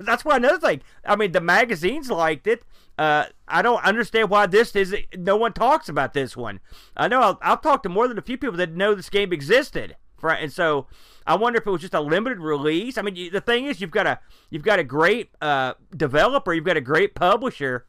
that's 0.00 0.24
why 0.24 0.36
another 0.36 0.58
thing. 0.58 0.80
I 1.04 1.16
mean, 1.16 1.32
the 1.32 1.40
magazines 1.40 2.08
liked 2.10 2.46
it. 2.46 2.62
Uh, 2.98 3.26
I 3.46 3.62
don't 3.62 3.82
understand 3.84 4.28
why 4.28 4.46
this 4.46 4.74
is. 4.74 4.94
No 5.16 5.36
one 5.36 5.52
talks 5.52 5.88
about 5.88 6.12
this 6.14 6.36
one. 6.36 6.58
I 6.96 7.06
know 7.08 7.20
I'll, 7.20 7.38
I'll 7.42 7.56
talk 7.56 7.82
to 7.84 7.88
more 7.88 8.08
than 8.08 8.18
a 8.18 8.22
few 8.22 8.36
people 8.36 8.56
that 8.56 8.74
know 8.74 8.94
this 8.94 9.08
game 9.08 9.32
existed. 9.32 9.96
For, 10.18 10.30
and 10.30 10.52
so 10.52 10.88
I 11.28 11.36
wonder 11.36 11.60
if 11.60 11.66
it 11.66 11.70
was 11.70 11.80
just 11.80 11.94
a 11.94 12.00
limited 12.00 12.40
release. 12.40 12.98
I 12.98 13.02
mean, 13.02 13.14
you, 13.14 13.30
the 13.30 13.40
thing 13.40 13.66
is, 13.66 13.80
you've 13.80 13.92
got 13.92 14.08
a 14.08 14.18
you've 14.50 14.64
got 14.64 14.80
a 14.80 14.84
great 14.84 15.30
uh, 15.40 15.74
developer, 15.96 16.52
you've 16.52 16.64
got 16.64 16.76
a 16.76 16.80
great 16.80 17.14
publisher. 17.14 17.86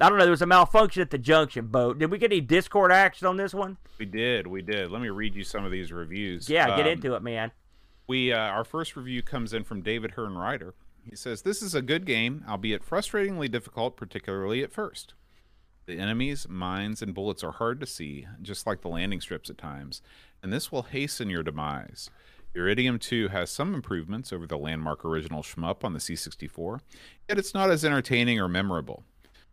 I 0.00 0.08
don't 0.08 0.16
know. 0.16 0.24
There 0.24 0.30
was 0.30 0.40
a 0.42 0.46
malfunction 0.46 1.02
at 1.02 1.10
the 1.10 1.18
junction 1.18 1.66
boat. 1.66 1.98
Did 1.98 2.10
we 2.10 2.18
get 2.18 2.32
any 2.32 2.40
Discord 2.40 2.90
action 2.92 3.26
on 3.26 3.36
this 3.36 3.52
one? 3.52 3.76
we 3.98 4.06
did 4.06 4.46
we 4.46 4.62
did 4.62 4.90
let 4.92 5.02
me 5.02 5.08
read 5.10 5.34
you 5.34 5.42
some 5.42 5.64
of 5.64 5.72
these 5.72 5.92
reviews 5.92 6.48
Yeah, 6.48 6.68
get 6.76 6.86
Um, 6.86 6.92
into 6.92 7.14
it, 7.14 7.22
man. 7.22 7.50
We 8.06 8.32
uh, 8.32 8.38
our 8.38 8.64
first 8.64 8.96
review 8.96 9.22
comes 9.22 9.52
in 9.52 9.64
from 9.64 9.82
David 9.82 10.12
Hearn 10.12 10.38
Ryder. 10.38 10.74
He 11.08 11.16
says 11.16 11.42
this 11.42 11.62
is 11.62 11.74
a 11.74 11.82
good 11.82 12.04
game, 12.04 12.44
albeit 12.48 12.88
frustratingly 12.88 13.50
difficult, 13.50 13.96
particularly 13.96 14.62
at 14.62 14.72
first. 14.72 15.14
The 15.86 15.98
enemies, 15.98 16.46
mines, 16.48 17.00
and 17.00 17.14
bullets 17.14 17.42
are 17.42 17.52
hard 17.52 17.80
to 17.80 17.86
see, 17.86 18.26
just 18.42 18.66
like 18.66 18.82
the 18.82 18.88
landing 18.88 19.22
strips 19.22 19.48
at 19.48 19.56
times, 19.56 20.02
and 20.42 20.52
this 20.52 20.70
will 20.70 20.82
hasten 20.82 21.30
your 21.30 21.42
demise. 21.42 22.10
Uridium 22.54 23.00
2 23.00 23.28
has 23.28 23.50
some 23.50 23.74
improvements 23.74 24.32
over 24.32 24.46
the 24.46 24.58
landmark 24.58 25.04
original 25.04 25.42
shmup 25.42 25.84
on 25.84 25.94
the 25.94 25.98
C64, 25.98 26.80
yet 27.28 27.38
it's 27.38 27.54
not 27.54 27.70
as 27.70 27.84
entertaining 27.84 28.38
or 28.38 28.48
memorable. 28.48 29.04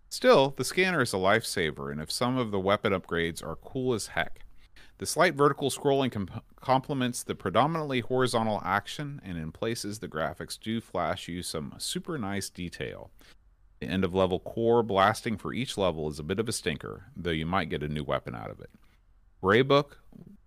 Still, 0.10 0.54
the 0.58 0.66
scanner 0.66 1.02
is 1.02 1.14
a 1.14 1.18
lifesaver, 1.18 1.92
and 1.92 2.02
if 2.02 2.12
some 2.12 2.38
of 2.38 2.52
the 2.52 2.60
weapon 2.60 2.94
upgrades 2.94 3.42
are 3.42 3.56
cool 3.56 3.94
as 3.94 4.08
heck. 4.08 4.45
The 4.98 5.06
slight 5.06 5.36
vertical 5.36 5.70
scrolling 5.70 6.12
comp- 6.12 6.44
complements 6.62 7.22
the 7.22 7.36
predominantly 7.36 8.00
horizontal 8.00 8.62
action, 8.64 9.22
and 9.26 9.38
in 9.38 9.52
places 9.52 10.00
the 10.00 10.08
graphics 10.08 10.58
do 10.60 10.80
flash 10.80 11.28
you 11.28 11.44
some 11.44 11.74
super 11.78 12.18
nice 12.18 12.50
detail. 12.50 13.12
The 13.82 13.88
end 13.88 14.06
of 14.06 14.14
level 14.14 14.40
core 14.40 14.84
blasting 14.84 15.38
for 15.38 15.54
each 15.54 15.78
level 15.78 16.10
is 16.10 16.18
a 16.18 16.24
bit 16.24 16.40
of 16.40 16.48
a 16.48 16.54
stinker, 16.54 17.12
though 17.16 17.32
you 17.32 17.46
might 17.46 17.70
get 17.70 17.84
a 17.84 17.90
new 17.90 18.04
weapon 18.04 18.36
out 18.36 18.50
of 18.50 18.62
it. 18.62 18.70
Braybook, 19.44 19.98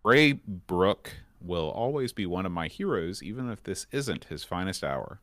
Braybrook 0.03 1.09
will 1.41 1.71
always 1.71 2.13
be 2.15 2.25
one 2.25 2.47
of 2.47 2.53
my 2.53 2.69
heroes, 2.69 3.23
even 3.23 3.51
if 3.51 3.63
this 3.63 3.87
isn't 3.93 4.25
his 4.25 4.45
finest 4.45 4.83
hour. 4.83 5.21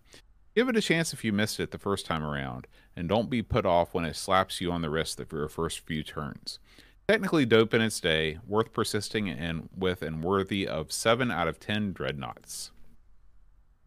Give 0.55 0.69
it 0.69 0.77
a 0.77 0.81
chance 0.81 1.11
if 1.11 1.25
you 1.25 1.33
missed 1.33 1.59
it 1.59 1.71
the 1.71 1.79
first 1.79 2.05
time 2.05 2.23
around, 2.23 2.67
and 2.95 3.09
don't 3.09 3.29
be 3.29 3.41
put 3.41 3.65
off 3.65 3.93
when 3.93 4.05
it 4.05 4.15
slaps 4.15 4.61
you 4.61 4.71
on 4.71 4.81
the 4.81 4.89
wrist 4.89 5.19
for 5.27 5.37
your 5.37 5.49
first 5.49 5.79
few 5.79 6.03
turns. 6.03 6.59
Technically 7.07 7.45
dope 7.45 7.71
in 7.75 7.81
its 7.81 7.99
day, 7.99 8.39
worth 8.47 8.73
persisting 8.73 9.27
in 9.27 9.69
with, 9.77 10.01
and 10.01 10.23
worthy 10.23 10.67
of 10.67 10.91
7 10.91 11.29
out 11.29 11.47
of 11.47 11.59
10 11.59 11.93
dreadnoughts. 11.93 12.71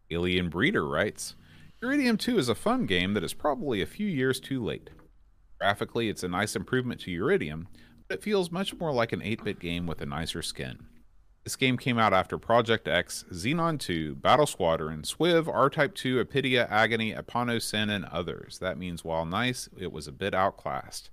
Alien 0.09 0.47
Breeder 0.47 0.87
writes 0.87 1.35
Uridium 1.83 2.17
2 2.17 2.37
is 2.37 2.47
a 2.47 2.55
fun 2.55 2.85
game 2.85 3.13
that 3.15 3.23
is 3.23 3.33
probably 3.33 3.81
a 3.81 3.85
few 3.85 4.07
years 4.07 4.39
too 4.39 4.63
late. 4.63 4.89
Graphically, 5.59 6.07
it's 6.07 6.23
a 6.23 6.29
nice 6.29 6.55
improvement 6.55 7.01
to 7.01 7.11
Uridium, 7.11 7.65
but 8.07 8.19
it 8.19 8.23
feels 8.23 8.51
much 8.51 8.73
more 8.79 8.93
like 8.93 9.11
an 9.11 9.21
8 9.21 9.43
bit 9.43 9.59
game 9.59 9.85
with 9.85 9.99
a 9.99 10.05
nicer 10.05 10.41
skin. 10.41 10.85
This 11.43 11.57
game 11.57 11.77
came 11.77 11.97
out 11.97 12.13
after 12.13 12.37
Project 12.37 12.87
X, 12.87 13.25
Xenon 13.33 13.79
2, 13.79 14.15
Battle 14.15 14.45
Squadron, 14.45 15.01
Swiv, 15.01 15.53
R 15.53 15.69
Type 15.69 15.93
2, 15.93 16.23
Apidya, 16.23 16.69
Agony, 16.69 17.13
Epano 17.13 17.61
Sin, 17.61 17.89
and 17.89 18.05
others. 18.05 18.59
That 18.59 18.77
means 18.77 19.03
while 19.03 19.25
nice, 19.25 19.67
it 19.77 19.91
was 19.91 20.07
a 20.07 20.13
bit 20.13 20.33
outclassed. 20.33 21.09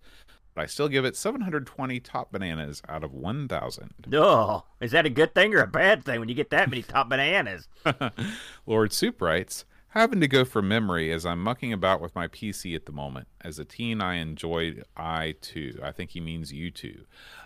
But 0.56 0.62
I 0.62 0.66
still 0.66 0.88
give 0.88 1.04
it 1.04 1.16
720 1.16 2.00
top 2.00 2.32
bananas 2.32 2.80
out 2.88 3.04
of 3.04 3.12
1,000. 3.12 4.06
Oh, 4.14 4.64
is 4.80 4.90
that 4.92 5.04
a 5.04 5.10
good 5.10 5.34
thing 5.34 5.54
or 5.54 5.60
a 5.60 5.66
bad 5.66 6.02
thing 6.02 6.18
when 6.18 6.30
you 6.30 6.34
get 6.34 6.48
that 6.48 6.70
many 6.70 6.82
top 6.82 7.10
bananas? 7.10 7.68
Lord 8.66 8.90
Soup 8.90 9.20
writes, 9.20 9.66
having 9.88 10.18
to 10.20 10.26
go 10.26 10.46
from 10.46 10.66
memory 10.66 11.12
as 11.12 11.26
I'm 11.26 11.42
mucking 11.42 11.74
about 11.74 12.00
with 12.00 12.14
my 12.14 12.26
PC 12.26 12.74
at 12.74 12.86
the 12.86 12.92
moment. 12.92 13.28
As 13.42 13.58
a 13.58 13.66
teen, 13.66 14.00
I 14.00 14.14
enjoyed 14.14 14.82
I 14.96 15.34
too. 15.42 15.78
I 15.82 15.92
think 15.92 16.12
he 16.12 16.20
means 16.20 16.54
you 16.54 16.70
too. 16.70 17.04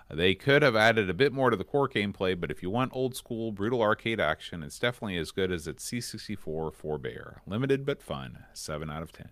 They 0.08 0.36
could 0.36 0.62
have 0.62 0.76
added 0.76 1.10
a 1.10 1.14
bit 1.14 1.32
more 1.32 1.50
to 1.50 1.56
the 1.56 1.64
core 1.64 1.88
gameplay, 1.88 2.40
but 2.40 2.52
if 2.52 2.62
you 2.62 2.70
want 2.70 2.92
old 2.94 3.16
school, 3.16 3.50
brutal 3.50 3.82
arcade 3.82 4.20
action, 4.20 4.62
it's 4.62 4.78
definitely 4.78 5.16
as 5.16 5.32
good 5.32 5.50
as 5.50 5.66
its 5.66 5.84
C64 5.90 6.72
forebear. 6.72 7.38
Limited 7.44 7.84
but 7.84 8.02
fun. 8.02 8.44
7 8.52 8.88
out 8.88 9.02
of 9.02 9.10
10. 9.10 9.26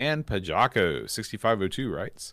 And 0.00 0.26
Pajako6502 0.26 1.94
writes, 1.94 2.32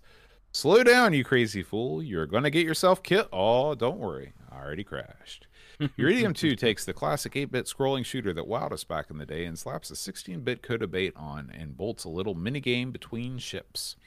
Slow 0.55 0.85
down, 0.85 1.11
you 1.11 1.25
crazy 1.25 1.63
fool. 1.63 2.01
You're 2.01 2.25
going 2.25 2.43
to 2.43 2.49
get 2.49 2.65
yourself 2.65 3.03
killed. 3.03 3.27
Oh, 3.33 3.75
don't 3.75 3.99
worry. 3.99 4.31
I 4.49 4.55
already 4.55 4.85
crashed. 4.85 5.47
Uridium 5.81 6.33
2 6.33 6.55
takes 6.55 6.85
the 6.85 6.93
classic 6.93 7.35
8 7.35 7.51
bit 7.51 7.65
scrolling 7.65 8.05
shooter 8.05 8.31
that 8.31 8.47
wowed 8.47 8.71
us 8.71 8.85
back 8.85 9.09
in 9.09 9.17
the 9.17 9.25
day 9.25 9.43
and 9.43 9.59
slaps 9.59 9.91
a 9.91 9.97
16 9.97 10.39
bit 10.43 10.63
Coda 10.63 10.87
bait 10.87 11.11
on 11.17 11.51
and 11.53 11.75
bolts 11.75 12.05
a 12.05 12.09
little 12.09 12.35
minigame 12.35 12.93
between 12.93 13.37
ships. 13.37 13.97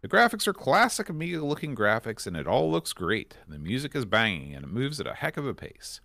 The 0.00 0.06
graphics 0.06 0.46
are 0.46 0.52
classic 0.52 1.08
Amiga 1.08 1.44
looking 1.44 1.74
graphics 1.74 2.28
and 2.28 2.36
it 2.36 2.46
all 2.46 2.70
looks 2.70 2.92
great. 2.92 3.36
The 3.48 3.58
music 3.58 3.96
is 3.96 4.04
banging 4.04 4.54
and 4.54 4.66
it 4.66 4.70
moves 4.70 5.00
at 5.00 5.08
a 5.08 5.14
heck 5.14 5.36
of 5.36 5.48
a 5.48 5.52
pace. 5.52 6.00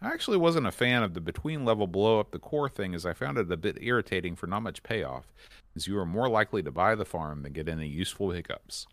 I 0.00 0.08
actually 0.08 0.38
wasn't 0.38 0.68
a 0.68 0.72
fan 0.72 1.02
of 1.02 1.12
the 1.12 1.20
between 1.20 1.66
level 1.66 1.86
blow 1.86 2.18
up 2.18 2.30
the 2.30 2.38
core 2.38 2.70
thing 2.70 2.94
as 2.94 3.04
I 3.04 3.12
found 3.12 3.36
it 3.36 3.52
a 3.52 3.58
bit 3.58 3.76
irritating 3.82 4.36
for 4.36 4.46
not 4.46 4.62
much 4.62 4.82
payoff, 4.82 5.34
as 5.76 5.86
you 5.86 5.98
are 5.98 6.06
more 6.06 6.30
likely 6.30 6.62
to 6.62 6.70
buy 6.70 6.94
the 6.94 7.04
farm 7.04 7.42
than 7.42 7.52
get 7.52 7.68
any 7.68 7.88
useful 7.88 8.30
hiccups. 8.30 8.86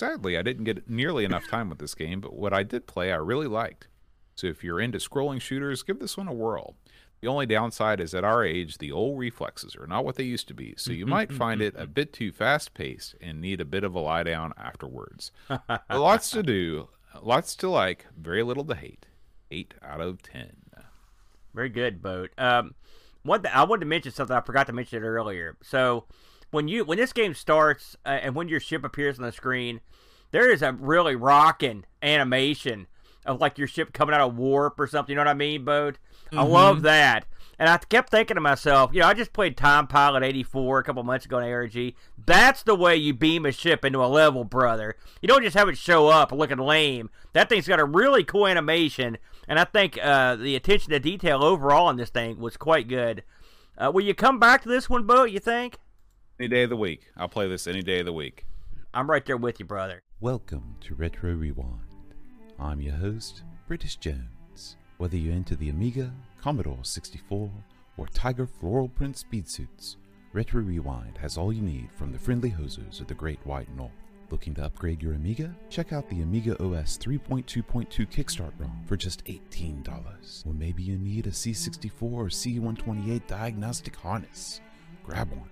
Sadly, 0.00 0.38
I 0.38 0.42
didn't 0.42 0.64
get 0.64 0.88
nearly 0.88 1.26
enough 1.26 1.46
time 1.46 1.68
with 1.68 1.78
this 1.78 1.94
game, 1.94 2.22
but 2.22 2.32
what 2.32 2.54
I 2.54 2.62
did 2.62 2.86
play 2.86 3.12
I 3.12 3.16
really 3.16 3.46
liked. 3.46 3.86
So 4.34 4.46
if 4.46 4.64
you're 4.64 4.80
into 4.80 4.96
scrolling 4.96 5.42
shooters, 5.42 5.82
give 5.82 5.98
this 5.98 6.16
one 6.16 6.26
a 6.26 6.32
whirl. 6.32 6.74
The 7.20 7.28
only 7.28 7.44
downside 7.44 8.00
is 8.00 8.14
at 8.14 8.24
our 8.24 8.42
age, 8.42 8.78
the 8.78 8.92
old 8.92 9.18
reflexes 9.18 9.76
are 9.76 9.86
not 9.86 10.06
what 10.06 10.16
they 10.16 10.24
used 10.24 10.48
to 10.48 10.54
be, 10.54 10.72
so 10.78 10.90
you 10.90 11.04
might 11.04 11.30
find 11.30 11.60
it 11.60 11.74
a 11.76 11.86
bit 11.86 12.14
too 12.14 12.32
fast 12.32 12.72
paced 12.72 13.14
and 13.20 13.42
need 13.42 13.60
a 13.60 13.66
bit 13.66 13.84
of 13.84 13.94
a 13.94 13.98
lie 14.00 14.22
down 14.22 14.54
afterwards. 14.56 15.32
lots 15.90 16.30
to 16.30 16.42
do, 16.42 16.88
lots 17.20 17.54
to 17.56 17.68
like, 17.68 18.06
very 18.18 18.42
little 18.42 18.64
to 18.64 18.74
hate. 18.74 19.04
8 19.50 19.74
out 19.82 20.00
of 20.00 20.22
10. 20.22 20.50
Very 21.52 21.68
good, 21.68 22.00
Boat. 22.00 22.30
Um, 22.38 22.74
one 23.22 23.42
th- 23.42 23.54
I 23.54 23.64
wanted 23.64 23.80
to 23.80 23.86
mention 23.86 24.12
something. 24.12 24.34
I 24.34 24.40
forgot 24.40 24.66
to 24.68 24.72
mention 24.72 25.02
it 25.02 25.06
earlier. 25.06 25.58
So 25.62 26.06
when 26.50 26.68
you 26.68 26.84
when 26.84 26.98
this 26.98 27.12
game 27.12 27.34
starts 27.34 27.96
uh, 28.04 28.08
and 28.22 28.34
when 28.34 28.48
your 28.48 28.60
ship 28.60 28.84
appears 28.84 29.18
on 29.18 29.24
the 29.24 29.32
screen, 29.32 29.80
there 30.30 30.50
is 30.50 30.62
a 30.62 30.72
really 30.72 31.16
rocking 31.16 31.84
animation 32.02 32.86
of 33.26 33.40
like 33.40 33.58
your 33.58 33.68
ship 33.68 33.92
coming 33.92 34.14
out 34.14 34.20
of 34.20 34.36
warp 34.36 34.78
or 34.78 34.86
something. 34.86 35.12
You 35.12 35.16
know 35.16 35.22
what 35.22 35.28
I 35.28 35.34
mean, 35.34 35.64
Bode? 35.64 35.98
Mm-hmm. 36.26 36.38
I 36.38 36.42
love 36.42 36.82
that. 36.82 37.26
And 37.58 37.68
I 37.68 37.76
kept 37.76 38.08
thinking 38.08 38.36
to 38.36 38.40
myself, 38.40 38.90
you 38.94 39.00
know, 39.00 39.06
I 39.06 39.12
just 39.12 39.34
played 39.34 39.54
Time 39.54 39.86
Pilot 39.86 40.22
84 40.22 40.78
a 40.78 40.82
couple 40.82 41.02
months 41.02 41.26
ago 41.26 41.36
on 41.36 41.42
ARG. 41.42 41.92
That's 42.16 42.62
the 42.62 42.74
way 42.74 42.96
you 42.96 43.12
beam 43.12 43.44
a 43.44 43.52
ship 43.52 43.84
into 43.84 44.02
a 44.02 44.06
level, 44.06 44.44
brother. 44.44 44.96
You 45.20 45.28
don't 45.28 45.42
just 45.42 45.56
have 45.56 45.68
it 45.68 45.76
show 45.76 46.08
up 46.08 46.32
looking 46.32 46.56
lame. 46.56 47.10
That 47.34 47.50
thing's 47.50 47.68
got 47.68 47.78
a 47.78 47.84
really 47.84 48.24
cool 48.24 48.46
animation, 48.46 49.18
and 49.46 49.58
I 49.58 49.64
think 49.64 49.98
uh, 50.02 50.36
the 50.36 50.56
attention 50.56 50.92
to 50.92 51.00
detail 51.00 51.44
overall 51.44 51.88
on 51.88 51.98
this 51.98 52.08
thing 52.08 52.38
was 52.40 52.56
quite 52.56 52.88
good. 52.88 53.24
Uh, 53.76 53.90
will 53.92 54.04
you 54.04 54.14
come 54.14 54.38
back 54.38 54.62
to 54.62 54.68
this 54.70 54.88
one, 54.88 55.04
Bo, 55.04 55.24
you 55.24 55.38
think? 55.38 55.76
Any 56.40 56.48
day 56.48 56.62
of 56.62 56.70
the 56.70 56.76
week. 56.76 57.02
I'll 57.18 57.28
play 57.28 57.46
this 57.48 57.66
any 57.66 57.82
day 57.82 58.00
of 58.00 58.06
the 58.06 58.14
week. 58.14 58.46
I'm 58.94 59.10
right 59.10 59.26
there 59.26 59.36
with 59.36 59.60
you, 59.60 59.66
brother. 59.66 60.00
Welcome 60.20 60.76
to 60.80 60.94
Retro 60.94 61.34
Rewind. 61.34 62.14
I'm 62.58 62.80
your 62.80 62.94
host, 62.94 63.42
British 63.68 63.96
Jones. 63.96 64.78
Whether 64.96 65.18
you're 65.18 65.34
into 65.34 65.54
the 65.54 65.68
Amiga, 65.68 66.10
Commodore 66.40 66.82
64, 66.82 67.50
or 67.98 68.06
Tiger 68.06 68.46
floral 68.46 68.88
print 68.88 69.18
speed 69.18 69.50
suits, 69.50 69.98
Retro 70.32 70.62
Rewind 70.62 71.18
has 71.18 71.36
all 71.36 71.52
you 71.52 71.60
need 71.60 71.90
from 71.94 72.10
the 72.10 72.18
friendly 72.18 72.50
hosers 72.50 73.02
of 73.02 73.06
the 73.06 73.12
Great 73.12 73.44
White 73.44 73.68
North. 73.76 73.92
Looking 74.30 74.54
to 74.54 74.64
upgrade 74.64 75.02
your 75.02 75.12
Amiga? 75.12 75.54
Check 75.68 75.92
out 75.92 76.08
the 76.08 76.22
Amiga 76.22 76.52
OS 76.54 76.96
3.2.2 76.96 78.10
Kickstart 78.10 78.52
ROM 78.58 78.80
for 78.86 78.96
just 78.96 79.22
$18. 79.26 80.46
Or 80.46 80.54
maybe 80.54 80.82
you 80.82 80.96
need 80.96 81.26
a 81.26 81.32
C64 81.32 81.92
or 82.00 82.28
C128 82.28 83.26
diagnostic 83.26 83.94
harness. 83.94 84.62
Grab 85.04 85.30
one 85.32 85.50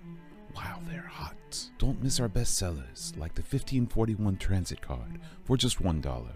while 0.58 0.82
they're 0.88 1.02
hot. 1.02 1.68
Don't 1.78 2.02
miss 2.02 2.18
our 2.18 2.28
best 2.28 2.56
sellers 2.56 3.12
like 3.16 3.34
the 3.34 3.42
1541 3.42 4.36
Transit 4.38 4.80
Card 4.80 5.20
for 5.44 5.56
just 5.56 5.80
$1 5.80 6.28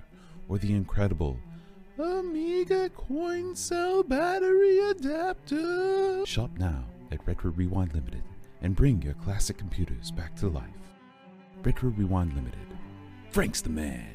or 0.49 0.59
the 0.59 0.73
incredible 0.73 1.39
Amiga 1.99 2.89
Coin 2.91 3.57
Cell 3.57 4.05
Battery 4.05 4.79
Adapter. 4.91 6.25
Shop 6.25 6.51
now 6.57 6.85
at 7.11 7.27
Retro 7.27 7.51
Rewind 7.51 7.95
Limited 7.95 8.23
and 8.63 8.77
bring 8.77 9.03
your 9.03 9.15
classic 9.15 9.59
computers 9.59 10.13
back 10.13 10.37
to 10.37 10.47
life. 10.49 10.69
Retro 11.65 11.91
Rewind 11.91 12.33
Limited. 12.35 12.59
Frank's 13.31 13.61
the 13.61 13.71
man. 13.71 14.07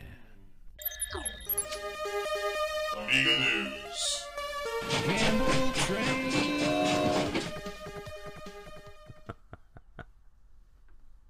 Amiga 2.98 3.40
News. 3.40 4.24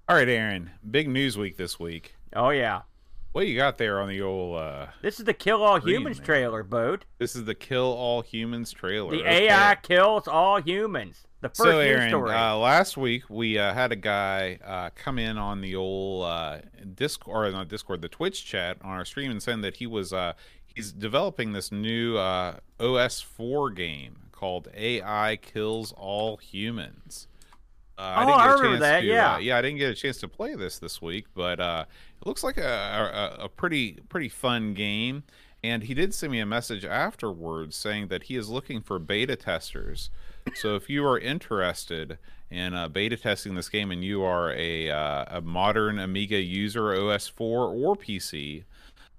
All 0.08 0.16
right, 0.16 0.28
Aaron. 0.28 0.70
Big 0.90 1.08
news 1.08 1.36
week 1.36 1.56
this 1.56 1.78
week. 1.78 2.14
Oh 2.34 2.50
yeah. 2.50 2.82
What 3.32 3.46
you 3.46 3.56
got 3.56 3.76
there 3.76 4.00
on 4.00 4.08
the 4.08 4.22
old? 4.22 4.56
uh 4.56 4.86
This 5.02 5.18
is 5.18 5.26
the 5.26 5.34
Kill 5.34 5.62
All 5.62 5.78
Humans 5.78 6.18
Man. 6.18 6.24
trailer, 6.26 6.62
Boat. 6.62 7.04
This 7.18 7.36
is 7.36 7.44
the 7.44 7.54
Kill 7.54 7.84
All 7.92 8.22
Humans 8.22 8.72
trailer. 8.72 9.10
The 9.10 9.20
Okay. 9.20 9.48
AI 9.48 9.76
kills 9.82 10.26
all 10.26 10.60
humans. 10.62 11.26
The 11.40 11.50
first 11.50 11.58
so, 11.58 11.72
news 11.72 11.86
Aaron, 11.86 12.08
story. 12.08 12.34
uh, 12.34 12.56
last 12.56 12.96
week 12.96 13.24
we 13.28 13.58
uh, 13.58 13.72
had 13.74 13.92
a 13.92 13.96
guy 13.96 14.58
uh, 14.64 14.90
come 14.96 15.18
in 15.18 15.36
on 15.38 15.60
the 15.60 15.76
old 15.76 16.24
uh, 16.24 16.58
Discord, 16.94 17.48
or 17.48 17.52
not 17.52 17.68
Discord, 17.68 18.00
the 18.02 18.08
Twitch 18.08 18.44
chat 18.44 18.78
on 18.82 18.90
our 18.90 19.04
stream, 19.04 19.30
and 19.30 19.42
saying 19.42 19.60
that 19.60 19.76
he 19.76 19.86
was 19.86 20.12
uh, 20.12 20.32
he's 20.64 20.90
developing 20.90 21.52
this 21.52 21.70
new 21.70 22.16
uh, 22.16 22.56
OS4 22.80 23.76
game 23.76 24.16
called 24.32 24.68
AI 24.74 25.36
Kills 25.36 25.92
All 25.96 26.38
Humans. 26.38 27.27
Uh, 27.98 28.14
Oh, 28.18 28.26
didn't 28.26 28.40
I 28.40 28.44
get 28.46 28.50
a 28.50 28.62
remember 28.62 28.78
that, 28.78 29.00
to, 29.00 29.06
yeah. 29.06 29.34
uh, 29.34 29.38
yeah, 29.38 29.58
I 29.58 29.62
didn't 29.62 29.78
get 29.78 29.90
a 29.90 29.94
chance 29.94 30.18
to 30.18 30.28
play 30.28 30.54
this 30.54 30.78
this 30.78 31.02
week, 31.02 31.26
but 31.34 31.58
uh, 31.58 31.84
it 32.20 32.26
looks 32.26 32.44
like 32.44 32.56
a, 32.56 33.36
a, 33.40 33.44
a 33.44 33.48
pretty 33.48 33.98
pretty 34.08 34.28
fun 34.28 34.72
game. 34.74 35.24
And 35.64 35.82
he 35.82 35.92
did 35.94 36.14
send 36.14 36.30
me 36.30 36.38
a 36.38 36.46
message 36.46 36.84
afterwards 36.84 37.74
saying 37.74 38.06
that 38.08 38.24
he 38.24 38.36
is 38.36 38.48
looking 38.48 38.80
for 38.80 39.00
beta 39.00 39.34
testers. 39.34 40.08
So 40.54 40.76
if 40.76 40.88
you 40.88 41.04
are 41.04 41.18
interested 41.18 42.18
in 42.48 42.74
uh, 42.74 42.86
beta 42.88 43.16
testing 43.16 43.54
this 43.56 43.68
game 43.68 43.90
and 43.90 44.04
you 44.04 44.22
are 44.22 44.52
a, 44.52 44.88
uh, 44.88 45.24
a 45.38 45.40
modern 45.40 45.98
Amiga 45.98 46.38
user, 46.40 46.82
OS4 46.82 47.40
or 47.40 47.96
PC, 47.96 48.62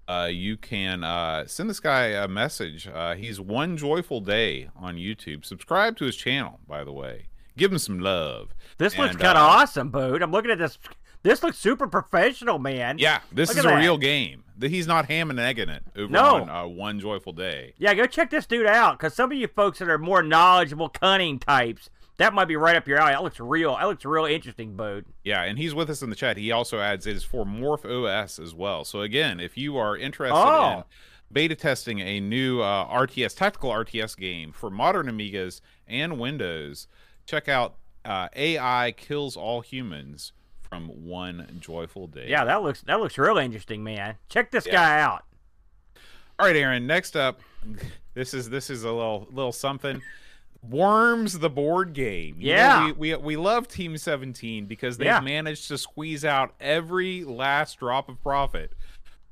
uh, 0.08 0.30
you 0.32 0.56
can 0.56 1.04
uh, 1.04 1.46
send 1.46 1.70
this 1.70 1.82
guy 1.82 2.06
a 2.06 2.28
message. 2.30 2.88
Uh, 2.88 3.16
he's 3.16 3.40
One 3.42 3.76
Joyful 3.76 4.22
Day 4.22 4.70
on 4.78 4.96
YouTube. 4.96 5.44
Subscribe 5.46 5.98
to 5.98 6.06
his 6.06 6.16
channel, 6.16 6.60
by 6.68 6.84
the 6.86 6.94
way. 6.94 7.28
Give 7.60 7.72
him 7.72 7.78
some 7.78 8.00
love. 8.00 8.56
This 8.78 8.98
looks 8.98 9.16
kind 9.16 9.38
of 9.38 9.44
uh, 9.44 9.48
awesome, 9.62 9.90
Boot. 9.90 10.22
I'm 10.22 10.32
looking 10.32 10.50
at 10.52 10.58
this. 10.58 10.80
This 11.22 11.44
looks 11.44 11.58
super 11.58 11.86
professional, 11.88 12.60
man. 12.60 12.98
Yeah, 12.98 13.20
this 13.32 13.50
Look 13.50 13.58
is 13.60 13.66
a 13.66 13.68
that. 13.68 13.78
real 13.80 13.98
game. 13.98 14.44
That 14.58 14.72
He's 14.72 14.88
not 14.88 15.06
ham 15.08 15.30
and 15.30 15.40
egging 15.40 15.68
it 15.70 15.84
over 15.98 16.12
No. 16.12 16.36
on 16.36 16.50
uh, 16.50 16.66
One 16.68 17.00
Joyful 17.00 17.34
Day. 17.34 17.74
Yeah, 17.78 17.94
go 17.94 18.06
check 18.06 18.30
this 18.30 18.46
dude 18.46 18.66
out 18.66 18.98
because 18.98 19.14
some 19.14 19.32
of 19.32 19.38
you 19.38 19.48
folks 19.48 19.80
that 19.80 19.90
are 19.90 19.98
more 19.98 20.24
knowledgeable, 20.24 20.88
cunning 20.90 21.38
types, 21.40 21.90
that 22.18 22.34
might 22.34 22.46
be 22.46 22.56
right 22.56 22.76
up 22.78 22.88
your 22.88 23.00
alley. 23.00 23.12
That 23.12 23.24
looks 23.24 23.40
real. 23.40 23.76
That 23.76 23.86
looks 23.88 24.06
real 24.06 24.26
interesting, 24.26 24.76
Boot. 24.78 25.06
Yeah, 25.26 25.44
and 25.44 25.58
he's 25.58 25.74
with 25.76 25.90
us 25.90 26.02
in 26.02 26.10
the 26.10 26.16
chat. 26.16 26.38
He 26.38 26.52
also 26.54 26.80
adds 26.80 27.06
it 27.06 27.18
is 27.18 27.24
for 27.26 27.46
MorphOS 27.46 28.42
as 28.42 28.54
well. 28.54 28.86
So 28.86 29.02
again, 29.02 29.40
if 29.42 29.58
you 29.58 29.78
are 29.78 29.98
interested 29.98 30.36
Oh. 30.38 30.78
in 30.80 30.84
beta 31.32 31.56
testing 31.56 32.00
a 32.00 32.20
new 32.20 32.62
uh, 32.62 32.86
RTS 32.88 33.36
tactical 33.36 33.72
RTS 33.72 34.18
game 34.18 34.52
for 34.52 34.70
modern 34.70 35.08
Amigas 35.08 35.62
and 35.88 36.18
Windows, 36.20 36.88
check 37.30 37.48
out 37.48 37.76
uh, 38.06 38.28
AI 38.36 38.94
Kills 38.98 39.38
All 39.38 39.62
Humans 39.62 40.34
from 40.62 40.88
One 41.06 41.58
Joyful 41.60 42.08
Day. 42.08 42.28
Yeah, 42.28 42.44
that 42.46 42.64
looks 42.64 42.82
that 42.84 43.00
looks 43.00 43.18
real 43.18 43.38
interesting, 43.38 43.84
man. 43.84 44.16
Check 44.30 44.52
this 44.52 44.66
Yeah. 44.66 44.74
guy 44.74 45.00
out. 45.02 45.26
All 46.40 46.46
right, 46.48 46.56
Aaron. 46.56 46.88
Next 46.88 47.16
up, 47.16 47.40
this 48.14 48.34
is 48.34 48.50
this 48.50 48.70
is 48.70 48.84
a 48.84 48.92
little 48.92 49.28
little 49.32 49.52
something. 49.52 50.02
Worms 50.68 51.40
the 51.40 51.50
board 51.50 51.94
game. 51.94 52.36
You 52.40 52.50
know, 52.50 52.56
Yeah. 52.56 52.86
we, 52.88 52.92
we 53.14 53.16
we 53.16 53.38
love 53.38 53.68
Team 53.68 53.98
17 53.98 54.66
because 54.66 54.98
they've 54.98 55.06
Yeah. 55.06 55.22
managed 55.22 55.68
to 55.70 55.78
squeeze 55.78 56.26
out 56.26 56.54
every 56.60 57.24
last 57.24 57.80
drop 57.80 58.10
of 58.10 58.22
profit 58.22 58.74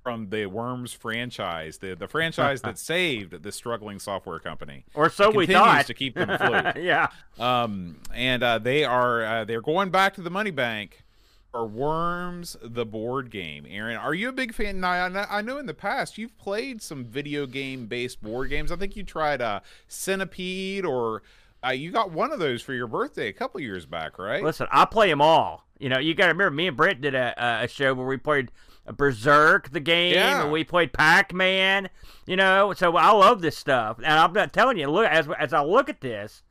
from 0.08 0.30
the 0.30 0.46
Worms 0.46 0.94
franchise, 0.94 1.80
the 1.80 1.94
the 1.94 2.08
franchise 2.08 2.62
that 2.62 2.78
saved 2.94 3.44
the 3.44 3.52
struggling 3.52 4.00
software 4.00 4.40
company. 4.40 4.86
Or 4.94 5.10
so 5.10 5.30
we 5.32 5.46
thought. 5.46 5.86
to 5.88 5.94
keep 5.94 6.16
them 6.16 6.30
afloat. 6.30 6.78
yeah. 6.82 7.08
Um, 7.38 7.98
and 8.14 8.42
uh, 8.42 8.58
they 8.60 8.86
are 8.86 9.26
uh, 9.26 9.44
they're 9.44 9.62
going 9.62 9.90
back 9.90 10.14
to 10.14 10.22
the 10.22 10.30
money 10.30 10.52
bank 10.52 11.04
for 11.52 11.66
Worms 11.68 12.56
the 12.62 12.86
board 12.86 13.30
game. 13.32 13.66
Aaron, 13.70 13.98
are 13.98 14.14
you 14.14 14.30
a 14.30 14.32
big 14.32 14.54
fan? 14.54 14.80
Now, 14.80 14.92
I 14.92 15.10
know- 15.10 15.26
I 15.30 15.42
know 15.42 15.58
in 15.58 15.66
the 15.66 15.74
past 15.74 16.18
you've 16.18 16.38
played 16.38 16.82
some 16.82 17.04
video 17.04 17.46
game 17.46 17.88
based 17.88 18.22
board 18.24 18.50
games. 18.50 18.72
I 18.72 18.78
think 18.78 18.96
you 18.96 19.04
tried 19.04 19.42
uh, 19.42 19.60
Centipede 19.90 20.86
or 20.86 21.22
uh, 21.66 21.72
you 21.72 21.92
got 21.92 22.12
one 22.12 22.32
of 22.32 22.40
those 22.40 22.62
for 22.62 22.74
your 22.74 22.88
birthday 22.88 23.28
a 23.28 23.34
couple 23.34 23.60
years 23.60 23.86
back, 23.86 24.18
right? 24.18 24.42
Listen, 24.42 24.68
I 24.72 24.86
play 24.86 25.10
them 25.10 25.22
all. 25.22 25.66
You 25.80 25.90
know, 25.90 26.00
you 26.00 26.16
got 26.16 26.28
to 26.28 26.32
remember, 26.32 26.52
me 26.56 26.68
and 26.68 26.78
Brent 26.78 27.02
did 27.02 27.14
a- 27.14 27.64
a 27.64 27.68
show 27.68 27.94
where 27.94 28.08
we 28.08 28.16
played 28.18 28.52
Berserk, 28.96 29.72
the 29.72 29.80
game, 29.80 30.14
Yeah. 30.14 30.44
and 30.44 30.52
we 30.52 30.64
played 30.64 30.94
Pac 30.94 31.34
Man. 31.34 31.90
You 32.26 32.36
know, 32.36 32.74
so 32.74 32.96
I 32.98 33.12
love 33.12 33.42
this 33.42 33.58
stuff. 33.58 33.98
And 33.98 34.08
I'm 34.08 34.34
not 34.34 34.54
telling 34.54 34.78
you, 34.78 34.90
look 34.90 35.08
as 35.08 35.28
as 35.40 35.54
I 35.54 35.62
look 35.64 35.90
at 35.90 36.02
this, 36.02 36.44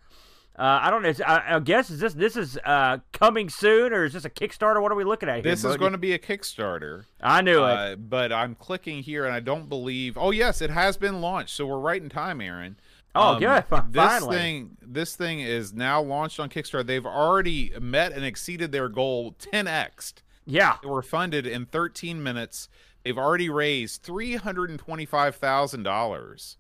uh, 0.59 0.80
I 0.82 0.91
don't 0.91 1.03
know. 1.03 1.12
I, 1.26 1.57
I 1.57 1.61
guess 1.61 1.91
is 1.91 2.01
this 2.01 2.14
this 2.14 2.37
is 2.37 2.59
uh, 2.64 2.99
coming 3.12 3.49
soon, 3.51 3.93
or 3.93 4.05
is 4.05 4.14
this 4.14 4.24
a 4.24 4.30
Kickstarter? 4.30 4.80
What 4.80 4.91
are 4.93 4.95
we 4.97 5.05
looking 5.05 5.28
at 5.28 5.37
here? 5.37 5.43
this 5.43 5.64
is 5.64 5.76
going 5.76 5.93
to 5.93 5.99
be 5.99 6.12
a 6.12 6.18
Kickstarter. 6.18 7.05
I 7.20 7.43
knew 7.43 7.59
it. 7.64 7.70
Uh, 7.72 7.97
but 7.97 8.32
I'm 8.32 8.55
clicking 8.55 9.03
here 9.03 9.24
and 9.26 9.34
I 9.34 9.41
don't 9.41 9.68
believe. 9.68 10.16
Oh 10.16 10.30
yes, 10.30 10.62
it 10.62 10.70
has 10.70 10.97
been 10.97 11.20
launched, 11.20 11.55
so 11.55 11.66
we're 11.66 11.78
right 11.78 12.03
in 12.03 12.09
time, 12.09 12.41
Aaron. 12.41 12.76
Oh, 13.18 13.39
good. 13.39 13.64
Fi- 13.64 13.84
This 13.89 14.26
thing, 14.26 14.76
this 14.82 15.16
thing 15.16 15.41
is 15.41 15.72
now 15.72 16.03
launched 16.03 16.39
on 16.39 16.51
Kickstarter. 16.51 16.87
They've 16.87 17.07
already 17.07 17.72
met 17.80 18.12
and 18.12 18.22
exceeded 18.26 18.72
their 18.72 18.91
goal 18.91 19.34
10x. 19.39 20.12
Yeah. 20.47 20.76
They 20.82 20.88
were 20.88 21.03
funded 21.03 21.47
in 21.47 21.66
13 21.66 22.22
minutes. 22.22 22.68
They've 23.05 23.18
already 23.18 23.49
raised 23.49 24.03
three 24.03 24.34
hundred 24.34 24.68
and 24.70 24.80
twenty-five 24.80 25.36
thousand 25.36 25.84
dollars 25.84 26.57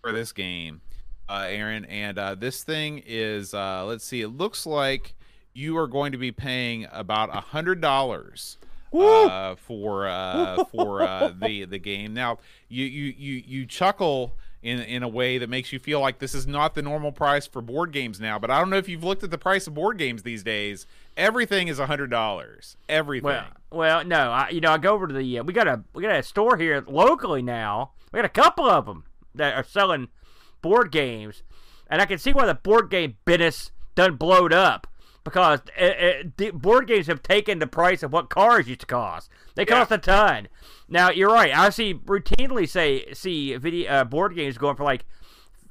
for 0.00 0.12
this 0.12 0.30
game, 0.30 0.82
uh, 1.28 1.46
Aaron. 1.48 1.84
And 1.86 2.16
uh, 2.16 2.36
this 2.36 2.62
thing 2.62 3.02
is, 3.04 3.54
uh, 3.54 3.84
let's 3.86 4.04
see, 4.04 4.20
it 4.20 4.28
looks 4.28 4.66
like 4.66 5.14
you 5.52 5.76
are 5.76 5.88
going 5.88 6.12
to 6.12 6.18
be 6.18 6.30
paying 6.30 6.86
about 6.92 7.34
a 7.34 7.40
hundred 7.40 7.80
dollars 7.80 8.56
uh, 8.94 9.56
for 9.56 10.06
uh, 10.06 10.62
for 10.70 11.02
uh, 11.02 11.32
the 11.42 11.64
the 11.64 11.78
game. 11.78 12.14
Now, 12.14 12.38
you 12.68 12.84
you 12.84 13.12
you 13.16 13.42
you 13.44 13.66
chuckle. 13.66 14.36
In, 14.62 14.78
in 14.78 15.02
a 15.02 15.08
way 15.08 15.38
that 15.38 15.48
makes 15.48 15.72
you 15.72 15.78
feel 15.78 16.00
like 16.00 16.18
this 16.18 16.34
is 16.34 16.46
not 16.46 16.74
the 16.74 16.82
normal 16.82 17.12
price 17.12 17.46
for 17.46 17.62
board 17.62 17.92
games 17.92 18.20
now, 18.20 18.38
but 18.38 18.50
I 18.50 18.58
don't 18.58 18.68
know 18.68 18.76
if 18.76 18.90
you've 18.90 19.02
looked 19.02 19.22
at 19.22 19.30
the 19.30 19.38
price 19.38 19.66
of 19.66 19.72
board 19.72 19.96
games 19.96 20.22
these 20.22 20.42
days. 20.42 20.86
Everything 21.16 21.68
is 21.68 21.78
a 21.78 21.86
hundred 21.86 22.10
dollars. 22.10 22.76
Everything. 22.86 23.24
Well, 23.24 23.46
well, 23.70 24.04
no. 24.04 24.30
I, 24.30 24.50
you 24.50 24.60
know, 24.60 24.72
I 24.72 24.76
go 24.76 24.92
over 24.92 25.06
to 25.06 25.14
the. 25.14 25.38
Uh, 25.38 25.44
we 25.44 25.54
got 25.54 25.66
a 25.66 25.82
we 25.94 26.02
got 26.02 26.14
a 26.14 26.22
store 26.22 26.58
here 26.58 26.84
locally 26.86 27.40
now. 27.40 27.92
We 28.12 28.18
got 28.18 28.26
a 28.26 28.28
couple 28.28 28.68
of 28.68 28.84
them 28.84 29.04
that 29.34 29.54
are 29.54 29.64
selling 29.64 30.08
board 30.60 30.92
games, 30.92 31.42
and 31.88 32.02
I 32.02 32.04
can 32.04 32.18
see 32.18 32.34
why 32.34 32.44
the 32.44 32.52
board 32.52 32.90
game 32.90 33.16
business 33.24 33.70
done 33.94 34.16
blowed 34.16 34.52
up 34.52 34.86
because 35.24 35.60
uh 35.78 36.22
the 36.36 36.50
board 36.52 36.86
games 36.86 37.06
have 37.06 37.22
taken 37.22 37.58
the 37.58 37.66
price 37.66 38.02
of 38.02 38.12
what 38.12 38.30
cars 38.30 38.68
used 38.68 38.80
to 38.80 38.86
cost. 38.86 39.28
They 39.54 39.62
Yeah. 39.62 39.80
cost 39.80 39.90
a 39.92 39.98
ton. 39.98 40.48
Now 40.88 41.10
you're 41.10 41.32
right. 41.32 41.54
I 41.54 41.70
see 41.70 41.94
routinely 41.94 42.68
say 42.68 43.12
see 43.12 43.54
video 43.56 43.90
uh, 43.92 44.04
board 44.04 44.34
games 44.34 44.58
going 44.58 44.76
for 44.76 44.84
like 44.84 45.04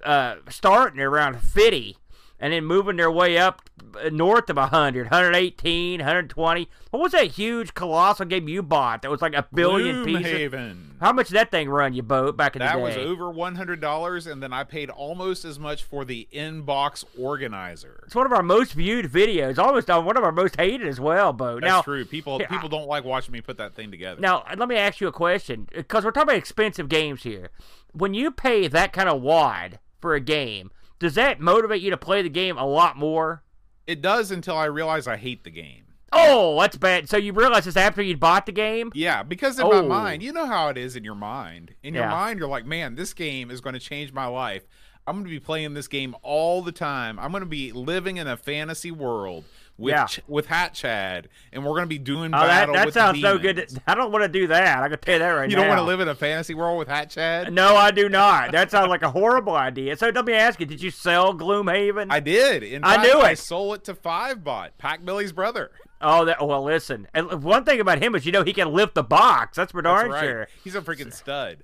uh, 0.04 0.36
starting 0.50 1.00
around 1.02 1.41
50 1.41 1.97
and 2.40 2.54
then 2.54 2.66
moving 2.66 2.98
their 2.98 3.12
way 3.12 3.38
up 3.38 3.70
north 4.12 4.50
of 4.50 4.58
100, 4.58 5.06
118, 5.06 6.00
120. 6.00 6.70
What 6.92 7.02
was 7.02 7.12
that 7.12 7.28
huge 7.28 7.74
colossal 7.74 8.26
game 8.26 8.48
you 8.48 8.64
bought 8.64 9.02
that 9.02 9.12
was 9.12 9.22
like 9.22 9.34
a 9.34 9.48
billion 9.54 10.06
pieces? 10.06 10.52
Gloomhaven. 10.52 10.86
How 11.00 11.14
much 11.14 11.28
did 11.28 11.36
that 11.36 11.52
thing 11.52 11.70
run 11.70 11.94
you, 11.94 12.04
boat 12.04 12.36
back 12.36 12.56
in 12.56 12.60
That 12.60 12.76
the 12.76 12.80
day? 12.80 12.94
That 12.94 13.00
was 13.00 13.08
over 13.08 13.30
one 13.30 13.56
hundred 13.56 13.80
dollars, 13.80 14.28
and 14.28 14.42
then 14.42 14.52
I 14.52 14.64
paid 14.64 14.90
almost 14.90 15.46
as 15.46 15.60
much 15.60 15.84
for 15.84 16.04
the 16.04 16.28
inbox 16.34 17.06
organizer. 17.18 18.04
It's 18.06 18.16
one 18.16 18.26
of 18.26 18.34
our 18.34 18.44
most 18.44 18.74
viewed 18.74 19.06
videos, 19.06 19.58
almost 19.58 19.90
uh, 19.90 20.02
one 20.02 20.18
of 20.18 20.24
our 20.24 20.32
most 20.32 20.56
hated 20.58 20.88
as 20.88 21.00
well, 21.00 21.32
boat. 21.34 21.62
That's 21.62 21.72
now, 21.72 21.82
true. 21.82 22.06
People 22.06 22.40
people 22.50 22.70
don't 22.70 22.88
like 22.88 23.04
watching 23.04 23.32
me 23.32 23.42
put 23.42 23.58
that 23.58 23.76
thing 23.76 23.92
together. 23.92 24.20
Now, 24.20 24.44
let 24.58 24.68
me 24.68 24.76
ask 24.76 25.00
you 25.00 25.08
a 25.08 25.14
question, 25.14 25.68
because 25.74 26.04
we're 26.04 26.12
talking 26.12 26.30
about 26.30 26.38
expensive 26.38 26.90
games 26.90 27.24
here. 27.24 27.50
When 27.92 28.14
you 28.14 28.32
pay 28.32 28.68
that 28.68 28.94
kind 28.94 29.10
of 29.10 29.22
wad 29.22 29.80
for 30.00 30.14
a 30.14 30.20
game, 30.20 30.72
does 31.00 31.16
that 31.16 31.39
motivate 31.39 31.82
you 31.82 31.89
to 31.91 31.97
play 31.97 32.22
the 32.22 32.30
game 32.30 32.58
a 32.58 32.66
lot 32.66 32.97
more? 32.97 33.43
it 33.88 34.04
does 34.04 34.30
until 34.30 34.56
I 34.56 34.66
realize 34.66 35.08
I 35.08 35.18
hate 35.18 35.43
the 35.43 35.50
game. 35.50 35.86
Oh, 36.14 36.60
that's 36.62 36.78
bad. 36.78 37.10
So 37.10 37.18
you 37.18 37.34
realize 37.34 37.66
this 37.66 37.76
after 37.76 38.04
you 38.04 38.16
bought 38.18 38.45
the 38.45 38.52
game? 38.52 38.91
Yeah, 38.93 39.24
because 39.24 39.58
in 39.58 39.66
Oh. 39.66 39.72
my 39.72 39.82
mind, 39.82 40.22
you 40.22 40.32
know 40.32 40.45
how 40.45 40.68
it 40.68 40.78
is 40.78 40.95
in 40.95 41.04
your 41.04 41.16
mind. 41.16 41.74
In 41.82 41.95
your 41.95 42.04
Yeah. 42.04 42.12
mind, 42.12 42.38
you're 42.38 42.47
like, 42.47 42.66
man, 42.68 42.93
this 42.93 43.14
game 43.14 43.50
is 43.50 43.62
going 43.62 43.74
to 43.74 43.80
change 43.80 44.14
my 44.14 44.28
life. 44.28 44.64
I'm 45.08 45.16
going 45.16 45.26
to 45.26 45.30
be 45.32 45.39
playing 45.39 45.74
this 45.74 45.88
game 45.88 46.16
all 46.22 46.62
the 46.62 46.72
time. 46.72 47.18
I'm 47.20 47.32
going 47.32 47.41
to 47.41 47.50
be 47.50 47.72
living 47.72 48.18
in 48.18 48.28
a 48.28 48.38
fantasy 48.38 48.91
world 48.91 49.43
with 49.80 49.93
Yeah. 49.93 50.05
Ch- 50.05 50.19
with 50.27 50.45
Hat 50.47 50.73
Chad, 50.73 51.30
and 51.53 51.63
we're 51.63 51.71
going 51.71 51.84
to 51.84 51.88
be 51.88 51.97
doing 51.97 52.34
Oh, 52.34 52.39
that, 52.39 52.47
battle 52.67 52.75
that 52.75 52.93
sounds 52.93 53.21
so 53.21 53.38
good. 53.38 53.67
I 53.88 53.95
don't 53.95 54.11
want 54.11 54.23
to 54.23 54.27
do 54.30 54.47
that. 54.47 54.84
I 54.84 54.89
can 54.89 54.99
tell 54.99 55.13
you 55.13 55.19
that 55.19 55.30
right 55.30 55.49
You 55.49 55.55
now. 55.55 55.61
You 55.63 55.67
don't 55.67 55.75
want 55.77 55.80
to 55.80 55.86
live 55.86 55.99
in 56.01 56.07
a 56.09 56.15
fantasy 56.15 56.53
world 56.53 56.77
with 56.77 56.88
Hat 56.88 57.09
Chad? 57.09 57.51
No, 57.53 57.75
I 57.75 57.91
do 57.91 58.09
not. 58.09 58.51
That 58.51 58.69
sounds 58.71 58.89
like 58.89 59.01
a 59.01 59.09
horrible 59.11 59.55
idea. 59.55 59.95
So 59.97 60.09
let 60.09 60.25
me 60.25 60.34
ask 60.34 60.59
you: 60.59 60.65
Did 60.65 60.82
you 60.82 60.91
sell 60.91 61.34
Gloomhaven? 61.34 62.07
I 62.09 62.19
did. 62.19 62.63
In 62.63 62.84
I 62.84 62.95
fact, 62.97 63.07
knew 63.07 63.19
I 63.21 63.34
sold 63.34 63.75
it 63.75 63.84
to 63.86 63.93
Fivebot, 63.93 64.43
Bot, 64.43 64.77
Pac 64.77 65.03
Billy's 65.05 65.32
brother. 65.32 65.71
oh, 66.01 66.25
that. 66.25 66.45
Well, 66.45 66.63
listen. 66.63 67.07
And 67.13 67.41
one 67.43 67.63
thing 67.63 67.80
about 67.80 68.01
him 68.03 68.15
is, 68.15 68.25
you 68.25 68.32
know, 68.32 68.43
he 68.43 68.53
can 68.53 68.73
lift 68.73 68.95
the 68.95 69.03
box. 69.03 69.55
That's 69.57 69.71
for 69.71 69.82
darn 69.82 70.11
right. 70.11 70.23
sure. 70.23 70.47
He's 70.63 70.75
a 70.75 70.82
freaking 70.82 71.13
stud. 71.13 71.57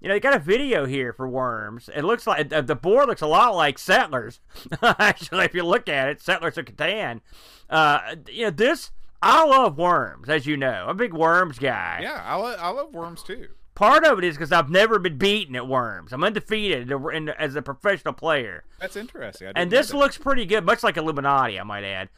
You 0.00 0.08
know, 0.08 0.14
you 0.14 0.20
got 0.20 0.36
a 0.36 0.38
video 0.38 0.86
here 0.86 1.12
for 1.12 1.28
Worms. 1.28 1.90
It 1.94 2.02
looks 2.02 2.26
like 2.26 2.52
uh, 2.52 2.60
the 2.60 2.76
board 2.76 3.08
looks 3.08 3.22
a 3.22 3.26
lot 3.26 3.56
like 3.56 3.78
Settlers. 3.78 4.40
Actually, 4.82 5.44
if 5.44 5.54
you 5.54 5.64
look 5.64 5.88
at 5.88 6.08
it, 6.08 6.20
Settlers 6.20 6.56
of 6.56 6.66
Catan. 6.66 7.20
Uh, 7.68 8.14
you 8.30 8.44
know, 8.44 8.50
this 8.50 8.92
I 9.20 9.44
love 9.44 9.76
Worms, 9.76 10.28
as 10.28 10.46
you 10.46 10.56
know. 10.56 10.84
I'm 10.84 10.90
a 10.90 10.94
big 10.94 11.12
Worms 11.12 11.58
guy. 11.58 12.00
Yeah, 12.02 12.22
I, 12.24 12.36
lo- 12.36 12.56
I 12.58 12.68
love 12.70 12.94
worms 12.94 13.22
too. 13.22 13.48
Part 13.74 14.04
of 14.04 14.18
it 14.18 14.24
is 14.24 14.36
because 14.36 14.52
I've 14.52 14.70
never 14.70 14.98
been 14.98 15.18
beaten 15.18 15.54
at 15.56 15.66
Worms. 15.66 16.12
I'm 16.12 16.24
undefeated 16.24 16.90
in, 16.90 17.14
in, 17.14 17.28
as 17.30 17.56
a 17.56 17.62
professional 17.62 18.14
player. 18.14 18.64
That's 18.80 18.96
interesting. 18.96 19.52
And 19.54 19.70
this 19.70 19.92
looks 19.92 20.18
pretty 20.18 20.46
good, 20.46 20.64
much 20.64 20.82
like 20.82 20.96
Illuminati, 20.96 21.58
I 21.58 21.62
might 21.62 21.84
add. 21.84 22.08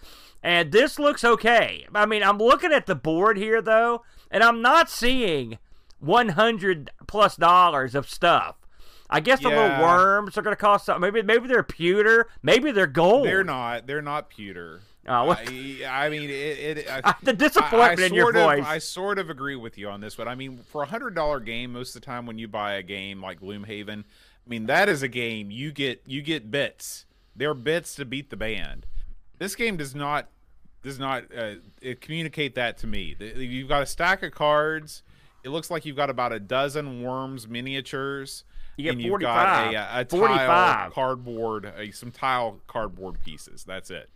And 0.43 0.73
this 0.73 0.99
looks 0.99 1.23
okay. 1.23 1.87
I 1.95 2.07
mean, 2.07 2.23
I'm 2.23 2.39
looking 2.39 2.73
at 2.73 2.87
the 2.87 2.95
board 2.95 3.37
here, 3.37 3.61
though, 3.61 4.03
and 4.31 4.43
I'm 4.43 4.63
not 4.63 4.89
seeing 4.89 5.59
100 6.01 6.91
plus 7.07 7.37
dollars 7.37 7.95
of 7.95 8.09
stuff. 8.09 8.57
I 9.13 9.19
guess 9.21 9.41
the 9.41 9.49
little 9.49 9.81
worms 9.83 10.39
are 10.39 10.43
going 10.43 10.55
to 10.55 10.61
cost 10.61 10.87
something. 10.87 11.01
Maybe 11.01 11.23
maybe 11.23 11.49
they're 11.49 11.65
pewter. 11.65 12.29
Maybe 12.43 12.71
they're 12.71 12.87
gold. 12.87 13.27
They're 13.27 13.43
not. 13.45 13.87
They're 13.87 14.03
not 14.03 14.31
pewter. 14.31 14.81
Oh, 15.09 15.25
what- 15.25 15.39
I, 15.49 15.85
I 15.89 16.09
mean, 16.11 16.31
it. 16.31 16.79
it 16.79 16.87
I, 17.05 17.15
the 17.23 17.33
disappointment 17.33 18.01
I, 18.01 18.07
in 18.07 18.15
your 18.15 18.27
sort 18.33 18.37
of- 18.37 18.43
voice. 18.43 18.65
I 18.67 18.79
sort 18.79 19.19
of 19.19 19.29
agree 19.29 19.57
with 19.57 19.79
you 19.79 19.89
on 19.89 20.01
this 20.01 20.17
one. 20.17 20.29
I 20.29 20.35
mean, 20.37 20.59
for 20.59 20.83
a 20.83 20.87
hundred 20.87 21.15
dollar 21.17 21.41
game, 21.41 21.73
most 21.73 21.97
of 21.97 22.03
the 22.03 22.07
time 22.07 22.25
when 22.27 22.39
you 22.39 22.47
buy 22.47 22.75
a 22.75 22.83
game 22.83 23.21
like 23.21 23.41
Gloomhaven, 23.41 24.05
I 24.05 24.49
mean 24.49 24.67
that 24.67 24.89
is 24.89 25.03
a 25.03 25.09
game 25.09 25.51
you 25.51 25.73
get 25.73 26.03
you 26.07 26.23
get 26.23 26.51
bits. 26.51 27.07
They're 27.35 27.55
bits 27.55 27.95
to 27.97 28.05
beat 28.05 28.31
the 28.31 28.37
band. 28.37 28.87
This 29.39 29.57
game 29.57 29.77
does 29.77 29.95
not 29.95 30.29
does 30.83 30.99
not 31.01 31.25
uh, 31.37 31.55
communicate 32.01 32.55
that 32.55 32.79
to 32.79 32.87
me. 32.87 33.17
You've 33.19 33.69
got 33.69 33.83
a 33.83 33.87
stack 33.87 34.23
of 34.23 34.33
cards. 34.33 35.03
It 35.43 35.49
looks 35.51 35.71
like 35.71 35.85
you've 35.85 35.97
got 35.97 36.11
about 36.11 36.33
a 36.33 36.41
dozen 36.41 37.03
worms 37.03 37.49
miniatures. 37.49 38.45
You 38.77 38.85
get 38.85 38.93
and 38.93 39.03
you've 39.03 39.11
45. 39.11 39.23
got 39.35 39.75
a, 39.75 39.99
a, 39.99 40.01
a 40.01 40.05
tile 40.05 40.19
45. 40.19 40.93
cardboard, 40.93 41.67
uh, 41.67 41.93
some 41.93 42.11
tile 42.11 42.61
cardboard 42.67 43.23
pieces. 43.25 43.65
That's 43.65 43.91
it. 43.91 44.09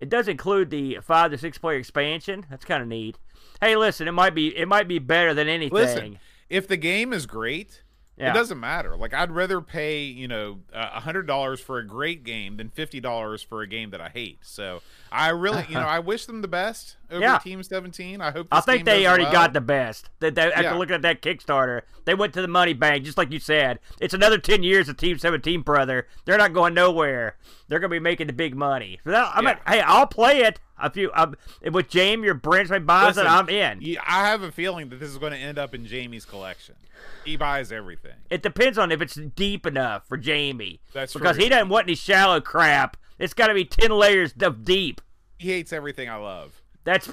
It 0.00 0.08
does 0.08 0.28
include 0.28 0.70
the 0.70 0.98
five 1.02 1.30
to 1.30 1.38
six 1.38 1.58
player 1.58 1.76
expansion. 1.78 2.46
That's 2.48 2.64
kind 2.64 2.82
of 2.82 2.88
neat. 2.88 3.16
Hey, 3.60 3.76
listen, 3.76 4.08
it 4.08 4.12
might 4.12 4.34
be 4.34 4.56
it 4.56 4.66
might 4.68 4.88
be 4.88 4.98
better 4.98 5.34
than 5.34 5.48
anything. 5.48 5.74
Listen, 5.74 6.18
if 6.48 6.66
the 6.66 6.76
game 6.78 7.12
is 7.12 7.26
great, 7.26 7.82
Yeah. 8.16 8.30
it 8.30 8.34
doesn't 8.34 8.58
matter. 8.58 8.96
Like 8.96 9.12
I'd 9.12 9.30
rather 9.30 9.60
pay 9.60 10.04
you 10.04 10.26
know 10.28 10.60
a 10.72 11.00
hundred 11.00 11.26
dollars 11.26 11.60
for 11.60 11.78
a 11.78 11.86
great 11.86 12.24
game 12.24 12.56
than 12.56 12.70
fifty 12.70 12.98
dollars 13.00 13.42
for 13.42 13.60
a 13.60 13.66
game 13.66 13.90
that 13.90 14.00
I 14.00 14.08
hate. 14.08 14.38
So 14.42 14.80
I 15.12 15.28
really, 15.30 15.66
you 15.68 15.74
know, 15.74 15.80
I 15.86 15.98
wish 15.98 16.24
them 16.26 16.40
the 16.42 16.48
best 16.48 16.96
over 17.10 17.20
Yeah. 17.20 17.38
Team 17.38 17.62
Seventeen. 17.62 18.20
I 18.20 18.30
hope. 18.30 18.48
I 18.50 18.60
think 18.60 18.84
they 18.84 19.06
already 19.06 19.24
well. 19.24 19.32
got 19.32 19.52
the 19.52 19.60
best. 19.60 20.10
They, 20.20 20.30
they, 20.30 20.52
after 20.52 20.62
Yeah. 20.62 20.74
looking 20.74 20.94
at 20.94 21.02
that 21.02 21.22
Kickstarter, 21.22 21.82
they 22.04 22.14
went 22.14 22.32
to 22.34 22.42
the 22.42 22.48
money 22.48 22.72
bank, 22.72 23.04
just 23.04 23.18
like 23.18 23.30
you 23.32 23.38
said. 23.40 23.78
It's 24.00 24.14
another 24.14 24.38
ten 24.38 24.62
years 24.62 24.88
of 24.88 24.96
Team 24.96 25.18
Seventeen, 25.18 25.62
brother. 25.62 26.06
They're 26.24 26.38
not 26.38 26.52
going 26.52 26.74
nowhere. 26.74 27.36
They're 27.68 27.78
gonna 27.80 27.90
be 27.90 28.00
making 28.00 28.26
the 28.28 28.32
big 28.32 28.54
money. 28.56 28.98
So 29.04 29.10
that, 29.10 29.32
I 29.34 29.40
mean, 29.40 29.56
Yeah. 29.66 29.72
hey, 29.72 29.80
I'll 29.80 30.06
play 30.06 30.40
it. 30.40 30.60
If 30.82 30.96
you 30.96 31.10
um, 31.14 31.36
with 31.70 31.90
Jamie 31.90 32.24
your 32.24 32.34
branch 32.34 32.70
buys 32.86 33.16
Listen, 33.16 33.26
it, 33.26 33.28
I'm 33.30 33.48
in. 33.50 33.96
I 34.06 34.26
have 34.28 34.42
a 34.42 34.50
feeling 34.50 34.88
that 34.88 34.98
this 34.98 35.10
is 35.10 35.18
going 35.18 35.32
to 35.32 35.38
end 35.38 35.58
up 35.58 35.74
in 35.74 35.84
Jamie's 35.84 36.24
collection. 36.24 36.74
He 37.22 37.36
buys 37.36 37.70
everything. 37.70 38.14
It 38.30 38.42
depends 38.42 38.78
on 38.78 38.90
if 38.90 39.02
it's 39.02 39.14
deep 39.14 39.66
enough 39.66 40.06
for 40.08 40.16
Jamie. 40.16 40.80
That's 40.94 41.12
because 41.12 41.36
true. 41.36 41.44
he 41.44 41.50
doesn't 41.50 41.68
want 41.68 41.84
any 41.86 41.94
shallow 41.96 42.40
crap. 42.40 42.96
It's 43.18 43.34
got 43.34 43.48
to 43.48 43.54
be 43.54 43.66
ten 43.66 43.90
layers 43.90 44.32
of 44.40 44.64
deep. 44.64 45.02
He 45.36 45.48
hates 45.50 45.70
everything 45.72 46.08
I 46.08 46.16
love. 46.16 46.59
That's 46.84 47.10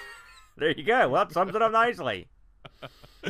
there 0.56 0.70
you 0.70 0.84
go. 0.84 1.08
Well, 1.08 1.24
that 1.24 1.32
sums 1.32 1.54
it 1.54 1.62
up 1.62 1.72
nicely. 1.72 2.28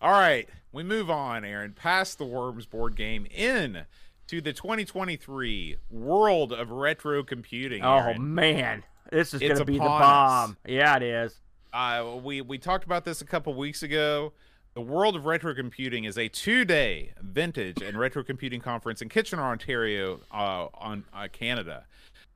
All 0.00 0.10
right, 0.10 0.48
we 0.72 0.82
move 0.82 1.10
on, 1.10 1.44
Aaron, 1.44 1.72
past 1.72 2.18
the 2.18 2.24
Worms 2.24 2.66
board 2.66 2.96
game 2.96 3.26
in 3.26 3.84
to 4.28 4.40
the 4.40 4.52
2023 4.52 5.76
World 5.90 6.52
of 6.52 6.70
Retro 6.70 7.22
Computing. 7.22 7.84
Oh 7.84 8.14
man, 8.14 8.84
this 9.10 9.34
is 9.34 9.40
gonna 9.40 9.64
be 9.64 9.74
the 9.74 9.78
bomb. 9.80 10.50
us. 10.50 10.56
Yeah, 10.66 10.96
it 10.96 11.02
is. 11.02 11.40
Uh, 11.72 12.16
we 12.22 12.40
we 12.40 12.58
talked 12.58 12.84
about 12.84 13.04
this 13.04 13.20
a 13.20 13.24
couple 13.24 13.54
weeks 13.54 13.82
ago. 13.82 14.32
The 14.74 14.80
World 14.80 15.16
of 15.16 15.26
Retro 15.26 15.52
Computing 15.52 16.04
is 16.04 16.16
a 16.16 16.28
two-day 16.28 17.12
vintage 17.20 17.82
and 17.82 17.98
retro 17.98 18.22
computing 18.22 18.60
conference 18.60 19.02
in 19.02 19.08
Kitchener, 19.08 19.42
Ontario, 19.42 20.20
uh, 20.32 20.68
on 20.74 21.04
uh, 21.12 21.26
Canada. 21.32 21.86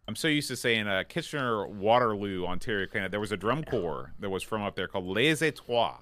I'm 0.07 0.17
so 0.17 0.29
used 0.29 0.49
to 0.49 0.57
saying 0.57 0.87
uh, 0.87 1.05
Kitchener, 1.09 1.67
Waterloo, 1.67 2.45
Ontario, 2.47 2.87
Canada. 2.87 3.11
There 3.13 3.21
was 3.21 3.33
a 3.33 3.37
drum 3.37 3.65
corps 3.65 4.13
that 4.21 4.29
was 4.31 4.43
from 4.43 4.63
up 4.63 4.77
there 4.77 4.87
called 4.89 5.07
Les 5.07 5.41
Etoiles. 5.41 5.97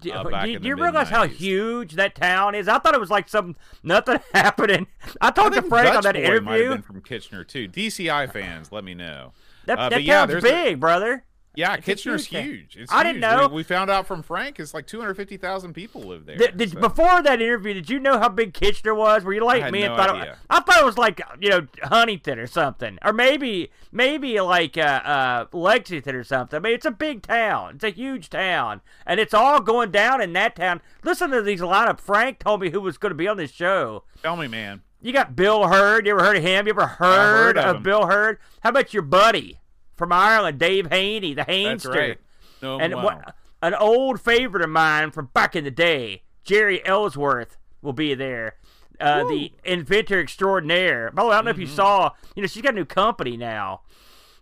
Do, 0.00 0.10
uh, 0.10 0.22
do 0.44 0.50
you, 0.50 0.56
in 0.56 0.62
do 0.62 0.68
you 0.68 0.74
realize 0.74 1.10
how 1.10 1.26
huge 1.26 1.92
that 1.96 2.14
town 2.14 2.54
is? 2.54 2.66
I 2.66 2.78
thought 2.78 2.94
it 2.94 3.00
was 3.00 3.10
like 3.10 3.28
some 3.28 3.54
nothing 3.82 4.20
happening. 4.34 4.86
I 5.20 5.28
I 5.28 5.30
talked 5.30 5.54
to 5.54 5.60
think 5.60 5.70
Frank 5.70 5.88
on 5.88 6.02
Dutch 6.02 6.14
that 6.14 6.14
Boy 6.14 6.40
might 6.40 6.60
have 6.60 6.70
been 6.72 6.82
from 6.82 7.02
Kitchener 7.02 7.44
too. 7.44 7.68
DCI 7.68 8.32
fans, 8.32 8.72
let 8.72 8.84
me 8.84 8.94
know. 8.94 9.32
That, 9.66 9.78
Uh, 9.78 9.88
that 9.90 10.02
yeah, 10.02 10.20
town's 10.20 10.30
there's 10.30 10.44
a- 10.44 10.48
big, 10.48 10.80
brother. 10.80 11.24
Yeah, 11.54 11.74
It's 11.74 11.84
Kitchener's 11.84 12.26
huge 12.26 12.44
huge. 12.44 12.76
It's 12.78 12.92
I 12.92 13.02
didn't 13.02 13.20
know. 13.20 13.48
We, 13.48 13.56
we 13.56 13.62
found 13.62 13.90
out 13.90 14.06
from 14.06 14.22
Frank. 14.22 14.58
It's 14.58 14.72
like 14.72 14.86
250,000 14.86 15.74
people 15.74 16.02
live 16.02 16.24
there. 16.24 16.36
Did, 16.36 16.56
did- 16.56 16.72
so- 16.72 16.80
Before 16.80 17.22
that 17.22 17.42
interview, 17.42 17.74
did 17.74 17.90
you 17.90 17.98
know 18.00 18.18
how 18.18 18.28
big 18.28 18.54
Kitchener 18.54 18.94
was? 18.94 19.22
Were 19.24 19.34
you 19.34 19.44
like 19.44 19.70
me 19.70 19.82
and 19.82 19.94
no 19.94 19.96
thought 19.96 20.26
it. 20.26 20.34
I 20.48 20.60
thought 20.60 20.78
it 20.80 20.84
was 20.84 20.96
like 20.96 21.20
you 21.40 21.50
know 21.50 21.66
Huntington 21.82 22.38
or 22.38 22.46
something, 22.46 22.98
or 23.04 23.12
maybe 23.12 23.70
maybe 23.90 24.40
like 24.40 24.78
uh, 24.78 24.80
uh, 25.04 25.46
Lexington 25.52 26.14
or 26.14 26.24
something. 26.24 26.56
I 26.56 26.60
mean, 26.60 26.74
it's 26.74 26.86
a 26.86 26.90
big 26.90 27.22
town. 27.22 27.74
It's 27.74 27.84
a 27.84 27.90
huge 27.90 28.30
town, 28.30 28.80
and 29.06 29.20
it's 29.20 29.34
all 29.34 29.60
going 29.60 29.90
down 29.90 30.20
in 30.22 30.32
that 30.32 30.56
town. 30.56 30.80
Listen 31.04 31.30
to 31.30 31.42
these 31.42 31.60
lineup. 31.60 32.00
Frank 32.00 32.38
told 32.38 32.60
me 32.62 32.70
who 32.70 32.80
was 32.80 32.96
going 32.96 33.10
to 33.10 33.16
be 33.16 33.28
on 33.28 33.36
this 33.36 33.52
show. 33.52 34.04
Tell 34.22 34.36
me, 34.36 34.48
man. 34.48 34.82
You 35.02 35.12
got 35.12 35.34
Bil 35.34 35.66
Herd. 35.66 36.06
You 36.06 36.12
ever 36.12 36.22
heard 36.24 36.36
of 36.36 36.42
him? 36.44 36.66
You 36.66 36.70
ever 36.72 36.86
heard, 36.86 37.56
heard 37.56 37.58
of 37.58 37.76
of. 37.76 37.82
Bil 37.82 38.06
Herd? 38.06 38.38
How 38.60 38.70
about 38.70 38.94
your 38.94 39.02
buddy 39.02 39.58
from 40.02 40.12
Ireland, 40.12 40.58
Dave 40.58 40.88
Haynie, 40.90 41.32
the 41.34 41.44
That's 41.46 41.86
right. 41.86 42.18
No, 42.60 42.80
And 42.80 42.92
wow. 42.96 43.04
what, 43.04 43.36
an 43.62 43.72
old 43.74 44.20
favorite 44.20 44.64
of 44.64 44.70
mine 44.70 45.12
from 45.12 45.26
back 45.32 45.54
in 45.54 45.62
the 45.62 45.70
day, 45.70 46.22
Jeri 46.44 46.80
Ellsworth, 46.84 47.56
will 47.82 47.92
be 47.92 48.14
there. 48.14 48.56
Uh, 49.00 49.22
the 49.28 49.52
inventor 49.64 50.20
extraordinaire. 50.20 51.12
By 51.12 51.22
the 51.22 51.28
way, 51.28 51.34
I 51.34 51.38
don't 51.38 51.44
know 51.44 51.50
if 51.52 51.58
you 51.58 51.66
Mm-hmm. 51.66 51.74
saw. 51.76 52.10
You 52.34 52.42
know, 52.42 52.48
she's 52.48 52.62
got 52.62 52.72
a 52.72 52.76
new 52.76 52.84
company 52.84 53.36
now, 53.36 53.82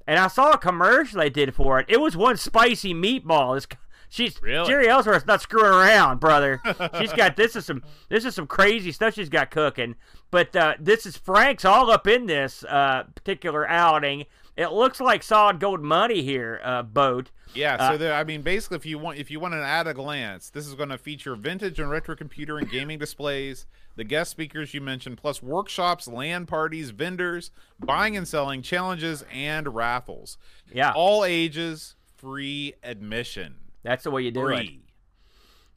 and 0.06 0.18
I 0.18 0.28
saw 0.28 0.52
a 0.52 0.58
commercial 0.58 1.20
they 1.20 1.28
did 1.28 1.54
for 1.54 1.78
it. 1.80 1.86
It 1.90 2.00
was 2.00 2.16
one 2.16 2.38
spicy 2.38 2.94
meatball. 2.94 3.56
It's, 3.58 3.66
she's 4.08 4.40
Really? 4.42 4.66
Jeri 4.70 4.86
Ellsworth's 4.86 5.26
not 5.26 5.42
screwing 5.42 5.66
around, 5.72 6.20
brother. 6.20 6.61
she's 6.98 7.12
got 7.12 7.36
this 7.36 7.54
is 7.54 7.66
some 7.66 7.82
this 8.08 8.24
is 8.24 8.34
some 8.34 8.46
crazy 8.46 8.92
stuff 8.92 9.12
she's 9.14 9.28
got 9.28 9.50
cooking. 9.50 9.94
But 10.30 10.56
uh, 10.56 10.74
this 10.80 11.04
is 11.04 11.18
Frank's 11.18 11.66
all 11.66 11.90
up 11.90 12.06
in 12.06 12.24
this 12.26 12.64
uh, 12.64 13.04
particular 13.14 13.68
outing. 13.68 14.24
It 14.61 14.72
looks 14.72 15.00
like 15.00 15.22
solid 15.22 15.58
gold 15.58 15.80
money 15.80 16.22
here, 16.22 16.61
uh, 16.62 16.82
boat. 16.82 17.30
Yeah, 17.54 17.76
Uh, 17.80 17.92
so 17.92 17.96
there, 17.96 18.12
I 18.14 18.24
mean, 18.24 18.42
basically, 18.42 18.76
if 18.76 18.84
you 18.84 18.98
want, 18.98 19.16
if 19.16 19.30
you 19.30 19.40
want 19.40 19.54
an 19.54 19.61
at 19.62 19.86
a 19.86 19.94
glance, 19.94 20.50
this 20.50 20.66
is 20.66 20.74
going 20.74 20.90
to 20.90 20.98
feature 20.98 21.34
vintage 21.34 21.80
and 21.80 21.88
retro 21.90 22.14
computer 22.14 22.58
and 22.58 22.70
gaming 22.70 22.98
displays, 22.98 23.64
the 23.96 24.04
guest 24.04 24.30
speakers 24.30 24.74
you 24.74 24.82
mentioned, 24.82 25.16
plus 25.16 25.42
workshops, 25.42 26.06
land 26.06 26.46
parties, 26.46 26.90
vendors, 26.90 27.50
buying 27.78 28.18
and 28.18 28.28
selling, 28.28 28.61
challenges, 28.61 29.24
and 29.32 29.74
raffles. 29.74 30.36
Yeah. 30.70 30.92
all 30.94 31.24
ages, 31.24 31.96
free 32.18 32.74
admission. 32.82 33.56
That's 33.82 34.04
the 34.04 34.11
way 34.11 34.22
you 34.22 34.30
do 34.30 34.46
it. 34.48 34.56
Free. 34.58 34.82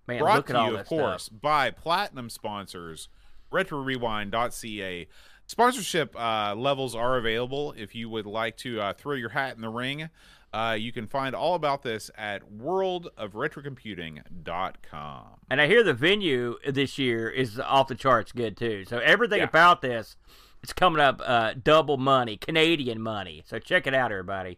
Man, 0.07 0.19
Brought 0.19 0.35
look 0.35 0.49
at 0.49 0.53
to 0.53 0.59
all 0.59 0.65
you, 0.67 0.71
this 0.73 0.81
of 0.81 0.87
course, 0.87 1.23
stuff. 1.27 1.41
by 1.41 1.71
platinum 1.71 2.29
sponsors, 2.29 3.07
RetroRewind.ca. 3.53 5.07
Sponsorship 5.47 6.15
uh, 6.19 6.53
levels 6.55 6.95
are 6.95 7.17
available 7.17 7.73
if 7.77 7.93
you 7.95 8.09
would 8.09 8.25
like 8.25 8.57
to 8.57 8.81
uh, 8.81 8.93
throw 8.93 9.15
your 9.15 9.29
hat 9.29 9.55
in 9.55 9.61
the 9.61 9.69
ring. 9.69 10.09
Uh, 10.53 10.75
you 10.79 10.91
can 10.91 11.07
find 11.07 11.35
all 11.35 11.55
about 11.55 11.81
this 11.83 12.09
at 12.17 12.41
worldofretrocomputing.com. 12.51 15.23
And 15.49 15.61
I 15.61 15.67
hear 15.67 15.83
the 15.83 15.93
venue 15.93 16.55
this 16.67 16.97
year 16.97 17.29
is 17.29 17.59
off 17.59 17.87
the 17.87 17.95
charts 17.95 18.31
good 18.31 18.57
too. 18.57 18.85
So 18.85 18.99
everything 18.99 19.39
Yeah. 19.39 19.45
about 19.45 19.81
this, 19.81 20.15
it's 20.61 20.73
coming 20.73 21.01
up 21.01 21.21
uh, 21.25 21.53
double 21.61 21.97
money, 21.97 22.37
Canadian 22.37 23.01
money. 23.01 23.43
So 23.45 23.59
check 23.59 23.87
it 23.87 23.93
out, 23.93 24.11
everybody. 24.11 24.57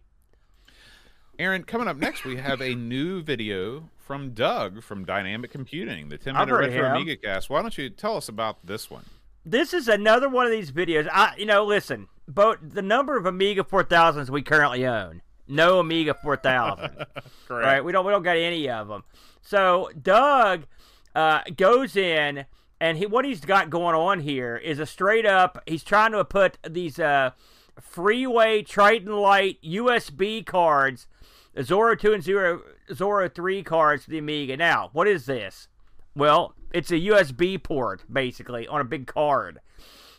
Aaron, 1.38 1.64
coming 1.64 1.88
up 1.88 1.98
next, 1.98 2.24
we 2.24 2.38
have 2.38 2.62
a 2.62 2.76
new 2.76 3.22
video 3.22 3.90
from 3.98 4.32
Doug 4.32 4.84
from 4.84 5.04
Dynamic 5.04 5.52
Computing, 5.52 6.08
the 6.10 6.18
10 6.18 6.36
I've 6.36 6.48
minute 6.48 6.72
Retro. 6.72 6.92
Amiga 6.92 7.18
cast. 7.18 7.50
Why 7.50 7.62
don't 7.62 7.78
you 7.78 7.90
tell 7.90 8.16
us 8.16 8.30
about 8.30 8.66
this 8.66 8.90
one? 8.90 9.04
This 9.46 9.74
is 9.74 9.88
another 9.88 10.28
one 10.28 10.48
of 10.48 10.52
these 10.52 10.72
videos. 10.72 11.08
I, 11.12 11.36
you 11.38 11.46
know, 11.46 11.64
listen, 11.64 12.08
but 12.28 12.74
the 12.74 12.82
number 12.82 13.16
of 13.16 13.28
Amiga 13.28 13.64
4000s 13.64 14.30
we 14.32 14.42
currently 14.42 14.86
own, 14.88 15.22
no 15.48 15.80
Amiga 15.80 16.16
4000. 16.16 17.06
right? 17.50 17.86
We 17.86 17.92
don't 17.92 18.06
we 18.06 18.12
don't 18.12 18.24
got 18.24 18.38
any 18.38 18.68
of 18.68 18.88
them. 18.88 19.04
So 19.42 19.92
Doug 20.02 20.66
uh, 21.14 21.42
goes 21.56 21.96
in, 21.96 22.46
and 22.80 22.98
he 22.98 23.06
what 23.06 23.24
he's 23.24 23.42
got 23.42 23.70
going 23.70 23.94
on 23.94 24.22
here 24.22 24.58
is 24.58 24.80
a 24.80 24.86
straight 24.88 25.28
up. 25.28 25.62
He's 25.68 25.84
trying 25.84 26.14
to 26.14 26.26
put 26.26 26.58
these 26.68 27.00
uh, 27.00 27.32
Freeway 27.80 28.64
Triton 28.64 29.16
Light 29.16 29.62
USB 29.64 30.44
cards, 30.44 31.06
Zorro 31.58 32.00
two 32.00 32.14
and 32.14 32.24
Zero 32.24 32.62
Zorro 32.90 33.34
three 33.34 33.62
cards 33.62 34.06
to 34.06 34.10
the 34.10 34.18
Amiga. 34.18 34.58
Now, 34.58 34.90
what 34.94 35.08
is 35.08 35.28
this? 35.28 35.68
Well, 36.16 36.54
it's 36.74 36.92
a 36.92 36.96
USB 36.96 37.62
port 37.62 38.04
basically 38.12 38.68
on 38.68 38.82
a 38.82 38.86
big 38.86 39.08
card. 39.08 39.60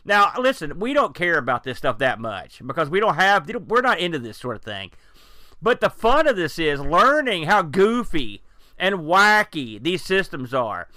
Now, 0.05 0.31
listen, 0.39 0.79
we 0.79 0.93
don't 0.93 1.15
care 1.15 1.37
about 1.37 1.63
this 1.63 1.77
stuff 1.77 1.97
that 1.97 2.19
much 2.19 2.61
because 2.65 2.89
we 2.89 2.99
don't 2.99 3.15
have 3.15 3.49
we're 3.67 3.81
not 3.81 3.99
into 3.99 4.19
this 4.19 4.37
sort 4.37 4.55
of 4.55 4.63
thing. 4.63 4.91
But 5.61 5.81
the 5.81 5.89
fun 5.89 6.27
of 6.27 6.35
this 6.35 6.59
is 6.59 6.79
learning 6.79 7.43
how 7.43 7.63
goofy 7.63 8.41
and 8.77 8.99
wacky 8.99 9.81
these 9.81 10.03
systems 10.03 10.53
are. 10.53 10.87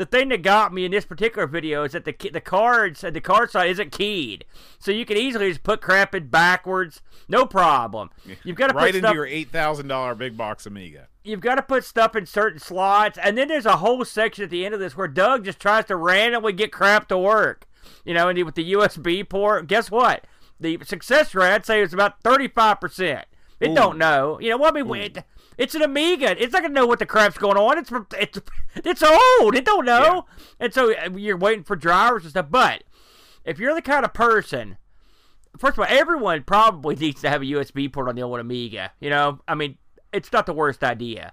The 0.00 0.06
thing 0.06 0.30
that 0.30 0.40
got 0.40 0.72
me 0.72 0.86
in 0.86 0.92
this 0.92 1.04
particular 1.04 1.46
video 1.46 1.84
is 1.84 1.92
that 1.92 2.06
the 2.06 2.30
the 2.32 2.40
cards 2.40 3.02
the 3.02 3.20
card 3.20 3.50
side 3.50 3.68
isn't 3.68 3.92
keyed, 3.92 4.46
so 4.78 4.90
you 4.92 5.04
can 5.04 5.18
easily 5.18 5.50
just 5.50 5.62
put 5.62 5.82
crap 5.82 6.14
in 6.14 6.28
backwards, 6.28 7.02
no 7.28 7.44
problem. 7.44 8.08
You've 8.42 8.56
got 8.56 8.68
to 8.68 8.72
right 8.72 8.86
put 8.86 8.94
into 8.94 9.08
stuff, 9.08 9.14
your 9.14 9.26
$8,000 9.26 10.16
big 10.16 10.38
box 10.38 10.64
Amiga. 10.64 11.08
you've 11.22 11.42
got 11.42 11.56
to 11.56 11.62
put 11.62 11.84
stuff 11.84 12.16
in 12.16 12.24
certain 12.24 12.58
slots, 12.58 13.18
and 13.18 13.36
then 13.36 13.48
there's 13.48 13.66
a 13.66 13.76
whole 13.76 14.02
section 14.06 14.44
at 14.44 14.48
the 14.48 14.64
end 14.64 14.72
of 14.72 14.80
this 14.80 14.96
where 14.96 15.06
Doug 15.06 15.44
just 15.44 15.60
tries 15.60 15.84
to 15.84 15.96
randomly 15.96 16.54
get 16.54 16.72
crap 16.72 17.06
to 17.08 17.18
work. 17.18 17.68
You 18.02 18.14
know, 18.14 18.30
and 18.30 18.42
with 18.42 18.54
the 18.54 18.72
USB 18.72 19.28
port, 19.28 19.66
guess 19.66 19.90
what? 19.90 20.26
The 20.58 20.78
success 20.82 21.34
rate, 21.34 21.52
I'd 21.52 21.66
say, 21.66 21.82
is 21.82 21.92
about 21.92 22.22
35%. 22.22 23.24
It 23.60 23.68
Ooh. 23.68 23.74
don't 23.74 23.98
know. 23.98 24.40
You 24.40 24.48
know 24.48 24.56
what 24.56 24.74
I 24.74 24.82
mean? 24.82 25.24
It, 25.60 25.64
it's 25.64 25.74
an 25.74 25.82
Amiga. 25.82 26.42
It's 26.42 26.52
not 26.52 26.62
gonna 26.62 26.74
know 26.74 26.86
what 26.86 26.98
the 26.98 27.06
crap's 27.06 27.38
going 27.38 27.56
on. 27.56 27.78
It's 27.78 27.88
from- 27.88 28.06
it's 28.18 28.38
it's 28.76 29.02
old. 29.02 29.54
It 29.54 29.64
don't 29.64 29.84
know. 29.84 30.26
And 30.58 30.72
so 30.72 30.92
uh, 30.92 31.10
you're 31.16 31.36
waiting 31.36 31.64
for 31.64 31.76
drivers 31.76 32.22
and 32.24 32.30
stuff. 32.30 32.46
But 32.50 32.84
if 33.44 33.58
you're 33.58 33.74
the 33.74 33.82
kind 33.82 34.04
of 34.04 34.12
person, 34.12 34.78
first 35.58 35.74
of 35.78 35.80
all, 35.80 35.86
everyone 35.88 36.42
probably 36.44 36.96
needs 36.96 37.20
to 37.22 37.30
have 37.30 37.42
a 37.42 37.46
USB 37.46 37.92
port 37.92 38.08
on 38.08 38.14
the 38.16 38.22
old 38.22 38.40
Amiga. 38.40 38.92
You 39.00 39.10
know, 39.10 39.40
I 39.46 39.54
mean, 39.54 39.78
it's 40.12 40.32
not 40.32 40.46
the 40.46 40.52
worst 40.52 40.82
idea. 40.82 41.32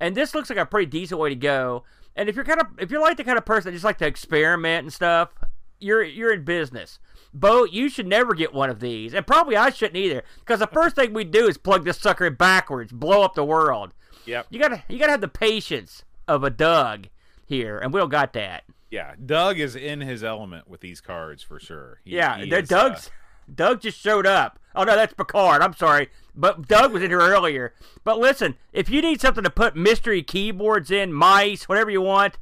And 0.00 0.14
this 0.14 0.34
looks 0.34 0.50
like 0.50 0.58
a 0.58 0.66
pretty 0.66 0.86
decent 0.86 1.20
way 1.20 1.30
to 1.30 1.36
go. 1.36 1.84
And 2.14 2.28
if 2.28 2.36
you're 2.36 2.44
kind 2.44 2.60
of 2.60 2.66
if 2.78 2.90
you're 2.90 3.00
like 3.00 3.16
the 3.16 3.24
kind 3.24 3.38
of 3.38 3.44
person 3.44 3.70
that 3.70 3.76
just 3.76 3.84
like 3.84 3.98
to 3.98 4.06
experiment 4.06 4.84
and 4.84 4.92
stuff, 4.92 5.30
you're 5.78 6.02
you're 6.02 6.32
in 6.32 6.44
business. 6.44 6.98
Bo, 7.38 7.64
you 7.64 7.88
should 7.88 8.06
never 8.06 8.34
get 8.34 8.54
one 8.54 8.70
of 8.70 8.80
these, 8.80 9.12
and 9.14 9.26
probably 9.26 9.56
I 9.56 9.70
shouldn't 9.70 9.96
either, 9.96 10.22
because 10.40 10.60
the 10.60 10.66
first 10.66 10.96
thing 10.96 11.12
we 11.12 11.24
do 11.24 11.46
is 11.46 11.58
plug 11.58 11.84
this 11.84 11.98
sucker 11.98 12.24
in 12.26 12.34
backwards, 12.34 12.92
blow 12.92 13.22
up 13.22 13.34
the 13.34 13.44
world. 13.44 13.92
Yep. 14.24 14.46
You 14.50 14.58
gotta 14.58 14.82
you 14.88 14.98
gotta 14.98 15.12
have 15.12 15.20
the 15.20 15.28
patience 15.28 16.04
of 16.26 16.42
a 16.44 16.50
Doug 16.50 17.08
here, 17.44 17.78
and 17.78 17.92
we 17.92 18.00
don't 18.00 18.08
got 18.08 18.32
that. 18.32 18.64
Yeah, 18.90 19.14
Doug 19.24 19.58
is 19.58 19.76
in 19.76 20.00
his 20.00 20.24
element 20.24 20.66
with 20.68 20.80
these 20.80 21.00
cards 21.00 21.42
for 21.42 21.60
sure. 21.60 22.00
He- 22.04 22.16
Yeah, 22.16 22.38
he 22.38 22.48
is, 22.50 22.72
uh, 22.72 22.88
Doug's 22.88 23.10
Doug 23.54 23.80
just 23.82 23.98
showed 24.00 24.26
up. 24.26 24.58
Oh 24.74 24.84
no, 24.84 24.96
that's 24.96 25.12
Picard. 25.14 25.62
I'm 25.62 25.74
sorry, 25.74 26.08
but 26.34 26.66
Doug 26.66 26.92
was 26.92 27.02
in 27.02 27.10
here 27.10 27.20
earlier. 27.20 27.74
But 28.02 28.18
listen, 28.18 28.56
if 28.72 28.88
you 28.90 29.00
need 29.02 29.20
something 29.20 29.44
to 29.44 29.50
put 29.50 29.76
mystery 29.76 30.22
keyboards 30.22 30.90
in, 30.90 31.12
mice, 31.12 31.68
whatever 31.68 31.90
you 31.90 32.00
want, 32.02 32.38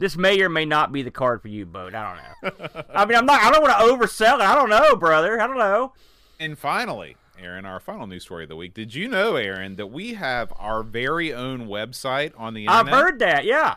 this 0.00 0.16
may 0.16 0.40
or 0.40 0.48
may 0.48 0.64
not 0.64 0.90
be 0.90 1.02
the 1.02 1.10
card 1.10 1.42
for 1.42 1.48
you, 1.48 1.66
Boat. 1.66 1.94
I 1.94 2.16
don't 2.42 2.58
know. 2.58 2.82
I 2.94 3.04
mean, 3.04 3.16
I'm 3.16 3.26
not. 3.26 3.42
I 3.42 3.52
don't 3.52 3.62
want 3.62 3.78
to 3.78 3.84
oversell 3.84 4.36
it. 4.36 4.40
I 4.40 4.54
don't 4.54 4.70
know, 4.70 4.96
brother. 4.96 5.40
I 5.40 5.46
don't 5.46 5.58
know. 5.58 5.92
And 6.40 6.58
finally, 6.58 7.16
Aaron, 7.38 7.66
our 7.66 7.78
final 7.80 8.06
news 8.06 8.22
story 8.22 8.44
of 8.44 8.48
the 8.48 8.56
week. 8.56 8.74
Did 8.74 8.94
you 8.94 9.08
know, 9.08 9.36
Aaron, 9.36 9.76
that 9.76 9.88
we 9.88 10.14
have 10.14 10.52
our 10.58 10.82
very 10.82 11.32
own 11.32 11.68
website 11.68 12.32
on 12.36 12.54
the 12.54 12.64
internet? 12.64 12.86
I've 12.86 13.00
heard 13.00 13.18
that. 13.20 13.44
Yeah. 13.44 13.76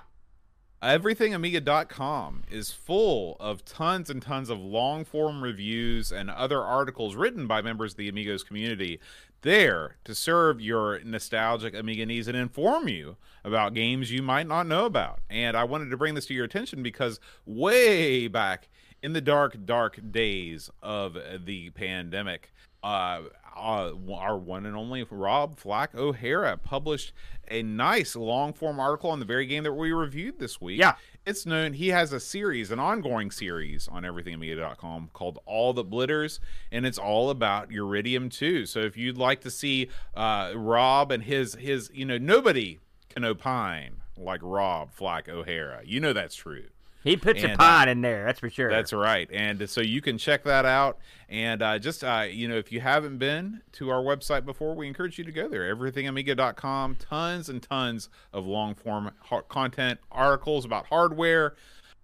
everythingamiga.com 0.84 2.44
is 2.52 2.72
full 2.72 3.38
of 3.40 3.64
tons 3.64 4.10
and 4.10 4.22
tons 4.22 4.50
of 4.50 4.60
long 4.60 5.06
form 5.06 5.42
reviews 5.42 6.12
and 6.12 6.30
other 6.30 6.62
articles 6.62 7.16
written 7.16 7.48
by 7.48 7.62
members 7.62 7.94
of 7.94 7.98
the 7.98 8.10
Amigos 8.10 8.44
community 8.44 9.00
there 9.42 9.96
to 10.04 10.14
serve 10.14 10.60
your 10.60 11.00
nostalgic 11.04 11.74
Amiga 11.74 12.06
needs 12.06 12.28
and 12.28 12.36
inform 12.36 12.88
you 12.88 13.16
about 13.44 13.74
games 13.74 14.12
you 14.12 14.22
might 14.22 14.48
not 14.48 14.68
know 14.68 14.86
about. 14.86 15.20
And 15.30 15.56
I 15.56 15.64
wanted 15.64 15.90
to 15.90 15.98
bring 15.98 16.16
this 16.16 16.26
to 16.28 16.34
your 16.34 16.46
attention 16.46 16.84
because 16.84 17.20
way 17.46 18.28
back 18.28 18.68
in 19.02 19.14
the 19.14 19.22
dark, 19.22 19.66
dark 19.66 20.00
days 20.12 20.70
of 20.82 21.18
the 21.46 21.70
pandemic, 21.72 22.54
uh, 22.84 23.22
uh, 23.56 23.92
our 24.12 24.38
one 24.38 24.66
and 24.66 24.76
only 24.76 25.06
Rob 25.10 25.58
Flack 25.58 25.94
O'Hara 25.96 26.58
published 26.58 27.14
a 27.54 27.64
nice 27.64 28.16
long 28.16 28.52
form 28.52 28.80
article 28.80 29.12
on 29.12 29.20
the 29.20 29.26
very 29.26 29.46
game 29.46 29.64
that 29.64 29.74
we 29.74 29.92
reviewed 29.92 30.40
this 30.40 30.60
week. 30.60 30.80
Yeah. 30.80 30.96
It's 31.26 31.46
known, 31.46 31.74
he 31.74 31.90
has 31.90 32.12
a 32.12 32.20
series, 32.20 32.72
an 32.72 32.80
ongoing 32.80 33.32
series 33.32 33.88
on 33.88 34.04
everythingamiga.com 34.04 35.12
called 35.14 35.40
All 35.46 35.72
the 35.72 35.84
Blitters, 35.84 36.40
and 36.72 36.86
it's 36.86 36.98
all 36.98 37.30
about 37.30 37.70
Uridium 37.70 38.30
2. 38.30 38.66
So 38.66 38.80
if 38.80 38.98
you'd 38.98 39.18
like 39.18 39.42
to 39.42 39.52
see 39.52 39.90
uh, 40.16 40.52
Rob 40.56 41.12
and 41.12 41.24
his, 41.24 41.56
his, 41.56 41.90
you 41.94 42.04
know, 42.04 42.18
nobody 42.18 42.80
can 43.10 43.24
opine 43.24 44.02
like 44.18 44.42
Rob 44.44 44.92
Flack 44.92 45.30
O'Hara. 45.30 45.82
You 45.86 46.00
know 46.00 46.12
that's 46.12 46.36
true. 46.36 46.66
He 47.04 47.18
puts 47.18 47.44
a 47.44 47.50
And, 47.50 47.62
uh, 47.62 47.86
in 47.88 48.02
there. 48.02 48.26
That's 48.26 48.40
for 48.40 48.50
sure. 48.50 48.70
That's 48.70 48.94
right. 48.94 49.30
And 49.32 49.70
so 49.70 49.82
you 49.82 50.02
can 50.02 50.18
check 50.18 50.44
that 50.46 50.66
out. 50.66 51.00
And 51.28 51.62
uh, 51.62 51.80
just, 51.80 52.04
uh, 52.04 52.26
you 52.30 52.48
know, 52.48 52.56
if 52.56 52.72
you 52.72 52.80
haven't 52.80 53.18
been 53.18 53.62
to 53.74 53.90
our 53.90 54.02
website 54.02 54.46
before, 54.46 54.74
we 54.74 54.88
encourage 54.88 55.18
you 55.18 55.26
to 55.26 55.32
go 55.32 55.50
there. 55.50 55.74
Everythingamiga.com. 55.76 56.96
Tons 56.96 57.50
and 57.50 57.62
tons 57.62 58.10
of 58.32 58.46
long 58.46 58.76
form 58.76 59.12
content, 59.50 60.00
articles 60.12 60.64
about 60.64 60.86
hardware, 60.88 61.56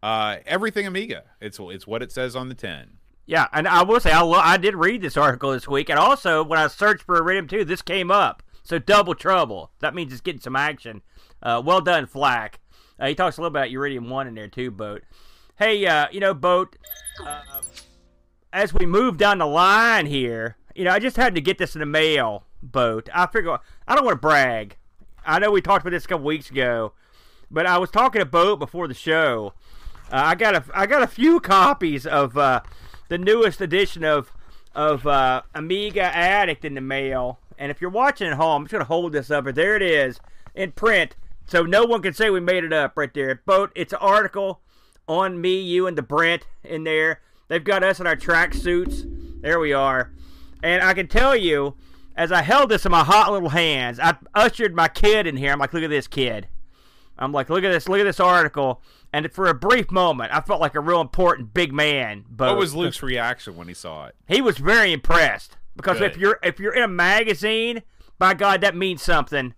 uh, 0.03 0.37
everything 0.45 0.85
Amiga. 0.85 1.23
It's, 1.39 1.59
it's 1.59 1.87
what 1.87 2.03
it 2.03 2.11
says 2.11 2.35
on 2.35 2.49
the 2.49 2.55
10. 2.55 2.97
Yeah, 3.25 3.47
and 3.53 3.67
I 3.67 3.83
will 3.83 3.99
say 3.99 4.11
I, 4.11 4.21
lo- 4.21 4.39
I 4.39 4.57
did 4.57 4.75
read 4.75 5.01
this 5.01 5.15
article 5.15 5.51
this 5.51 5.67
week, 5.67 5.89
and 5.89 5.99
also 5.99 6.43
when 6.43 6.57
I 6.57 6.67
searched 6.67 7.03
for 7.03 7.21
Uridium 7.21 7.47
2, 7.47 7.63
this 7.63 7.83
came 7.83 8.09
up. 8.09 8.41
So 8.63 8.79
double 8.79 9.13
trouble. 9.13 9.71
That 9.79 9.93
means 9.93 10.11
it's 10.11 10.21
getting 10.21 10.41
some 10.41 10.55
action. 10.55 11.03
Uh, 11.41 11.61
well 11.63 11.79
done, 11.79 12.07
Flack. 12.07 12.59
Uh, 12.99 13.07
he 13.07 13.15
talks 13.15 13.37
a 13.37 13.41
little 13.41 13.55
about 13.55 13.69
Uridium 13.69 14.09
1 14.09 14.27
in 14.27 14.35
there 14.35 14.47
too, 14.47 14.71
Boat. 14.71 15.03
Hey, 15.57 15.85
uh, 15.85 16.07
you 16.11 16.19
know, 16.19 16.33
Boat, 16.33 16.77
uh, 17.25 17.41
as 18.51 18.73
we 18.73 18.85
move 18.85 19.17
down 19.17 19.37
the 19.37 19.45
line 19.45 20.05
here, 20.05 20.57
you 20.75 20.83
know, 20.83 20.91
I 20.91 20.99
just 20.99 21.17
had 21.17 21.35
to 21.35 21.41
get 21.41 21.57
this 21.57 21.75
in 21.75 21.79
the 21.79 21.85
mail, 21.85 22.43
Boat. 22.61 23.09
I 23.13 23.27
figure, 23.27 23.57
I 23.87 23.95
don't 23.95 24.05
want 24.05 24.15
to 24.15 24.27
brag. 24.27 24.77
I 25.25 25.39
know 25.39 25.51
we 25.51 25.61
talked 25.61 25.83
about 25.83 25.91
this 25.91 26.05
a 26.05 26.07
couple 26.07 26.25
weeks 26.25 26.49
ago, 26.49 26.93
but 27.51 27.65
I 27.65 27.77
was 27.77 27.91
talking 27.91 28.19
to 28.19 28.25
Boat 28.25 28.59
before 28.59 28.87
the 28.87 28.93
show. 28.93 29.53
Uh, 30.11 30.23
I 30.25 30.35
got 30.35 30.55
a 30.55 30.63
I 30.73 30.87
got 30.87 31.03
a 31.03 31.07
few 31.07 31.39
copies 31.39 32.07
of 32.07 32.37
uh, 32.37 32.61
the 33.09 33.17
newest 33.17 33.61
edition 33.61 34.03
of 34.03 34.31
of 34.73 35.05
uh, 35.05 35.43
Amiga 35.53 36.03
Addict 36.03 36.65
in 36.65 36.73
the 36.73 36.81
mail. 36.81 37.39
And 37.57 37.69
if 37.69 37.81
you're 37.81 37.89
watching 37.89 38.27
at 38.27 38.37
home, 38.37 38.61
I'm 38.61 38.65
just 38.65 38.71
gonna 38.71 38.85
hold 38.85 39.11
this 39.11 39.29
up. 39.29 39.45
There 39.45 39.75
it 39.75 39.81
is 39.81 40.19
in 40.55 40.71
print, 40.71 41.15
so 41.49 41.63
no 41.63 41.83
one 41.85 42.01
can 42.01 42.13
say 42.13 42.29
we 42.29 42.39
made 42.39 42.63
it 42.63 42.73
up 42.73 42.93
right 42.95 43.13
there. 43.13 43.41
Boat. 43.45 43.71
It's 43.75 43.93
an 43.93 43.99
article 44.01 44.61
on 45.07 45.41
me, 45.41 45.59
you, 45.59 45.87
and 45.87 45.97
the 45.97 46.01
Brent 46.01 46.45
in 46.63 46.83
there. 46.83 47.21
They've 47.47 47.63
got 47.63 47.83
us 47.83 47.99
in 47.99 48.07
our 48.07 48.15
track 48.15 48.53
suits. 48.53 49.03
There 49.41 49.59
we 49.59 49.73
are. 49.73 50.11
And 50.61 50.83
I 50.83 50.93
can 50.93 51.07
tell 51.07 51.35
you, 51.35 51.75
as 52.15 52.31
I 52.31 52.41
held 52.43 52.69
this 52.69 52.85
in 52.85 52.91
my 52.91 53.03
hot 53.03 53.31
little 53.31 53.49
hands, 53.49 53.99
I 53.99 54.17
ushered 54.35 54.75
my 54.75 54.87
kid 54.87 55.25
in 55.25 55.37
here. 55.37 55.51
I'm 55.51 55.59
like, 55.59 55.73
look 55.73 55.83
at 55.83 55.89
this 55.89 56.07
kid. 56.07 56.47
I'm 57.17 57.31
like, 57.31 57.49
look 57.49 57.63
at 57.63 57.71
this, 57.71 57.89
look 57.89 57.99
at 57.99 58.03
this 58.05 58.19
article. 58.19 58.81
And 59.11 59.29
for 59.31 59.47
a 59.47 59.53
brief 59.53 59.89
moment, 59.91 60.33
I 60.33 60.41
felt 60.41 60.61
like 60.61 60.75
a 60.75 60.79
real 60.79 61.01
important 61.01 61.53
big 61.53 61.73
man. 61.73 62.23
But 62.29 62.49
What 62.49 62.59
was 62.59 62.75
Luke's 62.75 63.01
reaction 63.01 63.55
when 63.57 63.67
he 63.67 63.73
saw 63.73 64.05
it? 64.05 64.15
he 64.27 64.41
was 64.41 64.57
very 64.57 64.93
impressed 64.93 65.57
because 65.75 65.99
if 66.01 66.15
you're 66.17 66.39
if 66.43 66.59
you're 66.59 66.75
in 66.75 66.83
a 66.83 66.87
magazine, 66.87 67.81
by 68.19 68.35
God, 68.35 68.61
that 68.61 68.75
means 68.75 69.01
something. 69.01 69.53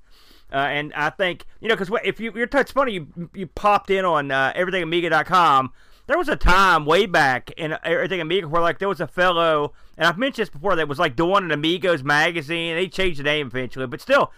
Uh, 0.52 0.58
and 0.58 0.94
I 0.94 1.10
think 1.10 1.46
you 1.60 1.70
know 1.70 1.76
because 1.76 1.92
if 2.04 2.20
you 2.20 2.34
you're 2.36 2.50
it's 2.54 2.72
funny 2.72 2.94
you 2.94 3.30
you 3.34 3.48
popped 3.48 3.90
in 3.90 4.06
on 4.06 4.32
uh, 4.32 4.54
everythingamiga.com. 4.56 5.74
There 6.08 6.18
was 6.18 6.28
a 6.28 6.36
time 6.36 6.86
way 6.86 7.06
back 7.06 7.52
in 7.52 7.78
everything 7.86 8.20
Amiga 8.20 8.48
where 8.48 8.62
like 8.62 8.80
there 8.80 8.90
was 8.90 9.00
a 9.00 9.08
fellow, 9.08 9.72
and 9.98 10.06
I've 10.06 10.18
mentioned 10.18 10.48
this 10.48 10.50
before, 10.50 10.76
that 10.76 10.90
was 10.90 11.00
like 11.00 11.16
doing 11.16 11.46
an 11.46 11.52
Amigos 11.52 12.04
magazine. 12.04 12.76
They 12.76 12.90
changed 12.90 13.20
the 13.20 13.24
name 13.24 13.48
eventually, 13.48 13.88
but 13.88 14.02
still, 14.02 14.32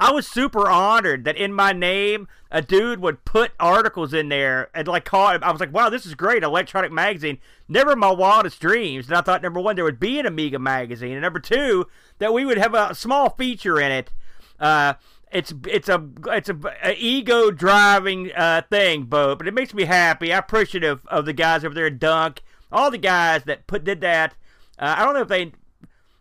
I 0.00 0.10
was 0.10 0.26
super 0.26 0.68
honored 0.68 1.24
that 1.24 1.36
in 1.36 1.52
my 1.52 1.72
name 1.72 2.26
a 2.50 2.62
dude 2.62 3.00
would 3.00 3.24
put 3.24 3.52
articles 3.60 4.12
in 4.12 4.28
there 4.28 4.70
and 4.74 4.88
like 4.88 5.04
call 5.04 5.30
it. 5.30 5.42
I 5.42 5.52
was 5.52 5.60
like, 5.60 5.72
wow, 5.72 5.88
this 5.88 6.04
is 6.04 6.14
great, 6.14 6.42
electronic 6.42 6.90
magazine. 6.90 7.38
Never 7.68 7.94
my 7.94 8.10
wildest 8.10 8.60
dreams. 8.60 9.06
And 9.06 9.16
I 9.16 9.20
thought 9.20 9.42
number 9.42 9.60
one, 9.60 9.76
there 9.76 9.84
would 9.84 10.00
be 10.00 10.18
an 10.18 10.26
Amiga 10.26 10.58
magazine, 10.58 11.12
and 11.12 11.20
number 11.20 11.38
two, 11.38 11.86
that 12.18 12.32
we 12.32 12.44
would 12.44 12.58
have 12.58 12.74
a 12.74 12.94
small 12.94 13.30
feature 13.30 13.78
in 13.78 13.92
it. 13.92 14.10
Uh, 14.58 14.94
it's 15.30 15.52
it's 15.66 15.88
a 15.88 16.08
it's 16.28 16.48
a, 16.48 16.58
a 16.82 16.94
ego 16.96 17.50
driving 17.50 18.32
uh, 18.32 18.62
thing, 18.68 19.04
Bo, 19.04 19.36
but 19.36 19.46
it 19.46 19.54
makes 19.54 19.72
me 19.72 19.84
happy. 19.84 20.32
I'm 20.32 20.40
appreciative 20.40 21.06
of 21.06 21.24
the 21.24 21.32
guys 21.32 21.64
over 21.64 21.74
there 21.74 21.86
at 21.86 21.98
Dunk, 21.98 22.42
all 22.72 22.90
the 22.90 22.98
guys 22.98 23.44
that 23.44 23.66
put 23.66 23.84
did 23.84 24.00
that. 24.00 24.34
Uh, 24.78 24.94
I 24.98 25.04
don't 25.04 25.14
know 25.14 25.20
if 25.20 25.28
they 25.28 25.52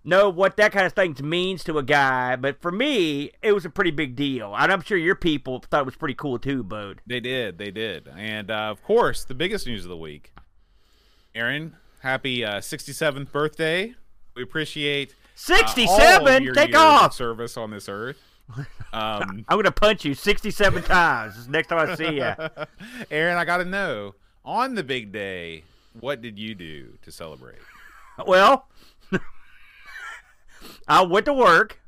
know 0.03 0.29
what 0.29 0.57
that 0.57 0.71
kind 0.71 0.85
of 0.85 0.93
thing 0.93 1.15
means 1.21 1.63
to 1.63 1.77
a 1.77 1.83
guy, 1.83 2.35
but 2.35 2.61
for 2.61 2.71
me, 2.71 3.31
it 3.41 3.51
was 3.53 3.65
a 3.65 3.69
pretty 3.69 3.91
big 3.91 4.15
deal. 4.15 4.55
And 4.55 4.71
I'm 4.71 4.81
sure 4.81 4.97
your 4.97 5.15
people 5.15 5.63
thought 5.69 5.81
it 5.81 5.85
was 5.85 5.95
pretty 5.95 6.15
cool 6.15 6.39
too, 6.39 6.63
Bode. 6.63 7.01
They 7.05 7.19
did. 7.19 7.57
They 7.57 7.71
did. 7.71 8.07
And 8.15 8.51
uh, 8.51 8.69
of 8.71 8.83
course, 8.83 9.23
the 9.23 9.33
biggest 9.33 9.67
news 9.67 9.85
of 9.85 9.89
the 9.89 9.97
week. 9.97 10.33
Aaron, 11.35 11.75
happy 12.01 12.43
uh, 12.43 12.59
67th 12.59 13.31
birthday. 13.31 13.93
We 14.35 14.43
appreciate 14.43 15.13
uh, 15.49 15.53
all 15.53 15.61
of 15.61 15.69
67? 15.69 16.43
your 16.43 16.53
Take 16.53 16.75
off! 16.75 17.13
service 17.13 17.57
on 17.57 17.71
this 17.71 17.87
earth. 17.87 18.17
Um, 18.57 18.65
I'm 18.93 19.57
gonna 19.57 19.71
punch 19.71 20.03
you 20.05 20.13
67 20.13 20.83
times 20.83 21.47
next 21.47 21.67
time 21.67 21.89
I 21.89 21.95
see 21.95 22.15
you. 22.15 22.33
Aaron, 23.11 23.37
I 23.37 23.45
got 23.45 23.57
to 23.57 23.65
know 23.65 24.15
on 24.45 24.75
the 24.75 24.83
big 24.83 25.11
day, 25.11 25.63
what 25.99 26.21
did 26.21 26.39
you 26.39 26.55
do 26.55 26.97
to 27.03 27.11
celebrate? 27.11 27.59
Well, 28.27 28.67
I 30.87 31.03
went 31.03 31.25
to 31.27 31.33
work. 31.33 31.79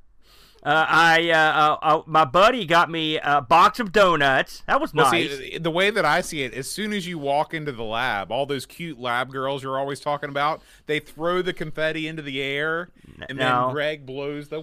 Uh, 0.64 0.86
I 0.88 1.30
uh, 1.32 1.36
uh, 1.36 1.78
uh, 1.82 2.02
my 2.06 2.24
buddy 2.24 2.66
got 2.66 2.90
me 2.90 3.18
a 3.18 3.42
box 3.42 3.80
of 3.80 3.92
donuts. 3.92 4.62
That 4.68 4.80
was 4.80 4.94
Well, 4.94 5.12
nice. 5.12 5.38
see, 5.38 5.58
the 5.58 5.72
way 5.72 5.90
that 5.90 6.06
I 6.06 6.22
see 6.22 6.44
it, 6.44 6.54
as 6.54 6.70
soon 6.70 6.94
as 6.94 7.08
you 7.08 7.18
walk 7.18 7.54
into 7.56 7.72
the 7.72 7.84
lab, 7.84 8.32
all 8.32 8.46
those 8.46 8.66
cute 8.68 9.00
lab 9.00 9.32
girls 9.32 9.64
you're 9.64 9.78
always 9.80 10.00
talking 10.00 10.30
about, 10.30 10.62
they 10.86 11.00
throw 11.00 11.42
the 11.42 11.52
confetti 11.52 12.08
into 12.08 12.22
the 12.22 12.42
air, 12.42 12.90
and 13.28 13.40
No. 13.40 13.66
then 13.66 13.74
Greg 13.74 14.06
blows 14.06 14.50
the. 14.50 14.62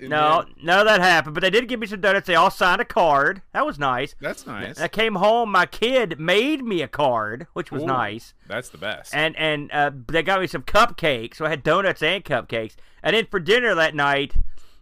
And 0.00 0.08
no, 0.10 0.42
then- 0.44 0.54
none 0.66 0.80
of 0.80 0.86
that 0.86 1.00
happened. 1.00 1.34
But 1.34 1.42
they 1.42 1.50
did 1.50 1.68
give 1.68 1.80
me 1.80 1.86
some 1.86 2.00
donuts. 2.00 2.26
They 2.26 2.34
all 2.34 2.50
signed 2.50 2.80
a 2.80 2.84
card. 2.84 3.42
That 3.52 3.66
was 3.66 3.78
nice. 3.78 4.14
that's 4.20 4.46
nice. 4.46 4.80
I 4.80 4.88
came 4.88 5.16
home. 5.16 5.50
My 5.50 5.66
kid 5.66 6.18
made 6.20 6.62
me 6.64 6.82
a 6.82 6.88
card, 6.88 7.46
which 7.52 7.70
was 7.72 7.82
Ooh, 7.82 7.86
nice. 7.86 8.34
That's 8.46 8.68
the 8.68 8.78
best. 8.78 9.14
And 9.14 9.36
and 9.36 9.70
uh, 9.72 9.90
they 10.08 10.22
got 10.22 10.40
me 10.40 10.46
some 10.46 10.62
cupcakes. 10.62 11.36
So 11.36 11.46
I 11.46 11.48
had 11.50 11.62
donuts 11.62 12.02
and 12.02 12.24
cupcakes. 12.24 12.74
And 13.02 13.14
then 13.16 13.26
for 13.30 13.40
dinner 13.40 13.74
that 13.74 13.94
night, 13.94 14.34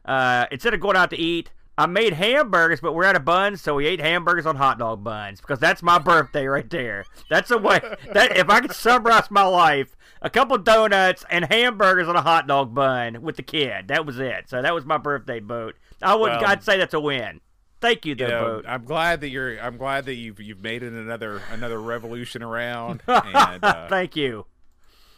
Uh, 0.04 0.46
instead 0.52 0.72
of 0.72 0.78
going 0.80 0.96
out 0.96 1.10
to 1.10 1.16
eat, 1.16 1.50
I 1.78 1.86
made 1.86 2.12
hamburgers, 2.14 2.80
but 2.80 2.92
we're 2.94 3.04
out 3.04 3.16
of 3.16 3.24
buns, 3.24 3.60
so 3.60 3.74
we 3.74 3.86
ate 3.86 4.00
hamburgers 4.00 4.46
on 4.46 4.56
hot 4.56 4.78
dog 4.78 5.02
buns 5.02 5.40
because 5.40 5.58
that's 5.58 5.82
my 5.82 5.98
birthday 6.12 6.46
right 6.46 6.68
there. 6.70 7.04
That's 7.28 7.48
the 7.48 7.58
way 7.58 7.80
that 8.12 8.36
if 8.36 8.48
I 8.48 8.60
could 8.60 8.72
summarize 8.72 9.30
my 9.30 9.42
life, 9.42 9.95
a 10.22 10.30
couple 10.30 10.56
donuts 10.58 11.24
and 11.30 11.44
hamburgers 11.44 12.08
on 12.08 12.16
a 12.16 12.22
hot 12.22 12.46
dog 12.46 12.74
bun 12.74 13.22
with 13.22 13.36
the 13.36 13.42
kid. 13.42 13.88
That 13.88 14.06
was 14.06 14.18
it. 14.18 14.48
So 14.48 14.62
that 14.62 14.74
was 14.74 14.84
my 14.84 14.98
birthday 14.98 15.40
boat. 15.40 15.76
I 16.02 16.14
would 16.14 16.30
Well, 16.30 16.44
I'd 16.46 16.62
say 16.62 16.78
that's 16.78 16.94
a 16.94 17.00
win. 17.00 17.40
Thank 17.80 18.04
you, 18.06 18.10
You 18.10 18.14
though, 18.16 18.28
know, 18.28 18.44
boat. 18.56 18.64
I'm 18.66 18.84
glad 18.84 19.20
that 19.20 19.28
you're. 19.28 19.60
I'm 19.60 19.76
glad 19.76 20.06
that 20.06 20.14
you've 20.14 20.40
you've 20.40 20.62
made 20.62 20.82
it 20.82 20.92
another 20.94 21.42
another 21.52 21.80
revolution 21.80 22.42
around. 22.42 23.02
And, 23.08 23.62
uh, 23.62 23.86
Thank 23.88 24.16
you. 24.16 24.46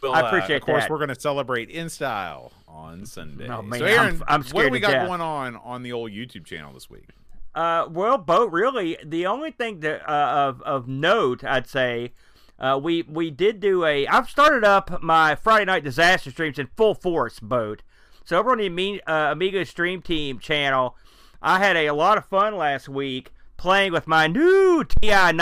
we'll, 0.01 0.13
I 0.13 0.21
uh, 0.21 0.27
appreciate 0.27 0.57
Of 0.57 0.61
course, 0.63 0.83
that. 0.83 0.89
we're 0.91 0.97
going 0.97 1.09
to 1.09 1.19
celebrate 1.19 1.69
in 1.69 1.89
style 1.89 2.51
on 2.67 3.05
Sunday. 3.05 3.47
Oh, 3.47 3.61
man, 3.61 3.79
so, 3.79 3.85
I'm- 3.85 3.93
Aaron, 3.99 4.21
I'm 4.27 4.43
what 4.51 4.63
do 4.63 4.69
we 4.69 4.79
got 4.81 4.91
death. 4.91 5.07
going 5.07 5.21
on 5.21 5.55
on 5.57 5.83
the 5.83 5.93
old 5.93 6.11
YouTube 6.11 6.45
channel 6.45 6.73
this 6.73 6.89
week? 6.89 7.07
Uh, 7.55 7.87
well, 7.89 8.17
boat. 8.17 8.51
Really, 8.51 8.97
the 9.05 9.25
only 9.25 9.51
thing 9.51 9.79
that 9.79 10.07
uh, 10.07 10.47
of 10.49 10.61
of 10.63 10.87
note, 10.87 11.43
I'd 11.43 11.67
say, 11.67 12.11
uh, 12.59 12.79
we 12.81 13.03
we 13.03 13.31
did 13.31 13.59
do 13.59 13.85
a. 13.85 14.05
I've 14.07 14.29
started 14.29 14.63
up 14.63 15.01
my 15.01 15.35
Friday 15.35 15.65
night 15.65 15.83
disaster 15.83 16.29
streams 16.31 16.59
in 16.59 16.67
full 16.75 16.93
force, 16.95 17.39
boat. 17.39 17.81
So 18.25 18.37
over 18.37 18.51
on 18.51 18.57
the 18.59 18.67
Ami- 18.67 19.01
uh, 19.03 19.31
Amigo 19.31 19.63
Stream 19.63 20.01
Team 20.01 20.37
channel, 20.39 20.95
I 21.41 21.57
had 21.59 21.75
a, 21.77 21.89
lot 21.91 22.17
of 22.17 22.25
fun 22.25 22.55
last 22.57 22.87
week 22.87 23.31
playing 23.57 23.91
with 23.91 24.07
my 24.07 24.27
new 24.27 24.83
TI 24.83 25.33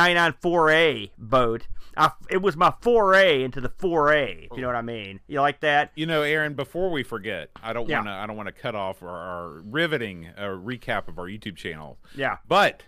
994A 0.42 1.12
boat. 1.18 1.68
I, 1.98 2.12
it 2.30 2.42
was 2.44 2.56
my 2.56 2.74
foray 2.82 3.44
into 3.44 3.60
the 3.60 3.70
4A, 3.70 4.46
if 4.46 4.52
you 4.56 4.62
know 4.62 4.68
what 4.68 4.76
I 4.76 4.84
mean. 4.84 5.20
You 5.28 5.42
like 5.42 5.62
that? 5.62 5.92
You 5.96 6.06
know, 6.06 6.22
Aaron. 6.22 6.54
Before 6.54 6.92
we 6.92 7.02
forget, 7.04 7.50
I 7.62 7.74
don't 7.74 7.90
Yeah. 7.90 7.98
want 7.98 8.08
to. 8.08 8.12
I 8.12 8.28
don't 8.28 8.38
want 8.38 8.48
to 8.48 8.54
cut 8.54 8.76
off 8.76 9.02
our, 9.02 9.10
our 9.10 9.50
riveting 9.66 10.28
uh, 10.38 10.44
recap 10.44 11.08
of 11.08 11.18
our 11.18 11.26
YouTube 11.26 11.56
channel. 11.56 11.98
Yeah. 12.16 12.38
But 12.48 12.84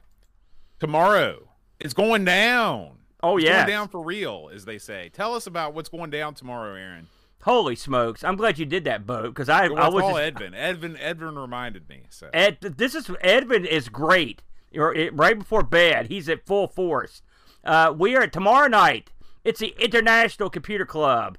tomorrow 0.80 1.50
it's 1.80 1.94
going 1.94 2.24
down. 2.26 2.99
Oh 3.22 3.38
yeah. 3.38 3.58
going 3.66 3.68
down 3.68 3.88
for 3.90 4.04
real, 4.04 4.50
as 4.54 4.66
they 4.66 4.78
say. 4.78 5.10
Tell 5.10 5.34
us 5.36 5.46
about 5.48 5.74
what's 5.74 5.90
going 5.90 6.10
down 6.10 6.34
tomorrow, 6.36 6.74
Aaron. 6.76 7.08
Holy 7.44 7.76
smokes! 7.76 8.24
I'm 8.24 8.36
glad 8.36 8.60
you 8.60 8.66
did 8.66 8.84
that, 8.84 9.06
boat, 9.08 9.30
because 9.34 9.48
I, 9.50 9.68
Well, 9.70 9.82
I 9.82 9.88
was 9.88 10.04
all 10.04 10.18
just- 10.18 10.36
Edvin. 10.36 10.54
Edvin. 10.54 11.00
Edvin 11.00 11.40
reminded 11.40 11.88
me. 11.88 12.04
So 12.10 12.30
Ed, 12.34 12.60
this 12.62 12.96
is 12.96 13.08
Edvin 13.08 13.66
is 13.66 13.88
great. 13.90 14.42
Or 14.76 14.94
right 15.14 15.38
before 15.40 15.64
bed, 15.64 16.08
he's 16.08 16.30
at 16.30 16.46
full 16.46 16.68
force. 16.68 17.22
Uh, 17.64 17.94
we 17.98 18.16
are 18.16 18.28
tomorrow 18.28 18.68
night. 18.68 19.12
It's 19.44 19.60
the 19.62 19.74
International 19.80 20.50
Computer 20.50 20.86
Club. 20.86 21.38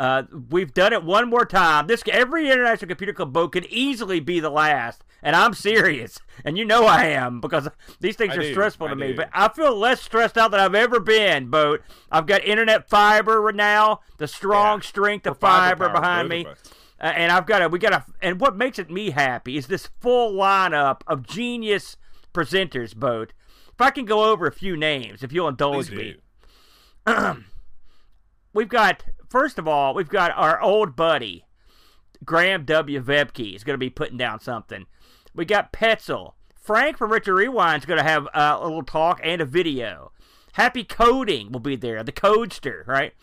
Uh, 0.00 0.22
we've 0.48 0.72
done 0.72 0.94
it 0.94 1.04
one 1.04 1.28
more 1.28 1.44
time. 1.44 1.86
This 1.86 2.02
every 2.10 2.50
International 2.50 2.88
Computer 2.88 3.12
Club 3.12 3.34
boat 3.34 3.52
could 3.52 3.66
easily 3.66 4.18
be 4.18 4.40
the 4.40 4.48
last, 4.48 5.04
and 5.22 5.36
I'm 5.36 5.52
serious, 5.52 6.18
and 6.42 6.56
you 6.56 6.64
know 6.64 6.86
I 6.86 7.04
am 7.08 7.38
because 7.42 7.68
these 8.00 8.16
things 8.16 8.32
I 8.32 8.36
are 8.38 8.40
do, 8.40 8.52
stressful 8.52 8.86
I 8.86 8.90
to 8.90 8.96
me. 8.96 9.08
do. 9.08 9.16
But 9.16 9.28
I 9.34 9.48
feel 9.48 9.76
less 9.76 10.00
stressed 10.00 10.38
out 10.38 10.52
than 10.52 10.60
I've 10.60 10.74
ever 10.74 11.00
been. 11.00 11.50
Boat. 11.50 11.82
I've 12.10 12.24
got 12.24 12.42
internet 12.44 12.88
fiber 12.88 13.42
right 13.42 13.54
now, 13.54 14.00
the 14.16 14.26
strong 14.26 14.78
Yeah. 14.78 14.86
strength 14.86 15.26
of 15.26 15.36
fiber 15.36 15.84
fiber 15.84 16.00
behind 16.00 16.30
me. 16.30 16.46
Uh, 16.46 17.04
and 17.04 17.30
I've 17.30 17.44
got 17.44 17.60
a, 17.60 17.68
we 17.68 17.78
got 17.78 17.92
a, 17.92 18.04
and 18.22 18.40
what 18.40 18.56
makes 18.56 18.78
it 18.78 18.90
me 18.90 19.10
happy 19.10 19.58
is 19.58 19.66
this 19.66 19.90
full 20.00 20.32
lineup 20.32 21.02
of 21.06 21.26
genius 21.26 21.98
presenters, 22.32 22.96
boat. 22.96 23.34
If 23.74 23.82
I 23.82 23.90
can 23.90 24.06
go 24.06 24.30
over 24.32 24.46
a 24.46 24.52
few 24.52 24.78
names, 24.78 25.22
if 25.22 25.30
you'll 25.30 25.48
indulge 25.48 25.88
Please 25.90 26.16
me. 27.06 27.14
we've 28.52 28.68
got 28.68 29.04
first 29.28 29.58
of 29.58 29.68
all, 29.68 29.94
we've 29.94 30.08
got 30.08 30.32
our 30.36 30.60
old 30.60 30.96
buddy 30.96 31.44
Graham 32.24 32.64
W. 32.64 33.00
Vebke 33.00 33.54
is 33.54 33.64
going 33.64 33.74
to 33.74 33.78
be 33.78 33.90
putting 33.90 34.18
down 34.18 34.40
something. 34.40 34.86
We 35.34 35.44
got 35.44 35.72
Petzel. 35.72 36.34
Frank 36.54 36.98
from 36.98 37.12
Retro 37.12 37.34
Rewind 37.34 37.82
is 37.82 37.86
going 37.86 37.98
to 37.98 38.04
have 38.04 38.26
uh, 38.34 38.58
a 38.60 38.64
little 38.64 38.82
talk 38.82 39.20
and 39.24 39.40
a 39.40 39.46
video. 39.46 40.12
Happy 40.52 40.84
Coding 40.84 41.52
will 41.52 41.60
be 41.60 41.76
there. 41.76 42.02
The 42.02 42.12
Codester, 42.12 42.86
right? 42.86 43.14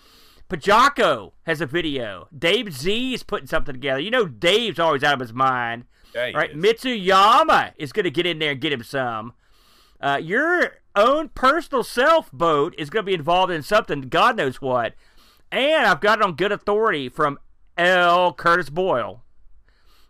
Pajako 0.50 1.34
has 1.44 1.62
a 1.62 1.66
video. 1.66 2.28
Dave 2.38 2.74
Z 2.74 3.14
is 3.14 3.24
putting 3.24 3.48
something 3.48 3.74
together. 3.74 4.00
You 4.00 4.12
know, 4.12 4.26
Dave's 4.26 4.80
always 4.80 5.04
out 5.04 5.16
of 5.16 5.20
his 5.20 5.34
mind. 5.34 5.86
Yeah, 6.16 6.32
right? 6.32 6.52
is. 6.52 6.58
Mitsuyama 6.58 7.74
is 7.78 7.92
going 7.92 8.06
to 8.06 8.12
get 8.12 8.26
in 8.26 8.40
there 8.40 8.52
and 8.52 8.62
get 8.62 8.74
him 8.74 8.84
some. 8.84 9.34
Uh, 10.00 10.20
your 10.22 10.78
own 10.96 11.30
personal 11.30 11.84
self 11.84 12.32
boat 12.32 12.74
is 12.78 12.90
going 12.90 13.04
to 13.04 13.08
be 13.08 13.14
involved 13.14 13.52
in 13.52 13.62
something, 13.62 14.02
God 14.02 14.38
knows 14.38 14.62
what. 14.62 14.94
And 15.52 15.86
I've 15.86 16.02
got 16.02 16.20
it 16.20 16.26
on 16.26 16.34
good 16.36 16.52
authority 16.52 17.10
from 17.10 17.40
L. 17.78 18.34
Curtis 18.34 18.70
Boyle 18.70 19.24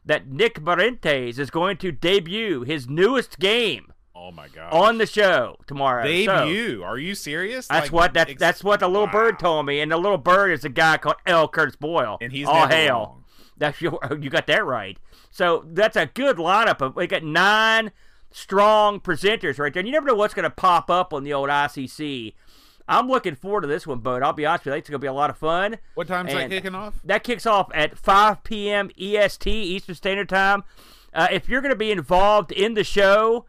that 0.06 0.28
Nick 0.28 0.62
Marentes 0.62 1.38
is 1.38 1.50
going 1.50 1.78
to 1.78 1.92
debut 1.92 2.64
his 2.64 2.88
newest 2.90 3.40
game 3.40 3.92
Oh 4.16 4.32
my 4.32 4.48
god. 4.48 4.72
on 4.74 4.98
the 4.98 5.06
show 5.06 5.58
tomorrow. 5.68 6.04
So, 6.04 6.08
debut. 6.08 6.82
Are 6.84 6.98
you 6.98 7.14
serious? 7.14 7.68
that's 7.68 7.88
Like, 7.88 7.92
what 7.92 8.14
that's 8.14 8.32
ex- 8.32 8.40
that's 8.40 8.64
what 8.64 8.80
the 8.80 8.88
little 8.88 9.06
Wow. 9.08 9.12
bird 9.12 9.40
told 9.40 9.66
me, 9.66 9.80
and 9.82 9.92
the 9.92 9.98
little 9.98 10.18
bird 10.18 10.52
is 10.52 10.64
a 10.66 10.70
guy 10.70 10.98
called 10.98 11.18
L. 11.26 11.48
Curtis 11.48 11.76
Boyle. 11.76 12.18
And 12.22 12.32
he's 12.32 12.48
all 12.48 12.68
hail. 12.68 12.94
wrong. 12.96 13.24
That's 13.58 13.80
your, 13.82 14.00
you 14.20 14.30
got 14.30 14.48
that 14.48 14.66
right. 14.66 14.98
So 15.30 15.66
that's 15.68 15.96
a 15.98 16.08
good 16.08 16.38
lineup 16.38 16.82
of 16.82 16.96
we 16.96 17.06
got 17.06 17.24
nine 17.24 17.92
strong 18.32 19.00
presenters 19.00 19.60
right 19.60 19.74
there. 19.74 19.82
And 19.82 19.88
you 19.88 19.92
never 19.94 20.08
know 20.08 20.16
what's 20.16 20.34
going 20.34 20.44
to 20.44 20.50
pop 20.50 20.90
up 20.90 21.14
on 21.14 21.24
the 21.24 21.34
old 21.34 21.50
ICC. 21.50 22.34
I'm 22.88 23.08
looking 23.08 23.36
forward 23.36 23.62
to 23.62 23.68
this 23.68 23.86
one, 23.86 24.00
Bud. 24.00 24.24
I'll 24.24 24.34
be 24.34 24.46
honest 24.46 24.66
with 24.66 24.74
you, 24.74 24.78
it's 24.78 24.90
going 24.90 25.00
to 25.00 25.04
be 25.04 25.08
a 25.08 25.14
lot 25.14 25.30
of 25.30 25.38
fun. 25.38 25.78
What 25.96 26.08
time's 26.08 26.32
that 26.32 26.44
And- 26.44 26.52
kicking 26.52 26.76
off? 26.76 26.96
That 27.04 27.24
kicks 27.24 27.46
off 27.46 27.70
at 27.74 27.98
5 27.98 28.44
p.m. 28.44 28.90
EST, 28.98 29.48
Eastern 29.48 29.96
Standard 29.96 30.30
Time. 30.30 30.64
Uh, 31.14 31.28
if 31.32 31.50
you're 31.50 31.62
going 31.62 31.74
to 31.74 31.78
be 31.78 31.92
involved 31.92 32.52
in 32.52 32.76
the 32.76 32.84
show, 32.84 33.46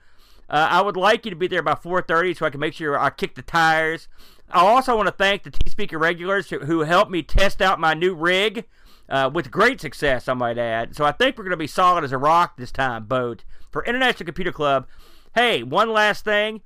uh, 0.51 0.69
I 0.71 0.81
would 0.81 0.97
like 0.97 1.25
you 1.25 1.31
to 1.31 1.37
be 1.37 1.47
there 1.47 1.63
by 1.63 1.75
4:30 1.75 2.37
so 2.39 2.47
I 2.47 2.51
can 2.51 2.61
make 2.61 2.73
sure 2.75 2.99
I 2.99 3.11
kick 3.11 3.35
the 3.35 3.43
tires. 3.43 4.09
I 4.51 4.61
also 4.61 4.97
want 4.97 5.07
to 5.09 5.13
thank 5.13 5.43
the 5.43 5.51
T 5.51 5.69
Speaker 5.71 5.99
regulars 5.99 6.49
who, 6.49 6.61
who 6.61 6.81
helped 6.81 7.11
me 7.11 7.23
test 7.23 7.61
out 7.61 7.79
my 7.79 7.93
new 7.93 8.15
rig 8.15 8.65
uh, 9.11 9.31
with 9.33 9.51
great 9.51 9.81
success, 9.81 10.27
I 10.29 10.35
might 10.35 10.57
add. 10.57 10.97
So 10.97 11.05
I 11.05 11.13
think 11.13 11.37
we're 11.37 11.45
going 11.45 11.51
to 11.51 11.57
be 11.59 11.67
solid 11.67 12.03
as 12.05 12.13
a 12.13 12.19
rock 12.19 12.57
this 12.57 12.73
time, 12.73 13.05
boat 13.05 13.45
for 13.71 13.85
International 13.85 14.25
Computer 14.25 14.53
Club. 14.53 14.87
Hey, 15.35 15.63
one 15.63 15.91
last 15.93 16.25
thing. 16.25 16.63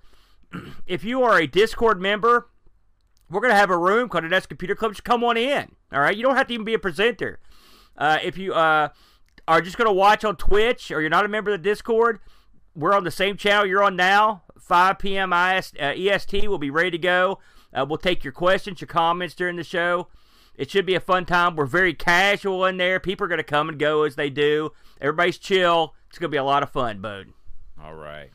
if 0.87 1.03
you 1.03 1.23
are 1.25 1.39
a 1.41 1.47
Discord 1.49 2.01
member, 2.01 2.49
we're 3.33 3.41
going 3.41 3.53
to 3.53 3.59
have 3.59 3.71
a 3.71 3.79
room 3.79 4.09
called 4.09 4.25
International 4.25 4.49
Computer 4.49 4.75
Club. 4.75 4.93
Just 4.93 5.05
come 5.05 5.25
on 5.25 5.37
in. 5.37 5.73
All 5.93 6.01
right, 6.01 6.17
you 6.17 6.23
don't 6.23 6.37
have 6.37 6.47
to 6.49 6.55
even 6.55 6.65
be 6.65 6.75
a 6.75 6.79
presenter. 6.79 7.41
Uh, 7.97 8.19
if 8.23 8.37
you 8.37 8.53
uh, 8.53 8.89
are 9.49 9.61
just 9.61 9.79
going 9.79 9.89
to 9.89 9.93
watch 9.93 10.25
on 10.25 10.37
Twitch 10.37 10.91
or 10.91 11.01
you're 11.01 11.11
not 11.11 11.25
a 11.25 11.29
member 11.29 11.53
of 11.53 11.63
the 11.63 11.69
Discord, 11.69 12.21
we're 12.75 12.95
on 12.95 13.05
the 13.05 13.11
same 13.11 13.37
channel 13.37 13.67
you're 13.67 13.83
on 13.83 13.97
now. 13.97 14.43
5 14.61 14.99
p.m. 14.99 15.33
IS, 15.33 15.73
uh, 15.81 15.93
EST. 15.97 16.49
We'll 16.49 16.59
be 16.59 16.71
ready 16.71 16.91
to 16.93 16.99
go. 16.99 17.39
Uh, 17.75 17.87
we'll 17.89 17.99
take 17.99 18.23
your 18.23 18.33
questions, 18.33 18.81
your 18.81 18.89
comments 18.89 19.35
during 19.35 19.57
the 19.57 19.65
show. 19.65 20.09
It 20.55 20.71
should 20.71 20.87
be 20.87 20.95
a 20.95 21.01
fun 21.01 21.25
time. 21.25 21.57
We're 21.57 21.67
very 21.67 21.95
casual 21.95 22.67
in 22.67 22.77
there. 22.77 23.01
People 23.01 23.25
are 23.25 23.29
going 23.29 23.39
to 23.39 23.45
come 23.45 23.69
and 23.69 23.79
go 23.79 24.05
as 24.05 24.17
they 24.17 24.31
do. 24.31 24.73
Everybody's 25.01 25.39
chill. 25.39 25.95
It's 26.09 26.19
going 26.19 26.31
to 26.31 26.35
be 26.35 26.39
a 26.39 26.45
lot 26.45 26.63
of 26.63 26.71
fun, 26.71 27.01
bud. 27.01 27.29
All 27.83 27.95
right. 27.95 28.29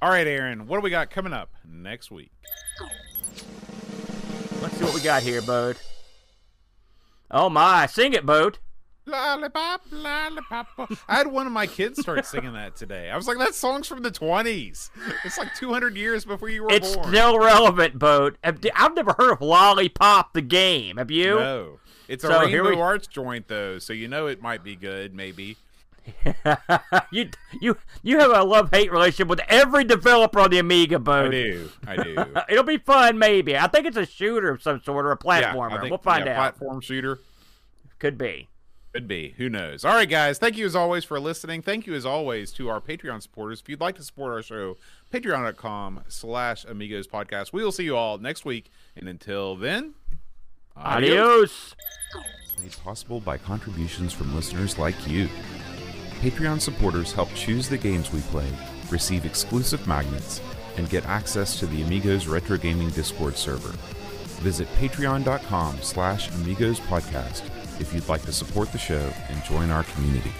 All 0.00 0.10
right, 0.10 0.26
Aaron. 0.26 0.66
What 0.66 0.78
do 0.78 0.82
we 0.82 0.90
got 0.90 1.10
coming 1.10 1.32
up 1.32 1.50
next 1.64 2.10
week? 2.10 2.32
Let's 4.62 4.76
see 4.76 4.84
what 4.84 4.94
we 4.94 5.00
got 5.00 5.22
here, 5.22 5.42
bud. 5.42 5.76
Oh 7.30 7.48
my, 7.50 7.86
sing 7.86 8.12
it, 8.12 8.24
boat. 8.24 8.58
Lollipop, 9.06 9.80
lollipop. 9.90 10.68
I 11.08 11.16
had 11.16 11.26
one 11.26 11.46
of 11.48 11.52
my 11.52 11.66
kids 11.66 12.00
start 12.00 12.24
singing 12.24 12.52
that 12.52 12.76
today. 12.76 13.10
I 13.10 13.16
was 13.16 13.26
like, 13.26 13.38
that 13.38 13.54
song's 13.54 13.88
from 13.88 14.02
the 14.02 14.12
20s. 14.12 14.90
It's 15.24 15.38
like 15.38 15.52
200 15.56 15.96
years 15.96 16.24
before 16.24 16.48
you 16.48 16.62
were 16.62 16.70
It's 16.72 16.94
born. 16.94 17.08
still 17.08 17.38
relevant, 17.40 17.98
boat. 17.98 18.36
I've 18.44 18.62
never 18.94 19.14
heard 19.18 19.32
of 19.32 19.40
Lollipop 19.40 20.34
the 20.34 20.42
game. 20.42 20.98
Have 20.98 21.10
you? 21.10 21.34
No. 21.34 21.80
It's 22.06 22.22
a 22.22 22.28
So, 22.28 22.46
here 22.46 22.62
Rainbow 22.62 22.76
we- 22.76 22.82
Arts 22.82 23.08
joint, 23.08 23.48
though, 23.48 23.78
so 23.80 23.92
you 23.92 24.06
know 24.06 24.28
it 24.28 24.40
might 24.40 24.62
be 24.62 24.76
good, 24.76 25.14
maybe. 25.14 25.56
you 27.12 27.30
you 27.60 27.76
you 28.02 28.18
have 28.18 28.30
a 28.30 28.42
love 28.42 28.70
hate 28.72 28.90
relationship 28.90 29.28
with 29.28 29.40
every 29.48 29.84
developer 29.84 30.40
on 30.40 30.50
the 30.50 30.58
Amiga 30.58 30.98
boat. 30.98 31.28
I 31.28 31.30
do. 31.30 31.70
I 31.86 31.96
do. 31.96 32.26
It'll 32.48 32.64
be 32.64 32.78
fun, 32.78 33.18
maybe. 33.18 33.56
I 33.56 33.66
think 33.68 33.86
it's 33.86 33.96
a 33.96 34.06
shooter 34.06 34.50
of 34.50 34.62
some 34.62 34.82
sort 34.82 35.06
or 35.06 35.12
a 35.12 35.18
platformer. 35.18 35.72
I 35.72 35.80
think- 35.80 35.90
we'll 35.90 35.98
find 35.98 36.26
yeah, 36.26 36.32
out. 36.32 36.56
Platform 36.56 36.80
shooter. 36.80 37.20
Could 37.98 38.18
be. 38.18 38.48
Could 38.92 39.08
be. 39.08 39.34
Who 39.38 39.48
knows? 39.48 39.86
All 39.86 39.94
right, 39.94 40.08
guys. 40.08 40.38
Thank 40.38 40.58
you 40.58 40.66
as 40.66 40.76
always 40.76 41.02
for 41.02 41.18
listening. 41.18 41.62
Thank 41.62 41.86
you 41.86 41.94
as 41.94 42.04
always 42.04 42.52
to 42.52 42.68
our 42.68 42.78
Patreon 42.78 43.22
supporters. 43.22 43.60
If 43.60 43.68
you'd 43.70 43.80
like 43.80 43.94
to 43.94 44.02
support 44.02 44.32
our 44.32 44.42
show, 44.42 44.76
patreon.com 45.10 46.04
slash 46.08 46.64
amigos 46.66 47.06
podcast. 47.06 47.54
We 47.54 47.64
will 47.64 47.72
see 47.72 47.84
you 47.84 47.96
all 47.96 48.18
next 48.18 48.44
week. 48.44 48.70
And 48.94 49.08
until 49.08 49.56
then, 49.56 49.94
Adios. 50.76 51.74
made 52.60 52.76
possible 52.84 53.20
by 53.20 53.38
contributions 53.38 54.12
from 54.12 54.34
listeners 54.34 54.78
like 54.78 55.08
you. 55.08 55.28
Patreon 56.22 56.60
supporters 56.60 57.12
help 57.12 57.34
choose 57.34 57.68
the 57.68 57.76
games 57.76 58.12
we 58.12 58.20
play, 58.20 58.46
receive 58.92 59.26
exclusive 59.26 59.84
magnets, 59.88 60.40
and 60.76 60.88
get 60.88 61.04
access 61.06 61.58
to 61.58 61.66
the 61.66 61.82
Amigos 61.82 62.28
Retro 62.28 62.56
Gaming 62.56 62.90
Discord 62.90 63.36
server. 63.36 63.76
Visit 64.38 64.68
patreon.com 64.76 65.82
slash 65.82 66.30
amigos 66.36 66.78
podcast 66.78 67.42
if 67.80 67.92
you'd 67.92 68.08
like 68.08 68.22
to 68.22 68.32
support 68.32 68.70
the 68.70 68.78
show 68.78 69.12
and 69.30 69.42
join 69.42 69.72
our 69.72 69.82
community. 69.82 70.30